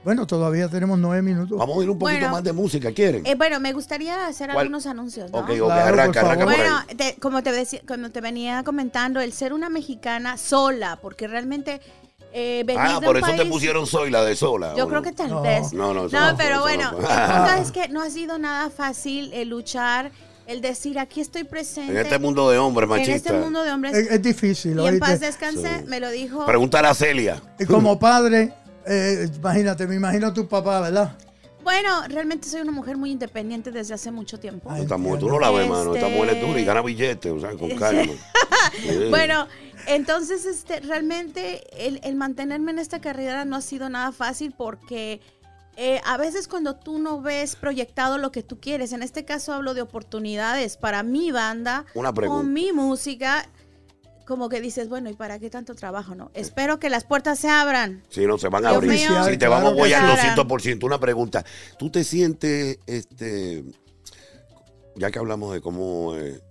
Bueno, 0.04 0.28
todavía 0.28 0.68
tenemos 0.68 1.00
nueve 1.00 1.22
minutos. 1.22 1.58
Vamos 1.58 1.80
a 1.80 1.84
ir 1.84 1.90
un 1.90 1.98
poquito 1.98 2.20
Bueno. 2.20 2.34
más 2.34 2.44
de 2.44 2.52
música, 2.52 2.92
¿quieren? 2.92 3.26
Eh, 3.26 3.36
bueno, 3.36 3.62
me 3.62 3.72
gustaría 3.72 4.28
hacer 4.28 4.48
¿Cuál? 4.50 4.66
algunos 4.66 4.86
anuncios, 4.86 5.32
¿no? 5.32 5.38
ok, 5.40 5.50
ok, 5.52 5.56
Claro, 5.56 5.72
arranca, 5.94 6.22
por 6.22 6.32
arranca 6.32 6.52
ahí. 6.52 6.58
Bueno, 6.58 6.80
te- 6.98 7.16
como, 7.22 7.42
te 7.42 7.52
decía, 7.54 7.80
como 7.88 8.10
te 8.12 8.20
venía 8.20 8.64
comentando, 8.64 9.22
el 9.22 9.32
ser 9.32 9.54
una 9.54 9.70
mexicana 9.70 10.38
sola, 10.38 11.00
porque 11.02 11.28
realmente 11.30 11.80
eh, 12.34 12.64
venir 12.66 12.82
Ah, 12.84 13.00
por 13.04 13.16
eso 13.18 13.32
te 13.36 13.46
pusieron 13.46 13.86
Soy 13.88 14.10
la 14.10 14.24
de 14.24 14.36
Sola. 14.36 14.74
Yo 14.76 14.86
¿o 14.86 14.88
creo 14.88 15.00
no? 15.02 15.04
que 15.04 15.12
tal 15.12 15.30
No. 15.30 15.42
vez. 15.42 15.72
No, 15.74 15.94
no, 15.94 16.08
No, 16.08 16.32
no 16.32 16.38
pero 16.38 16.62
bueno, 16.62 16.92
no 16.92 16.98
el 17.00 17.06
punto 17.06 17.54
es 17.62 17.72
que 17.72 17.88
no 17.90 18.02
ha 18.02 18.10
sido 18.10 18.38
nada 18.40 18.70
fácil 18.70 19.32
el 19.34 19.50
luchar, 19.50 20.12
el 20.48 20.60
decir 20.62 21.00
aquí 21.00 21.22
estoy 21.22 21.44
presente. 21.46 21.92
En 21.94 21.98
este 22.00 22.20
mundo 22.20 22.50
de 22.50 22.58
hombres 22.58 22.86
en 22.86 22.90
machistas. 22.90 23.16
este 23.18 23.34
mundo 23.34 23.64
de 23.64 23.72
hombres. 23.72 23.96
Es, 23.96 24.12
es 24.12 24.22
difícil, 24.22 24.80
y 24.80 24.86
en 24.88 25.00
paz 25.00 25.20
descanse, 25.20 25.80
Sí. 25.80 25.86
me 25.88 26.00
lo 26.00 26.10
dijo. 26.12 26.46
Pregúntale 26.46 26.88
a 26.88 26.94
Celia. 26.94 27.42
Y 27.60 27.66
como 27.66 27.98
padre, 28.00 28.54
eh, 28.86 29.30
imagínate, 29.36 29.88
me 29.88 29.96
imagino 29.96 30.28
a 30.28 30.34
tu 30.34 30.48
papá, 30.48 30.82
¿verdad? 30.82 31.16
Bueno, 31.64 32.02
realmente 32.08 32.48
soy 32.50 32.62
una 32.62 32.72
mujer 32.72 32.98
muy 32.98 33.12
independiente 33.12 33.72
desde 33.72 33.94
hace 33.94 34.12
mucho 34.12 34.40
tiempo. 34.40 34.70
Ay, 34.72 34.84
Esta 34.84 34.98
mujer, 34.98 35.20
tú 35.20 35.30
no 35.30 35.40
la 35.40 35.50
ves, 35.52 35.68
mano. 35.70 35.94
Esta 35.96 36.08
Este- 36.08 36.18
mujer 36.20 36.36
es 36.36 36.42
dura 36.48 36.60
y 36.60 36.66
gana 36.66 36.82
billetes, 36.82 37.32
o 37.32 37.40
sea, 37.40 37.52
con 37.52 37.70
calma. 37.78 38.14
Sí. 38.82 39.08
Bueno, 39.10 39.48
entonces 39.88 40.46
este, 40.46 40.80
realmente 40.82 41.64
el, 41.88 42.00
el 42.04 42.16
mantenerme 42.16 42.72
en 42.72 42.80
esta 42.80 43.00
carrera 43.02 43.46
no 43.46 43.56
ha 43.56 43.62
sido 43.62 43.90
nada 43.90 44.12
fácil 44.12 44.54
porque 44.56 45.22
eh, 45.76 46.00
a 46.06 46.18
veces 46.18 46.48
cuando 46.48 46.76
tú 46.76 47.00
no 47.00 47.22
ves 47.22 47.56
proyectado 47.56 48.18
lo 48.18 48.32
que 48.32 48.44
tú 48.44 48.60
quieres, 48.60 48.92
en 48.94 49.02
este 49.04 49.26
caso 49.26 49.54
hablo 49.54 49.74
de 49.74 49.82
oportunidades 49.82 50.78
para 50.78 51.02
mi 51.04 51.32
banda, 51.32 51.86
Una 51.96 52.14
pregunta. 52.14 52.42
con 52.44 52.54
mi 52.54 52.72
música, 52.72 53.50
como 54.26 54.50
que 54.50 54.62
dices, 54.62 54.90
bueno, 54.90 55.10
¿y 55.10 55.14
para 55.14 55.40
qué 55.40 55.50
tanto 55.50 55.76
trabajo? 55.76 56.16
No, 56.16 56.32
espero 56.34 56.80
que 56.80 56.90
las 56.90 57.04
puertas 57.04 57.40
se 57.40 57.50
abran. 57.50 58.04
Sí, 58.10 58.26
no, 58.26 58.38
se 58.38 58.50
van 58.50 58.66
a 58.66 58.70
Dios 58.70 58.78
abrir. 58.78 58.92
mío. 58.92 59.24
Si 59.26 59.32
te 59.32 59.38
Claro 59.46 59.52
vamos 59.66 59.88
sí. 59.88 59.94
200%. 59.94 60.84
Una 60.86 61.00
pregunta. 61.00 61.46
¿Tú 61.78 61.90
te 61.90 62.04
sientes, 62.04 62.80
este, 62.86 63.64
ya 64.96 65.12
que 65.12 65.20
hablamos 65.20 65.54
de 65.54 65.62
cómo 65.62 66.16
eh, 66.16 66.42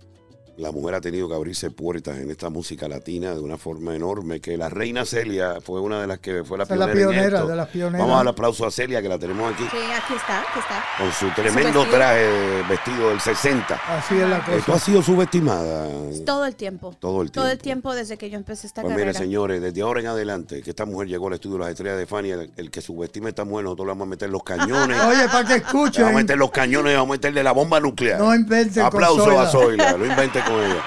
la 0.57 0.71
mujer 0.71 0.95
ha 0.95 1.01
tenido 1.01 1.27
que 1.27 1.35
abrirse 1.35 1.71
puertas 1.71 2.17
en 2.19 2.29
esta 2.29 2.49
música 2.49 2.87
latina 2.87 3.33
de 3.33 3.39
una 3.39 3.57
forma 3.57 3.95
enorme, 3.95 4.39
que 4.39 4.55
la 4.57 4.69
reina 4.69 5.05
Celia 5.05 5.55
fue 5.61 5.81
una 5.81 5.99
de 6.01 6.07
las 6.07 6.19
que 6.19 6.43
fue 6.43 6.57
la 6.57 6.63
es 6.65 6.69
la 6.69 6.85
pionera, 6.85 7.01
en 7.01 7.09
pionera, 7.11 7.37
esto. 7.39 7.47
de 7.49 7.55
las 7.55 7.67
pioneras. 7.69 7.99
Vamos 8.01 8.13
a 8.13 8.17
dar 8.23 8.27
aplauso 8.29 8.65
a 8.65 8.71
Celia, 8.71 9.01
que 9.01 9.09
la 9.09 9.17
tenemos 9.17 9.51
aquí, 9.53 9.63
Sí, 9.71 9.77
aquí 9.77 10.13
está, 10.13 10.41
aquí 10.41 10.59
está. 10.59 10.83
con 10.97 11.11
su 11.11 11.27
tremendo 11.33 11.79
vestido. 11.81 11.97
traje 11.97 12.27
vestido 12.69 13.09
del 13.09 13.19
60. 13.19 13.75
Así 13.87 14.15
es 14.15 14.29
la 14.29 14.37
Eh, 14.37 14.41
¿Tú 14.57 14.65
cosa. 14.65 14.73
has 14.75 14.83
sido 14.83 15.01
subestimada? 15.01 15.87
Todo 16.25 16.45
el 16.45 16.55
tiempo. 16.55 16.95
Todo 16.99 17.21
el 17.23 17.31
Todo 17.31 17.45
el 17.45 17.57
tiempo. 17.57 17.63
tiempo 17.89 17.95
desde 17.95 18.17
que 18.17 18.29
yo 18.29 18.37
empecé 18.37 18.67
esta 18.67 18.81
Pues 18.81 18.93
mire, 18.93 19.05
carrera. 19.07 19.19
señores, 19.19 19.61
desde 19.61 19.81
ahora 19.81 20.01
en 20.01 20.07
adelante, 20.07 20.61
que 20.61 20.69
esta 20.69 20.85
mujer 20.85 21.07
llegó 21.07 21.27
al 21.27 21.33
estudio 21.33 21.55
de 21.57 21.59
las 21.61 21.69
estrellas 21.71 21.97
de 21.97 22.05
Fania, 22.05 22.35
el, 22.35 22.51
el 22.55 22.69
que 22.71 22.81
subestime 22.81 23.27
a 23.27 23.29
esta 23.29 23.43
mujer, 23.45 23.63
nosotros 23.65 23.87
le 23.87 23.91
vamos 23.91 24.05
a 24.05 24.09
meter 24.09 24.29
los 24.29 24.43
cañones. 24.43 25.01
Oye, 25.03 25.27
para 25.29 25.47
que 25.47 25.53
Le 25.55 25.59
vamos 25.61 25.73
a 25.73 25.89
escuchen, 25.89 26.15
meter 26.15 26.37
los 26.37 26.51
cañones 26.51 26.93
y 26.93 26.95
vamos 26.95 27.09
a 27.09 27.13
meterle 27.13 27.43
la 27.43 27.51
bomba 27.53 27.79
nuclear. 27.79 28.19
no 28.19 28.35
inventen 28.35 28.83
con 28.83 28.95
Aplauso 28.95 29.23
Zoila. 29.25 29.41
a 29.41 29.47
Zoila, 29.47 29.97
lo 29.97 30.05
invente 30.51 30.51
con 30.51 30.71
ella. 30.71 30.83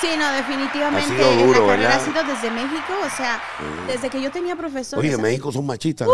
Sí, 0.00 0.08
no, 0.18 0.32
definitivamente 0.32 1.12
Ha 1.12 1.16
sido 1.34 1.46
duro, 1.46 1.60
la 1.62 1.72
carrera 1.72 1.88
¿verdad? 1.96 2.02
ha 2.02 2.04
sido 2.22 2.34
desde 2.34 2.50
México, 2.50 2.92
o 3.04 3.16
sea, 3.16 3.42
desde 3.86 4.08
que 4.10 4.22
yo 4.22 4.30
tenía 4.30 4.54
profesores. 4.56 5.04
Oye, 5.04 5.14
en 5.14 5.22
México 5.22 5.50
son 5.52 5.66
machistas. 5.66 6.08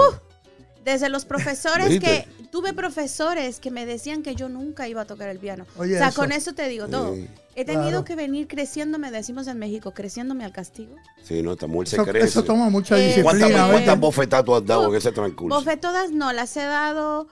Desde 0.85 1.09
los 1.09 1.25
profesores 1.27 1.89
¿Viste? 1.89 2.07
que 2.39 2.47
tuve 2.47 2.73
profesores 2.73 3.59
que 3.61 3.71
me 3.71 3.85
decían 3.85 4.23
que 4.23 4.35
yo 4.37 4.49
nunca 4.49 4.89
iba 4.89 5.03
a 5.03 5.05
tocar 5.05 5.29
el 5.29 5.39
piano. 5.39 5.67
Oye, 5.77 5.97
o 5.97 5.99
sea, 5.99 6.09
eso. 6.09 6.21
con 6.21 6.33
eso 6.33 6.55
te 6.55 6.69
digo 6.69 6.87
todo. 6.89 7.15
Sí. 7.15 7.29
He 7.57 7.65
tenido 7.65 7.89
Claro. 7.89 8.05
que 8.05 8.17
venir 8.17 8.47
creciéndome, 8.49 9.11
decimos 9.11 9.47
en 9.49 9.59
México, 9.59 9.93
creciéndome 9.93 10.45
al 10.45 10.53
castigo. 10.53 10.95
Sí, 11.23 11.43
no, 11.43 11.53
esta 11.53 11.67
mujer 11.67 11.89
se 11.89 12.19
Eso, 12.21 12.45
toma 12.45 12.69
mucha 12.71 12.97
Eh, 12.99 13.07
disciplina. 13.09 13.31
¿Cuántas, 13.41 13.61
¿oye? 13.63 13.73
cuántas 13.73 13.99
bofetadas 14.01 14.45
tú 14.45 14.55
has 14.55 14.65
dado 14.67 14.89
en 14.89 14.95
ese 14.95 15.11
transcurso? 15.13 15.59
Bofetodas 15.59 16.11
no, 16.13 16.33
las 16.33 16.57
he 16.57 16.65
dado 16.65 17.27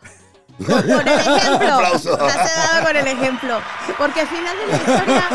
con, 0.59 0.66
con 0.66 1.09
el 1.09 1.09
ejemplo. 1.09 1.66
He 1.66 2.38
dado 2.48 2.86
con 2.86 2.96
el 2.96 3.07
ejemplo. 3.07 3.61
Porque 3.98 4.20
al 4.20 4.28
final 4.28 4.57
de 4.57 4.66
la 4.66 4.76
historia 4.76 5.28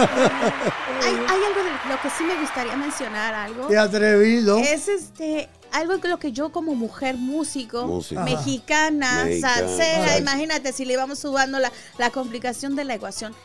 hay, 1.03 1.13
hay 1.13 1.43
algo 1.45 1.63
de 1.63 1.89
lo 1.89 2.01
que 2.01 2.09
sí 2.09 2.23
me 2.23 2.39
gustaría 2.39 2.75
mencionar, 2.75 3.33
algo. 3.33 3.67
Qué 3.67 3.77
atrevido. 3.77 4.57
Es 4.57 4.87
este 4.87 5.49
algo 5.71 5.99
que 5.99 6.07
lo 6.07 6.17
que 6.17 6.31
yo 6.31 6.51
como 6.51 6.73
mujer 6.75 7.15
músico, 7.15 7.85
mexicana, 8.23 9.25
Mexicana, 9.25 9.25
salsera, 9.39 10.17
imagínate 10.17 10.73
si 10.73 10.85
le 10.85 10.93
íbamos 10.93 11.19
subando 11.19 11.59
la, 11.59 11.71
la 11.97 12.09
complicación 12.09 12.75
de 12.75 12.85
la 12.85 12.95
ecuación. 12.95 13.35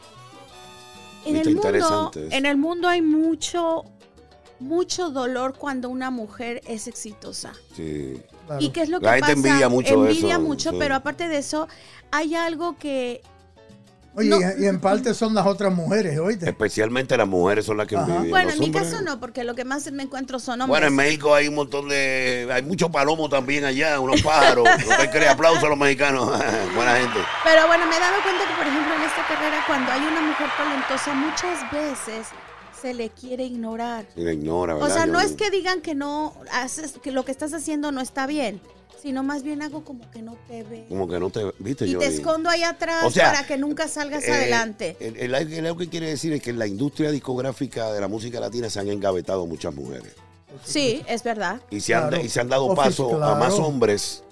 En 1.27 1.35
Viste, 1.35 1.49
el 1.49 1.57
mundo, 1.57 2.11
en 2.15 2.47
el 2.47 2.57
mundo 2.57 2.89
hay 2.89 3.01
mucho 3.01 3.85
mucho 4.61 5.11
dolor 5.11 5.55
cuando 5.59 5.89
una 5.89 6.11
mujer 6.11 6.61
es 6.67 6.87
exitosa. 6.87 7.53
Sí. 7.77 8.21
Claro. 8.47 8.61
¿Y 8.63 8.71
qué 8.71 8.83
es 8.83 8.89
lo 8.89 9.01
que 9.01 9.07
La 9.07 9.13
gente 9.15 9.23
pasa? 9.35 9.49
envidia 9.49 9.69
mucho 9.69 9.95
Envidia 9.95 10.33
eso, 10.35 10.41
mucho, 10.41 10.71
sí. 10.71 10.77
pero 10.79 10.95
aparte 10.95 11.29
de 11.29 11.39
eso, 11.39 11.67
hay 12.11 12.35
algo 12.35 12.77
que 12.79 13.23
Oye, 14.17 14.29
no. 14.29 14.37
y, 14.63 14.67
en 14.69 14.79
parte 14.81 15.13
son 15.13 15.35
las 15.35 15.45
otras 15.47 15.73
mujeres, 15.73 16.19
oíste. 16.21 16.49
Especialmente 16.51 17.17
las 17.17 17.27
mujeres 17.27 17.65
son 17.67 17.79
las 17.79 17.89
que 17.89 17.97
Ajá. 17.97 18.05
envidian. 18.05 18.31
bueno, 18.31 18.45
Los 18.45 18.55
en 18.55 18.61
mi 18.61 18.67
hombres- 18.67 18.91
caso 18.91 19.03
no, 19.03 19.19
porque 19.19 19.43
lo 19.45 19.55
que 19.57 19.65
más 19.65 19.91
me 19.91 20.03
encuentro 20.05 20.39
son 20.39 20.61
hombres. 20.61 20.69
Bueno, 20.69 20.87
en 20.87 20.95
México 20.95 21.35
hay 21.35 21.49
un 21.49 21.55
montón 21.57 21.89
de. 21.89 22.49
Hay 22.53 22.63
muchos 22.63 22.91
palomos 22.91 23.29
también 23.29 23.65
allá, 23.65 23.99
unos 23.99 24.23
pájaros. 24.23 24.65
no 24.89 24.97
te 24.99 25.11
crees, 25.11 25.31
aplausos 25.31 25.65
a 25.65 25.69
los 25.69 25.79
mexicanos. 25.79 26.27
Buena 26.77 26.95
gente. 26.97 27.19
Pero 27.43 27.67
bueno, 27.67 27.87
me 27.87 27.97
he 27.97 28.01
dado 28.01 28.23
cuenta 28.23 28.45
que, 28.47 28.55
por 28.57 28.67
ejemplo, 28.69 28.95
en 28.95 29.03
esta 29.03 29.27
carrera, 29.27 29.65
cuando 29.67 29.91
hay 29.91 30.01
una 30.03 30.21
mujer 30.21 30.49
talentosa, 30.57 31.15
muchas 31.15 31.73
veces 31.73 32.29
se 32.85 32.93
le 32.93 33.09
quiere 33.09 33.45
ignorar. 33.45 34.05
Y 34.15 34.21
la 34.25 34.33
ignora, 34.35 34.77
O 34.77 34.81
¿verdad? 34.81 34.95
sea, 34.95 35.07
no 35.07 35.19
es 35.19 35.33
que 35.33 35.49
digan 35.51 35.81
que 35.81 35.95
no 35.95 36.35
haces, 36.53 36.93
que 37.03 37.13
lo 37.13 37.25
que 37.25 37.33
estás 37.33 37.55
haciendo 37.55 37.91
no 37.93 38.03
está 38.03 38.27
bien, 38.27 38.61
sino 39.03 39.23
más 39.23 39.43
bien 39.43 39.63
hago 39.63 39.83
como 39.85 40.11
que 40.11 40.21
no 40.21 40.37
te 40.47 40.65
ve. 40.65 40.85
Como 40.91 41.09
que 41.09 41.19
no 41.19 41.31
te. 41.31 41.51
¿Viste, 41.61 41.87
Y 41.87 41.95
te 41.95 42.07
escondo 42.07 42.51
ahí 42.51 42.63
atrás 42.63 43.05
O 43.07 43.11
sea, 43.11 43.33
para 43.33 43.47
que 43.47 43.57
nunca 43.57 43.89
salgas 43.89 44.23
Eh, 44.25 44.33
adelante. 44.33 44.99
El, 45.01 45.17
el- 45.17 45.35
el- 45.35 45.65
lo 45.65 45.77
que 45.79 45.89
quiere 45.89 46.09
decir 46.11 46.35
es 46.35 46.43
que 46.43 46.51
en 46.51 46.59
la 46.59 46.67
industria 46.67 47.11
discográfica 47.11 47.91
de 47.91 48.03
la 48.03 48.09
música 48.09 48.39
latina 48.39 48.69
se 48.69 48.81
han 48.81 48.89
engavetado 48.91 49.47
muchas 49.47 49.75
mujeres. 49.75 50.13
Sí, 50.63 51.03
es 51.09 51.23
verdad. 51.25 51.63
Y 51.71 51.81
se 51.81 51.95
han, 51.95 52.09
Claro. 52.11 52.23
y 52.25 52.29
se 52.29 52.39
han 52.41 52.51
dado 52.51 52.75
paso 52.75 53.15
a 53.15 53.17
claro. 53.17 53.37
más 53.37 53.55
hombres. 53.55 54.23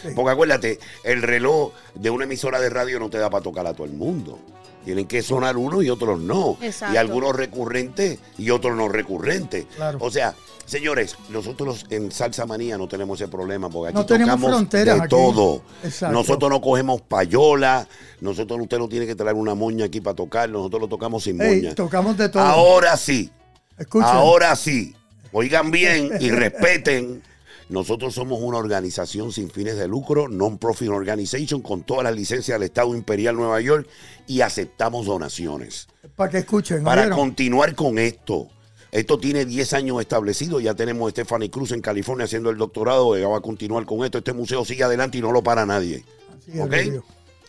Sí. 0.00 0.08
Porque 0.16 0.30
acuérdate, 0.30 0.78
el 1.04 1.20
reloj 1.20 1.72
de 1.94 2.08
una 2.08 2.24
emisora 2.24 2.58
de 2.58 2.70
radio 2.70 2.98
no 3.00 3.10
te 3.10 3.18
da 3.18 3.28
para 3.28 3.42
tocar 3.42 3.66
a 3.66 3.74
todo 3.74 3.84
el 3.86 3.92
mundo. 3.92 4.38
Tienen 4.84 5.06
que 5.06 5.22
sonar 5.22 5.56
unos 5.56 5.84
y 5.84 5.90
otros 5.90 6.20
no. 6.20 6.56
Exacto. 6.62 6.94
Y 6.94 6.96
algunos 6.98 7.34
recurrentes 7.36 8.18
y 8.38 8.50
otros 8.50 8.76
no 8.76 8.88
recurrentes. 8.88 9.66
Claro. 9.76 9.98
O 10.00 10.10
sea, 10.10 10.34
señores, 10.64 11.16
nosotros 11.28 11.84
en 11.90 12.10
Salsa 12.10 12.46
Manía 12.46 12.78
no 12.78 12.88
tenemos 12.88 13.20
ese 13.20 13.28
problema 13.30 13.68
porque 13.68 13.88
aquí 13.90 13.94
No 13.98 14.06
tenemos 14.06 14.36
tocamos 14.36 14.50
fronteras 14.50 14.96
de 14.96 15.00
aquí. 15.02 15.08
todo. 15.10 15.62
Exacto. 15.84 16.12
Nosotros 16.14 16.50
no 16.50 16.60
cogemos 16.60 17.02
payola, 17.02 17.86
nosotros 18.20 18.60
usted 18.62 18.78
no 18.78 18.88
tiene 18.88 19.06
que 19.06 19.14
traer 19.14 19.34
una 19.36 19.54
moña 19.54 19.84
aquí 19.86 20.00
para 20.00 20.16
tocar, 20.16 20.48
nosotros 20.48 20.80
lo 20.82 20.88
tocamos 20.88 21.24
sin 21.24 21.40
Ey, 21.42 21.60
moña. 21.62 21.74
tocamos 21.74 22.16
de 22.16 22.28
todo. 22.30 22.42
Ahora 22.42 22.96
sí. 22.96 23.30
Escuchen. 23.76 24.08
Ahora 24.08 24.56
sí, 24.56 24.94
oigan 25.32 25.70
bien 25.70 26.10
y 26.18 26.30
respeten. 26.32 27.22
Nosotros 27.68 28.14
somos 28.14 28.40
una 28.40 28.56
organización 28.56 29.30
sin 29.30 29.50
fines 29.50 29.76
de 29.76 29.86
lucro, 29.86 30.26
non-profit 30.28 30.88
organization, 30.88 31.60
con 31.60 31.82
todas 31.82 32.04
las 32.04 32.14
licencias 32.14 32.58
del 32.58 32.66
Estado 32.66 32.94
Imperial 32.94 33.36
Nueva 33.36 33.60
York 33.60 33.86
y 34.26 34.40
aceptamos 34.40 35.06
donaciones. 35.06 35.86
Para 36.16 36.30
que 36.30 36.38
escuchen. 36.38 36.82
Para 36.82 37.10
continuar 37.10 37.74
con 37.74 37.98
esto. 37.98 38.48
Esto 38.90 39.18
tiene 39.18 39.44
10 39.44 39.74
años 39.74 40.00
establecido. 40.00 40.60
Ya 40.60 40.74
tenemos 40.74 41.08
a 41.08 41.10
Stephanie 41.10 41.50
Cruz 41.50 41.72
en 41.72 41.82
California 41.82 42.24
haciendo 42.24 42.48
el 42.48 42.56
doctorado. 42.56 43.14
Ella 43.16 43.28
va 43.28 43.38
a 43.38 43.42
continuar 43.42 43.84
con 43.84 44.02
esto. 44.02 44.16
Este 44.16 44.32
museo 44.32 44.64
sigue 44.64 44.84
adelante 44.84 45.18
y 45.18 45.20
no 45.20 45.30
lo 45.30 45.42
para 45.42 45.66
nadie. 45.66 46.04
Así 46.48 46.58
es. 46.58 47.00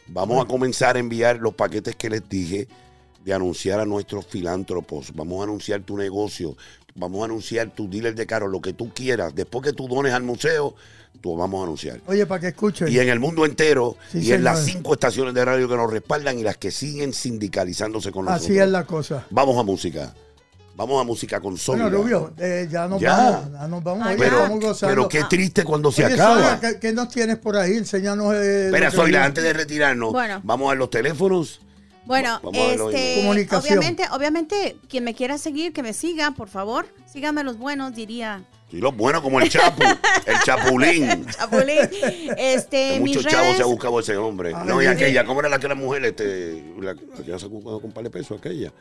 Vamos 0.07 0.43
a 0.43 0.47
comenzar 0.47 0.97
a 0.97 0.99
enviar 0.99 1.37
los 1.37 1.53
paquetes 1.53 1.95
que 1.95 2.09
les 2.09 2.27
dije. 2.27 2.67
de 3.23 3.33
anunciar 3.33 3.79
a 3.79 3.85
nuestros 3.85 4.25
filántropos, 4.25 5.11
vamos 5.13 5.41
a 5.41 5.43
anunciar 5.43 5.81
tu 5.81 5.97
negocio, 5.97 6.55
vamos 6.95 7.21
a 7.21 7.25
anunciar 7.25 7.69
tu 7.71 7.89
dealer 7.89 8.15
de 8.15 8.25
carro, 8.25 8.47
lo 8.47 8.61
que 8.61 8.73
tú 8.73 8.91
quieras. 8.93 9.33
Después 9.35 9.63
que 9.63 9.73
tú 9.73 9.87
dones 9.87 10.13
al 10.13 10.23
museo, 10.23 10.75
tú 11.21 11.35
vamos 11.35 11.61
a 11.61 11.63
anunciar. 11.63 11.99
Oye, 12.07 12.25
para 12.25 12.41
que 12.41 12.47
escuchen. 12.47 12.87
Y 12.89 12.99
en 12.99 13.09
el 13.09 13.19
mundo 13.19 13.45
entero, 13.45 13.95
Sí, 14.11 14.19
y 14.19 14.31
en 14.33 14.43
las 14.43 14.63
cinco 14.65 14.93
estaciones 14.93 15.33
de 15.33 15.43
radio 15.45 15.67
que 15.67 15.75
nos 15.75 15.91
respaldan 15.91 16.37
y 16.39 16.43
las 16.43 16.57
que 16.57 16.71
siguen 16.71 17.13
sindicalizándose 17.13 18.11
con 18.11 18.25
nosotros. 18.25 18.45
Así 18.49 18.59
es 18.59 18.67
la 18.69 18.85
cosa. 18.85 19.25
Vamos 19.29 19.57
a 19.57 19.63
música. 19.63 20.13
Vamos 20.75 21.01
a 21.01 21.03
música 21.03 21.41
con 21.41 21.57
Bueno, 21.67 21.89
Rubio, 21.89 22.33
eh, 22.37 22.65
ya 22.71 22.87
nos 22.87 23.01
Ya. 23.01 23.13
vamos. 23.17 23.51
Ya 23.51 23.67
nos 23.67 23.83
vamos. 23.83 24.07
Ah. 24.07 24.15
Pero, 24.79 25.09
qué 25.09 25.25
triste 25.29 25.65
cuando 25.65 25.91
se 25.91 26.05
Oye, 26.05 26.13
acaba. 26.13 26.57
¿qué, 26.57 26.79
qué 26.79 26.93
nos 26.93 27.09
tienes 27.09 27.37
por 27.37 27.57
ahí? 27.57 27.73
Enséñanos. 27.75 28.33
Eh, 28.35 28.67
Espera, 28.67 28.89
viene. 28.89 29.17
antes 29.17 29.43
de 29.43 29.51
retirarnos, 29.51 30.13
Bueno. 30.13 30.39
vamos 30.41 30.67
a 30.67 30.69
ver 30.69 30.77
los 30.79 30.89
teléfonos. 30.89 31.59
Bueno, 32.09 32.41
este, 32.53 33.17
Comunicación. 33.21 33.77
obviamente, 33.77 34.03
obviamente, 34.11 34.77
quien 34.89 35.03
me 35.03 35.13
quiera 35.13 35.37
seguir, 35.37 35.73
que 35.73 35.83
me 35.83 35.93
siga, 35.93 36.31
por 36.31 36.49
favor. 36.49 36.87
Síganme 37.05 37.43
los 37.43 37.59
buenos, 37.59 37.93
diría 37.93 38.41
Y 38.71 38.77
los 38.77 38.97
buenos 38.97 39.21
como 39.21 39.39
el 39.39 39.47
Chapu, 39.47 39.83
el 40.25 40.39
Chapulín. 40.43 41.27
Chapulín. 41.37 41.77
Este, 42.35 42.99
Muchos 42.99 43.27
chavos 43.27 43.55
se 43.57 43.61
ha 43.61 43.67
buscado 43.67 43.99
ese 43.99 44.17
hombre. 44.17 44.53
Ay, 44.55 44.63
no, 44.65 44.81
y 44.81 44.85
sí. 44.85 44.89
aquella, 44.89 45.23
¿cómo 45.23 45.39
era 45.41 45.49
la 45.49 45.59
que 45.59 45.67
era 45.67 45.75
mujer? 45.75 46.03
Este, 46.03 46.63
la, 46.79 46.95
la 46.95 47.23
que 47.23 47.37
se 47.39 47.45
ha 47.45 47.49
con 47.49 47.83
un 47.83 47.91
par 47.91 48.03
de 48.03 48.09
pesos, 48.09 48.39
aquella. 48.39 48.73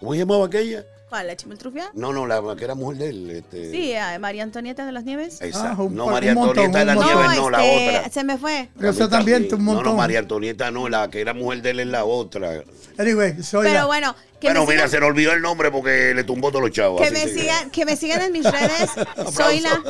¿Cómo 0.00 0.12
se 0.12 0.18
llamaba 0.18 0.46
aquella? 0.46 0.84
¿Cuál? 1.08 1.26
¿La 1.26 1.36
Chimiltrufia? 1.36 1.90
No, 1.92 2.10
no, 2.14 2.26
la 2.26 2.40
que 2.56 2.64
era 2.64 2.74
mujer 2.74 2.96
de 2.98 3.08
él. 3.10 3.30
Este, 3.30 3.70
Sí, 3.70 3.94
a 3.94 4.18
María 4.18 4.42
Antonieta 4.44 4.86
de 4.86 4.92
las 4.92 5.04
Nieves. 5.04 5.42
Esa. 5.42 5.72
Ah, 5.72 5.76
no, 5.90 6.06
María 6.06 6.32
montón, 6.34 6.64
Antonieta 6.64 6.78
de 6.78 6.84
la 6.86 6.92
un 6.92 6.98
montón. 6.98 7.18
Nieves, 7.20 7.36
no, 7.38 7.50
la 7.50 7.64
este, 7.66 7.98
otra. 7.98 8.10
se 8.10 8.24
me 8.24 8.38
fue. 8.38 8.68
Pero 8.78 8.90
esa 8.90 9.08
también, 9.10 9.42
un 9.44 9.50
No, 9.50 9.58
montón. 9.58 9.84
no, 9.84 9.94
María 9.96 10.20
Antonieta 10.20 10.70
no, 10.70 10.88
la 10.88 11.10
que 11.10 11.20
era 11.20 11.34
mujer 11.34 11.60
de 11.60 11.70
él 11.70 11.80
es 11.80 11.86
la 11.88 12.06
otra. 12.06 12.62
Anyway, 12.96 13.42
soy 13.42 13.64
Pero 13.66 13.74
la- 13.80 13.84
bueno, 13.84 14.16
que 14.40 14.48
me 14.48 14.60
mira, 14.60 14.84
sigan- 14.86 14.88
se 14.88 15.00
le 15.00 15.06
olvidó 15.06 15.32
el 15.34 15.42
nombre 15.42 15.70
porque 15.70 16.14
le 16.14 16.24
tumbó 16.24 16.48
todos 16.48 16.62
los 16.62 16.70
chavos. 16.70 17.02
Que 17.02 17.10
me, 17.10 17.28
sigan, 17.28 17.70
que 17.70 17.84
me 17.84 17.94
sigan 17.96 18.22
en 18.22 18.32
mis 18.32 18.44
redes. 18.50 18.90
soy 19.34 19.60
la 19.60 19.82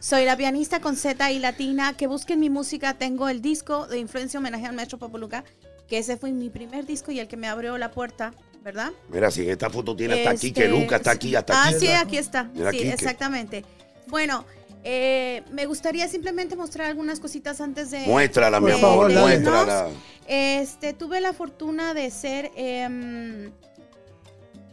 soy 0.00 0.24
la 0.24 0.36
pianista 0.36 0.80
con 0.80 0.96
Z 0.96 1.30
y 1.30 1.38
latina. 1.38 1.96
Que 1.96 2.06
busquen 2.08 2.40
mi 2.40 2.50
música. 2.50 2.94
Tengo 2.94 3.28
el 3.28 3.40
disco 3.42 3.86
de 3.86 3.98
influencia 3.98 4.40
homenaje 4.40 4.66
al 4.66 4.74
maestro 4.74 4.98
Papoluca. 4.98 5.44
Que 5.88 5.98
ese 5.98 6.16
fue 6.16 6.32
mi 6.32 6.50
primer 6.50 6.86
disco 6.86 7.10
y 7.12 7.18
el 7.20 7.28
que 7.28 7.36
me 7.36 7.48
abrió 7.48 7.76
la 7.78 7.90
puerta, 7.90 8.32
¿verdad? 8.62 8.92
Mira, 9.08 9.30
si 9.30 9.42
en 9.42 9.50
esta 9.50 9.70
foto 9.70 9.94
tiene 9.96 10.14
hasta 10.14 10.30
aquí, 10.30 10.52
que 10.52 10.64
Este, 10.66 10.80
Luca 10.80 10.96
está 10.96 11.12
aquí, 11.12 11.34
hasta 11.34 11.52
ah, 11.64 11.68
aquí. 11.68 11.78
sí, 11.80 11.88
aquí 11.88 12.18
está. 12.18 12.44
Mira, 12.54 12.70
sí, 12.70 12.78
exactamente. 12.88 13.64
Bueno, 14.06 14.44
eh, 14.84 15.42
me 15.50 15.66
gustaría 15.66 16.08
simplemente 16.08 16.56
mostrar 16.56 16.86
algunas 16.88 17.20
cositas 17.20 17.60
antes 17.60 17.90
de. 17.90 18.00
Muéstrala, 18.06 18.60
mi 18.60 18.70
amor, 18.72 19.12
muéstrala. 19.12 19.88
Este, 20.26 20.92
tuve 20.92 21.20
la 21.20 21.32
fortuna 21.32 21.94
de 21.94 22.10
ser. 22.10 22.50
em, 22.56 23.50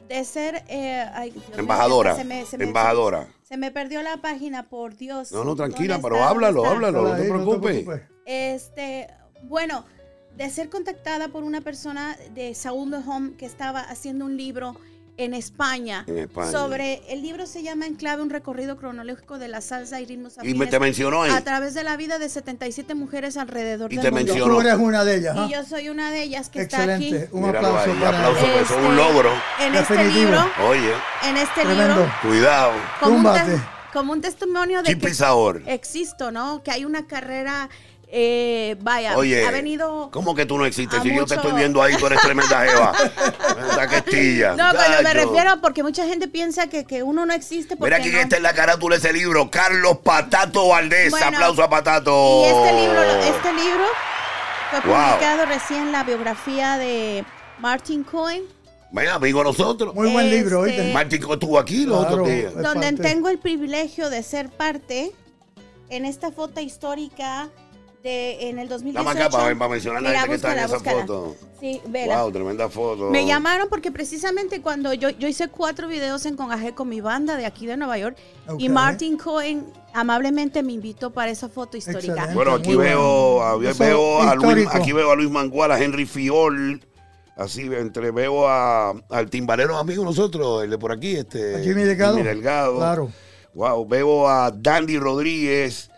de 0.07 0.23
ser. 0.23 0.63
eh, 0.67 1.05
ay, 1.13 1.31
Dios 1.31 1.47
mío, 1.49 1.59
Embajadora, 1.59 2.15
se 2.15 2.23
me- 2.23 2.45
se 2.45 2.57
me- 2.57 2.63
embajadora. 2.65 3.27
Se 3.43 3.57
me 3.57 3.71
perdió 3.71 4.01
la 4.01 4.17
página, 4.17 4.67
por 4.69 4.95
Dios. 4.97 5.31
No, 5.31 5.43
no, 5.43 5.55
tranquila, 5.55 5.95
¿Dónde 5.95 6.09
pero 6.09 6.23
háblalo, 6.23 6.65
háblalo, 6.65 7.01
no 7.03 7.15
te 7.15 7.21
ahí, 7.23 7.27
preocupes. 7.29 7.85
Este, 8.25 9.07
bueno, 9.43 9.85
de 10.37 10.49
ser 10.49 10.69
contactada 10.69 11.27
por 11.29 11.43
una 11.43 11.61
persona 11.61 12.15
de 12.35 12.53
Saúl 12.55 12.91
de 12.91 12.97
Home 12.97 13.31
que 13.37 13.45
estaba 13.45 13.81
haciendo 13.81 14.25
un 14.25 14.37
libro 14.37 14.75
en 15.19 15.33
España, 15.33 16.03
En 16.05 16.19
España. 16.19 16.51
sobre 16.51 17.01
el 17.11 17.23
libro 17.23 17.47
se 17.47 17.63
llama 17.63 17.87
En 17.87 17.95
clave 17.95 18.21
un 18.21 18.29
recorrido 18.29 18.77
cronológico 18.77 19.39
de 19.39 19.47
la 19.47 19.61
salsa 19.61 19.99
y 19.99 20.05
ritmos 20.05 20.33
Y 20.35 20.41
me 20.41 20.49
afines 20.51 20.69
te 20.69 20.79
mencionó 20.79 21.23
ahí. 21.23 21.31
a 21.31 21.43
través 21.43 21.73
de 21.73 21.83
la 21.83 21.97
vida 21.97 22.19
de 22.19 22.29
77 22.29 22.93
mujeres 22.93 23.35
alrededor 23.35 23.91
Y 23.91 23.95
del 23.95 24.05
te 24.05 24.11
mundo. 24.11 24.25
mencionó. 24.27 24.53
Tú 24.53 24.61
eres 24.61 24.75
una 24.75 25.03
de 25.03 25.15
ellas. 25.15 25.35
¿ah? 25.35 25.47
Y 25.49 25.53
yo 25.53 25.63
soy 25.65 25.89
una 25.89 26.11
de 26.11 26.21
ellas 26.21 26.49
que 26.49 26.61
está 26.61 26.83
aquí. 26.83 27.15
Un 27.31 27.47
Míralo 27.47 27.67
aplauso 27.69 27.91
ahí, 27.93 27.97
para 27.99 28.17
aplauso, 28.19 28.39
pues, 28.41 28.61
eso 28.61 28.79
es 28.79 28.85
un 28.85 28.91
Este, 28.91 28.95
logro. 28.95 29.31
En 29.59 29.73
este 29.75 30.03
libro, 30.11 30.51
Oye, 30.69 30.91
en 31.27 31.37
este 31.37 31.61
Tremendo. 31.61 31.95
libro, 31.95 32.11
cuidado. 32.21 32.73
como 32.99 33.15
un, 33.15 33.23
Túmbate. 33.23 33.51
te- 33.55 33.61
como 33.93 34.13
un 34.13 34.21
testimonio 34.21 34.83
de 34.83 34.89
Chip 34.89 35.01
que 35.01 35.07
Pisador. 35.07 35.63
existo, 35.65 36.31
¿no? 36.31 36.61
Que 36.61 36.69
hay 36.69 36.85
una 36.85 37.07
carrera, 37.07 37.69
eh, 38.09 38.77
vaya, 38.79 39.17
Oye, 39.17 39.45
ha 39.45 39.51
venido... 39.51 40.09
¿cómo 40.11 40.33
que 40.33 40.45
tú 40.45 40.57
no 40.57 40.65
existes? 40.65 41.01
Si 41.03 41.13
yo 41.13 41.25
te 41.25 41.35
estoy 41.35 41.51
viendo 41.51 41.81
ahí, 41.81 41.95
tú 41.97 42.05
eres 42.07 42.21
tremenda 42.21 42.65
jeva. 42.65 42.93
Esta 43.69 43.87
questilla. 43.87 44.51
No, 44.55 44.73
cuando 44.73 45.03
me 45.03 45.13
refiero 45.13 45.59
porque 45.61 45.83
mucha 45.83 46.05
gente 46.05 46.27
piensa 46.29 46.67
que, 46.67 46.85
que 46.85 47.03
uno 47.03 47.25
no 47.25 47.33
existe 47.33 47.75
porque 47.75 47.91
Mira 47.93 48.01
quién 48.01 48.15
no. 48.15 48.21
está 48.21 48.37
en 48.37 48.43
la 48.43 48.53
carátula 48.53 48.95
de 48.95 48.99
ese 48.99 49.11
libro. 49.13 49.51
Carlos 49.51 49.97
Patato 50.03 50.69
Valdés. 50.69 51.11
Bueno, 51.11 51.27
Aplauso 51.27 51.63
a 51.63 51.69
Patato. 51.69 52.41
Y 52.43 52.45
este 52.45 52.73
libro, 52.81 53.01
este 53.03 53.53
libro 53.53 53.85
fue 54.71 54.79
Wow. 54.81 55.05
publicado 55.11 55.45
recién 55.45 55.91
la 55.91 56.03
biografía 56.03 56.77
de 56.77 57.25
Martin 57.59 58.03
Cohen, 58.03 58.43
Venga, 58.89 59.15
amigo, 59.15 59.43
nosotros. 59.43 59.93
Muy 59.93 60.09
buen 60.11 60.27
Este- 60.27 60.37
libro, 60.37 60.61
¿oíste? 60.61 60.93
Martín 60.93 61.21
estuvo 61.29 61.59
aquí 61.59 61.85
los 61.85 61.99
Claro. 62.05 62.13
otros 62.23 62.29
días. 62.29 62.53
Donde 62.55 62.87
parte. 62.93 63.03
tengo 63.03 63.27
el 63.27 63.37
privilegio 63.37 64.09
de 64.09 64.23
ser 64.23 64.49
parte 64.49 65.11
en 65.89 66.05
esta 66.05 66.31
foto 66.31 66.61
histórica 66.61 67.49
de 68.03 68.49
en 68.49 68.59
el 68.59 68.69
2018. 68.69 69.03
Dame 69.03 69.19
acá 69.19 69.29
para, 69.29 69.57
para 69.57 69.71
mencionar 69.71 69.99
a 69.99 70.01
la 70.01 70.09
gente 70.21 70.29
que 70.29 70.35
está 70.35 70.53
en 70.55 70.61
búscala, 70.61 70.65
esa 70.65 70.75
búscala. 70.77 71.01
foto. 71.01 71.35
Sí, 71.59 71.81
vela. 71.87 72.21
Wow, 72.23 72.31
tremenda 72.31 72.69
foto. 72.69 73.09
Me 73.09 73.25
llamaron 73.25 73.67
porque 73.69 73.91
precisamente 73.91 74.61
cuando 74.61 74.93
yo, 74.93 75.09
yo 75.09 75.27
hice 75.27 75.47
cuatro 75.47 75.87
videos 75.87 76.25
en 76.25 76.35
Congaje 76.35 76.73
con 76.73 76.87
mi 76.89 77.01
banda 77.01 77.35
de 77.35 77.45
aquí 77.45 77.65
de 77.65 77.75
Nueva 77.77 77.97
York 77.97 78.17
y 78.59 78.69
Martin 78.69 79.17
Cohen 79.17 79.65
amablemente 79.93 80.61
me 80.63 80.73
invitó 80.73 81.11
para 81.11 81.31
esa 81.31 81.49
foto 81.49 81.75
histórica. 81.77 82.05
Excelente. 82.13 82.35
Bueno, 82.35 82.53
aquí 82.53 82.69
Muy 82.75 82.85
veo, 82.85 83.33
bueno. 83.35 83.67
a- 83.67 83.71
Eso 83.71 83.83
veo 83.83 84.21
a 84.21 84.35
Luis, 84.35 84.67
aquí 84.71 84.91
veo 84.93 85.11
a 85.11 85.15
Luis 85.15 85.29
Mangual, 85.31 85.71
a 85.71 85.79
Henry 85.83 86.05
Fiol, 86.05 86.85
así 87.35 87.61
entre 87.63 88.11
veo 88.11 88.47
a, 88.47 88.91
al 89.09 89.29
timbalero 89.31 89.75
amigo 89.77 90.03
nosotros, 90.05 90.63
el 90.63 90.69
de 90.69 90.77
por 90.77 90.91
aquí, 90.91 91.15
este 91.15 91.55
A 91.55 91.59
Jimmy 91.59 91.81
Delgado. 91.83 92.15
Jimmy 92.17 92.27
Delgado. 92.29 92.75
Claro. 92.77 93.11
Wow, 93.55 93.87
veo 93.87 94.29
a 94.29 94.51
Dandy 94.51 94.99
Rodríguez, 94.99 95.89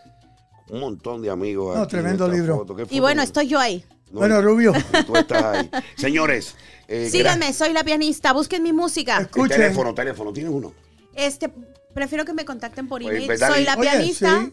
un 0.70 0.80
montón 0.80 1.22
de 1.22 1.30
amigos. 1.30 1.78
No, 1.78 1.88
tremendo 1.88 2.28
libro. 2.28 2.58
foto. 2.58 2.76
¿Qué 2.76 2.86
Y 2.90 3.00
bueno, 3.00 3.22
estoy 3.22 3.48
yo 3.48 3.60
ahí. 3.60 3.84
No, 4.12 4.20
Bueno, 4.20 4.42
Rubio, 4.42 4.74
Tú 5.06 5.16
estás 5.16 5.44
ahí. 5.44 5.70
Señores, 5.98 6.56
eh, 6.88 7.10
Síganme, 7.12 7.54
soy 7.54 7.74
la 7.74 7.84
pianista, 7.84 8.34
busquen 8.34 8.64
mi 8.64 8.74
música. 8.74 9.20
Escuchen. 9.22 9.58
Teléfono, 9.58 9.94
teléfono, 9.94 10.34
¿tienes 10.34 10.52
uno? 10.52 10.74
Este, 11.14 11.52
prefiero 11.94 12.26
que 12.26 12.34
me 12.34 12.44
contacten 12.46 12.88
por 12.88 13.02
Pues, 13.02 13.14
email. 13.14 13.28
pues, 13.28 13.40
soy 13.40 13.64
la 13.64 13.76
Oye, 13.76 13.90
pianista. 13.90 14.42
sí. 14.42 14.52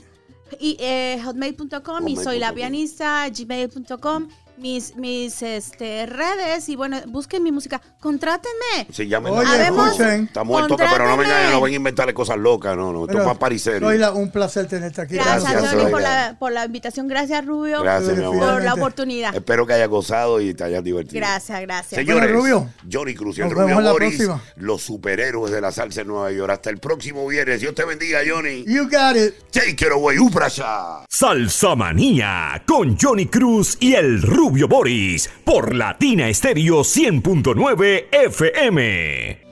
Y 0.60 0.76
eh, 0.78 1.20
hotmail.com 1.24 2.06
y 2.06 2.16
soy 2.16 2.38
la 2.38 2.52
pianista, 2.52 3.26
gmail.com, 3.30 4.28
mis, 4.58 4.96
mis 4.96 5.42
este, 5.42 6.06
redes 6.06 6.68
y 6.68 6.76
bueno, 6.76 6.98
busquen 7.08 7.42
mi 7.42 7.52
música. 7.52 7.80
Contrátenme. 8.00 8.86
Sí, 8.92 9.06
llamen. 9.08 9.32
Oye, 9.34 9.46
Habemos- 9.48 9.92
escuchen. 9.92 10.24
Está 10.24 10.44
muerto, 10.44 10.76
que, 10.76 10.84
pero 10.90 11.06
no 11.08 11.16
vengan, 11.16 11.50
no 11.52 11.60
vengan 11.60 11.72
a 11.72 11.76
inventarle 11.76 12.14
cosas 12.14 12.38
locas, 12.38 12.76
no, 12.76 12.92
no. 12.92 13.00
Esto 13.02 13.06
Pero, 13.18 13.18
es 13.32 13.38
para 13.38 14.12
un 14.12 14.30
placer 14.30 14.66
tenerte 14.66 15.00
aquí. 15.02 15.14
Gracias, 15.16 15.42
Gracias, 15.50 15.70
Johnny, 15.72 15.82
por 15.90 16.00
Zoila. 16.00 16.26
la, 16.28 16.38
por 16.38 16.52
la 16.52 16.64
invitación. 16.64 17.08
Gracias, 17.08 17.44
Rubio, 17.44 17.82
Gracias, 17.82 18.16
mi 18.16 18.22
Por 18.22 18.24
amor. 18.24 18.38
por 18.38 18.46
la 18.46 18.54
Finalmente. 18.54 18.80
oportunidad. 18.80 19.34
Espero 19.34 19.66
que 19.66 19.72
hayas 19.74 19.88
gozado 19.88 20.40
y 20.40 20.54
te 20.54 20.64
hayas 20.64 20.82
divertido. 20.82 21.16
Gracias, 21.20 21.60
gracias. 21.60 22.00
Señores, 22.00 22.22
Bueno, 22.32 22.38
Rubio, 22.38 22.70
Johnny 22.90 23.14
Cruz 23.14 23.38
y 23.38 23.42
el 23.42 23.48
nos 23.48 23.58
Rubio 23.58 23.80
la 23.80 23.92
Boris, 23.92 24.16
próxima. 24.16 24.42
los 24.56 24.82
superhéroes 24.82 25.52
de 25.52 25.60
la 25.60 25.72
salsa 25.72 26.00
en 26.00 26.06
Nueva 26.08 26.30
York. 26.32 26.50
Hasta 26.52 26.70
el 26.70 26.78
próximo 26.78 27.26
viernes. 27.26 27.60
Dios 27.60 27.74
te 27.74 27.84
bendiga, 27.84 28.20
Johnny. 28.26 28.64
you 28.66 28.84
got 28.84 29.16
it. 29.16 29.34
Take 29.50 29.70
it 29.84 29.92
away, 29.92 30.18
Uprasha. 30.18 31.04
Salsa 31.10 31.74
Manía 31.76 32.62
con 32.66 32.96
Johnny 32.98 33.26
Cruz 33.26 33.76
y 33.80 33.94
el 33.94 34.22
Rubio 34.22 34.45
Boris 34.50 35.28
por 35.44 35.74
Latina 35.74 36.28
Estéreo 36.28 36.80
100.9 36.80 38.06
FM. 38.12 39.44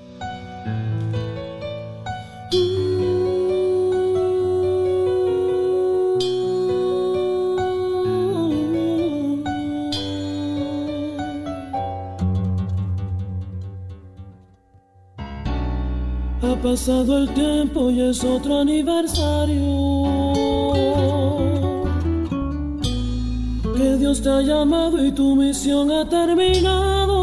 Ha 16.42 16.56
pasado 16.62 17.18
el 17.18 17.34
tiempo 17.34 17.90
y 17.90 18.10
es 18.10 18.22
otro 18.22 18.60
aniversario. 18.60 19.64
Que 23.76 23.96
Dios 23.96 24.22
te 24.22 24.28
ha 24.30 24.40
llamado 24.40 25.04
y 25.04 25.10
tu 25.10 25.34
misión 25.34 25.90
ha 25.90 26.08
terminado. 26.08 27.18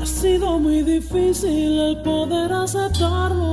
Ha 0.00 0.06
sido 0.06 0.58
muy 0.58 0.82
difícil 0.82 1.78
el 1.78 2.00
poder 2.00 2.50
aceptarlo. 2.52 3.52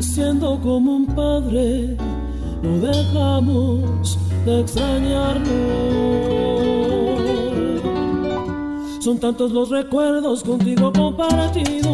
Siendo 0.00 0.60
como 0.60 0.96
un 0.96 1.06
padre, 1.06 1.96
no 2.62 2.78
dejamos 2.80 4.18
de 4.44 4.60
extrañarnos. 4.60 5.48
Son 8.98 9.18
tantos 9.18 9.52
los 9.52 9.70
recuerdos 9.70 10.42
contigo 10.42 10.92
compartidos. 10.92 11.87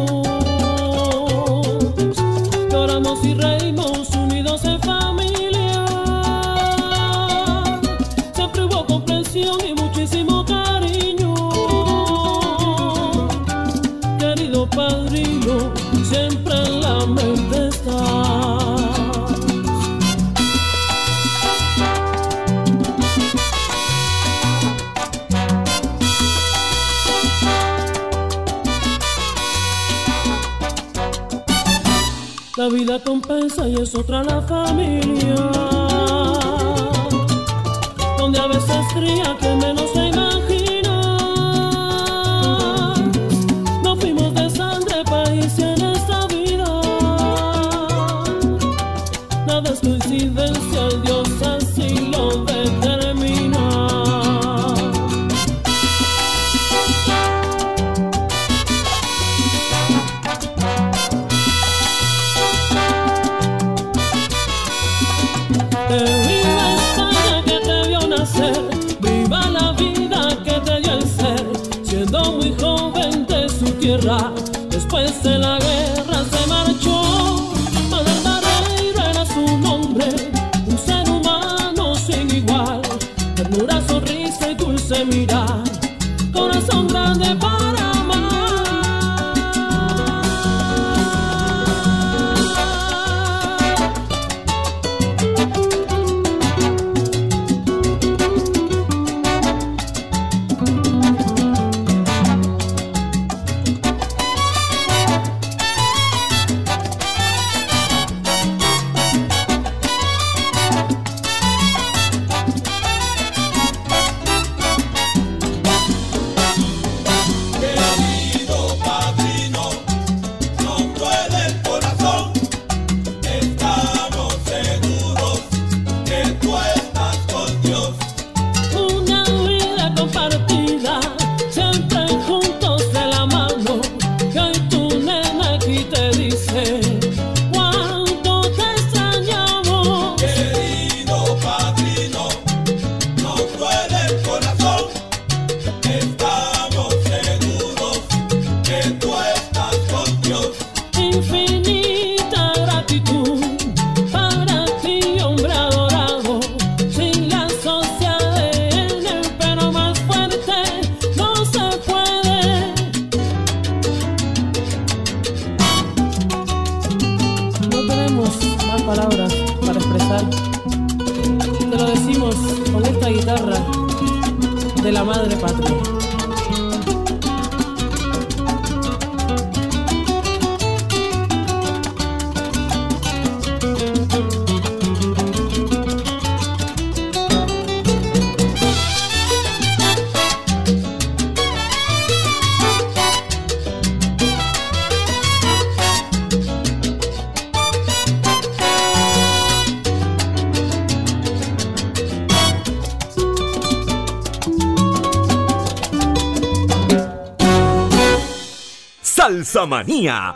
recompensa 32.97 33.67
y 33.67 33.75
es 33.75 33.93
otra 33.93 34.23
la 34.23 34.41
familia, 34.41 35.35
donde 38.17 38.39
a 38.39 38.47
veces 38.47 38.85
cría 38.93 39.35
que 39.37 39.53
menos 39.55 39.89
se 39.91 40.04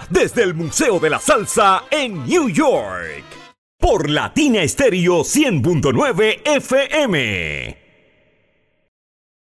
desde 0.10 0.44
el 0.44 0.56
Museo 0.56 1.00
de 1.00 1.12
la 1.12 1.20
Salsa 1.20 1.84
en 1.92 2.26
New 2.26 2.50
York 2.50 3.24
por 3.78 4.10
Latina 4.10 4.64
Estéreo 4.64 5.20
100.9 5.20 6.42
FM. 6.44 7.79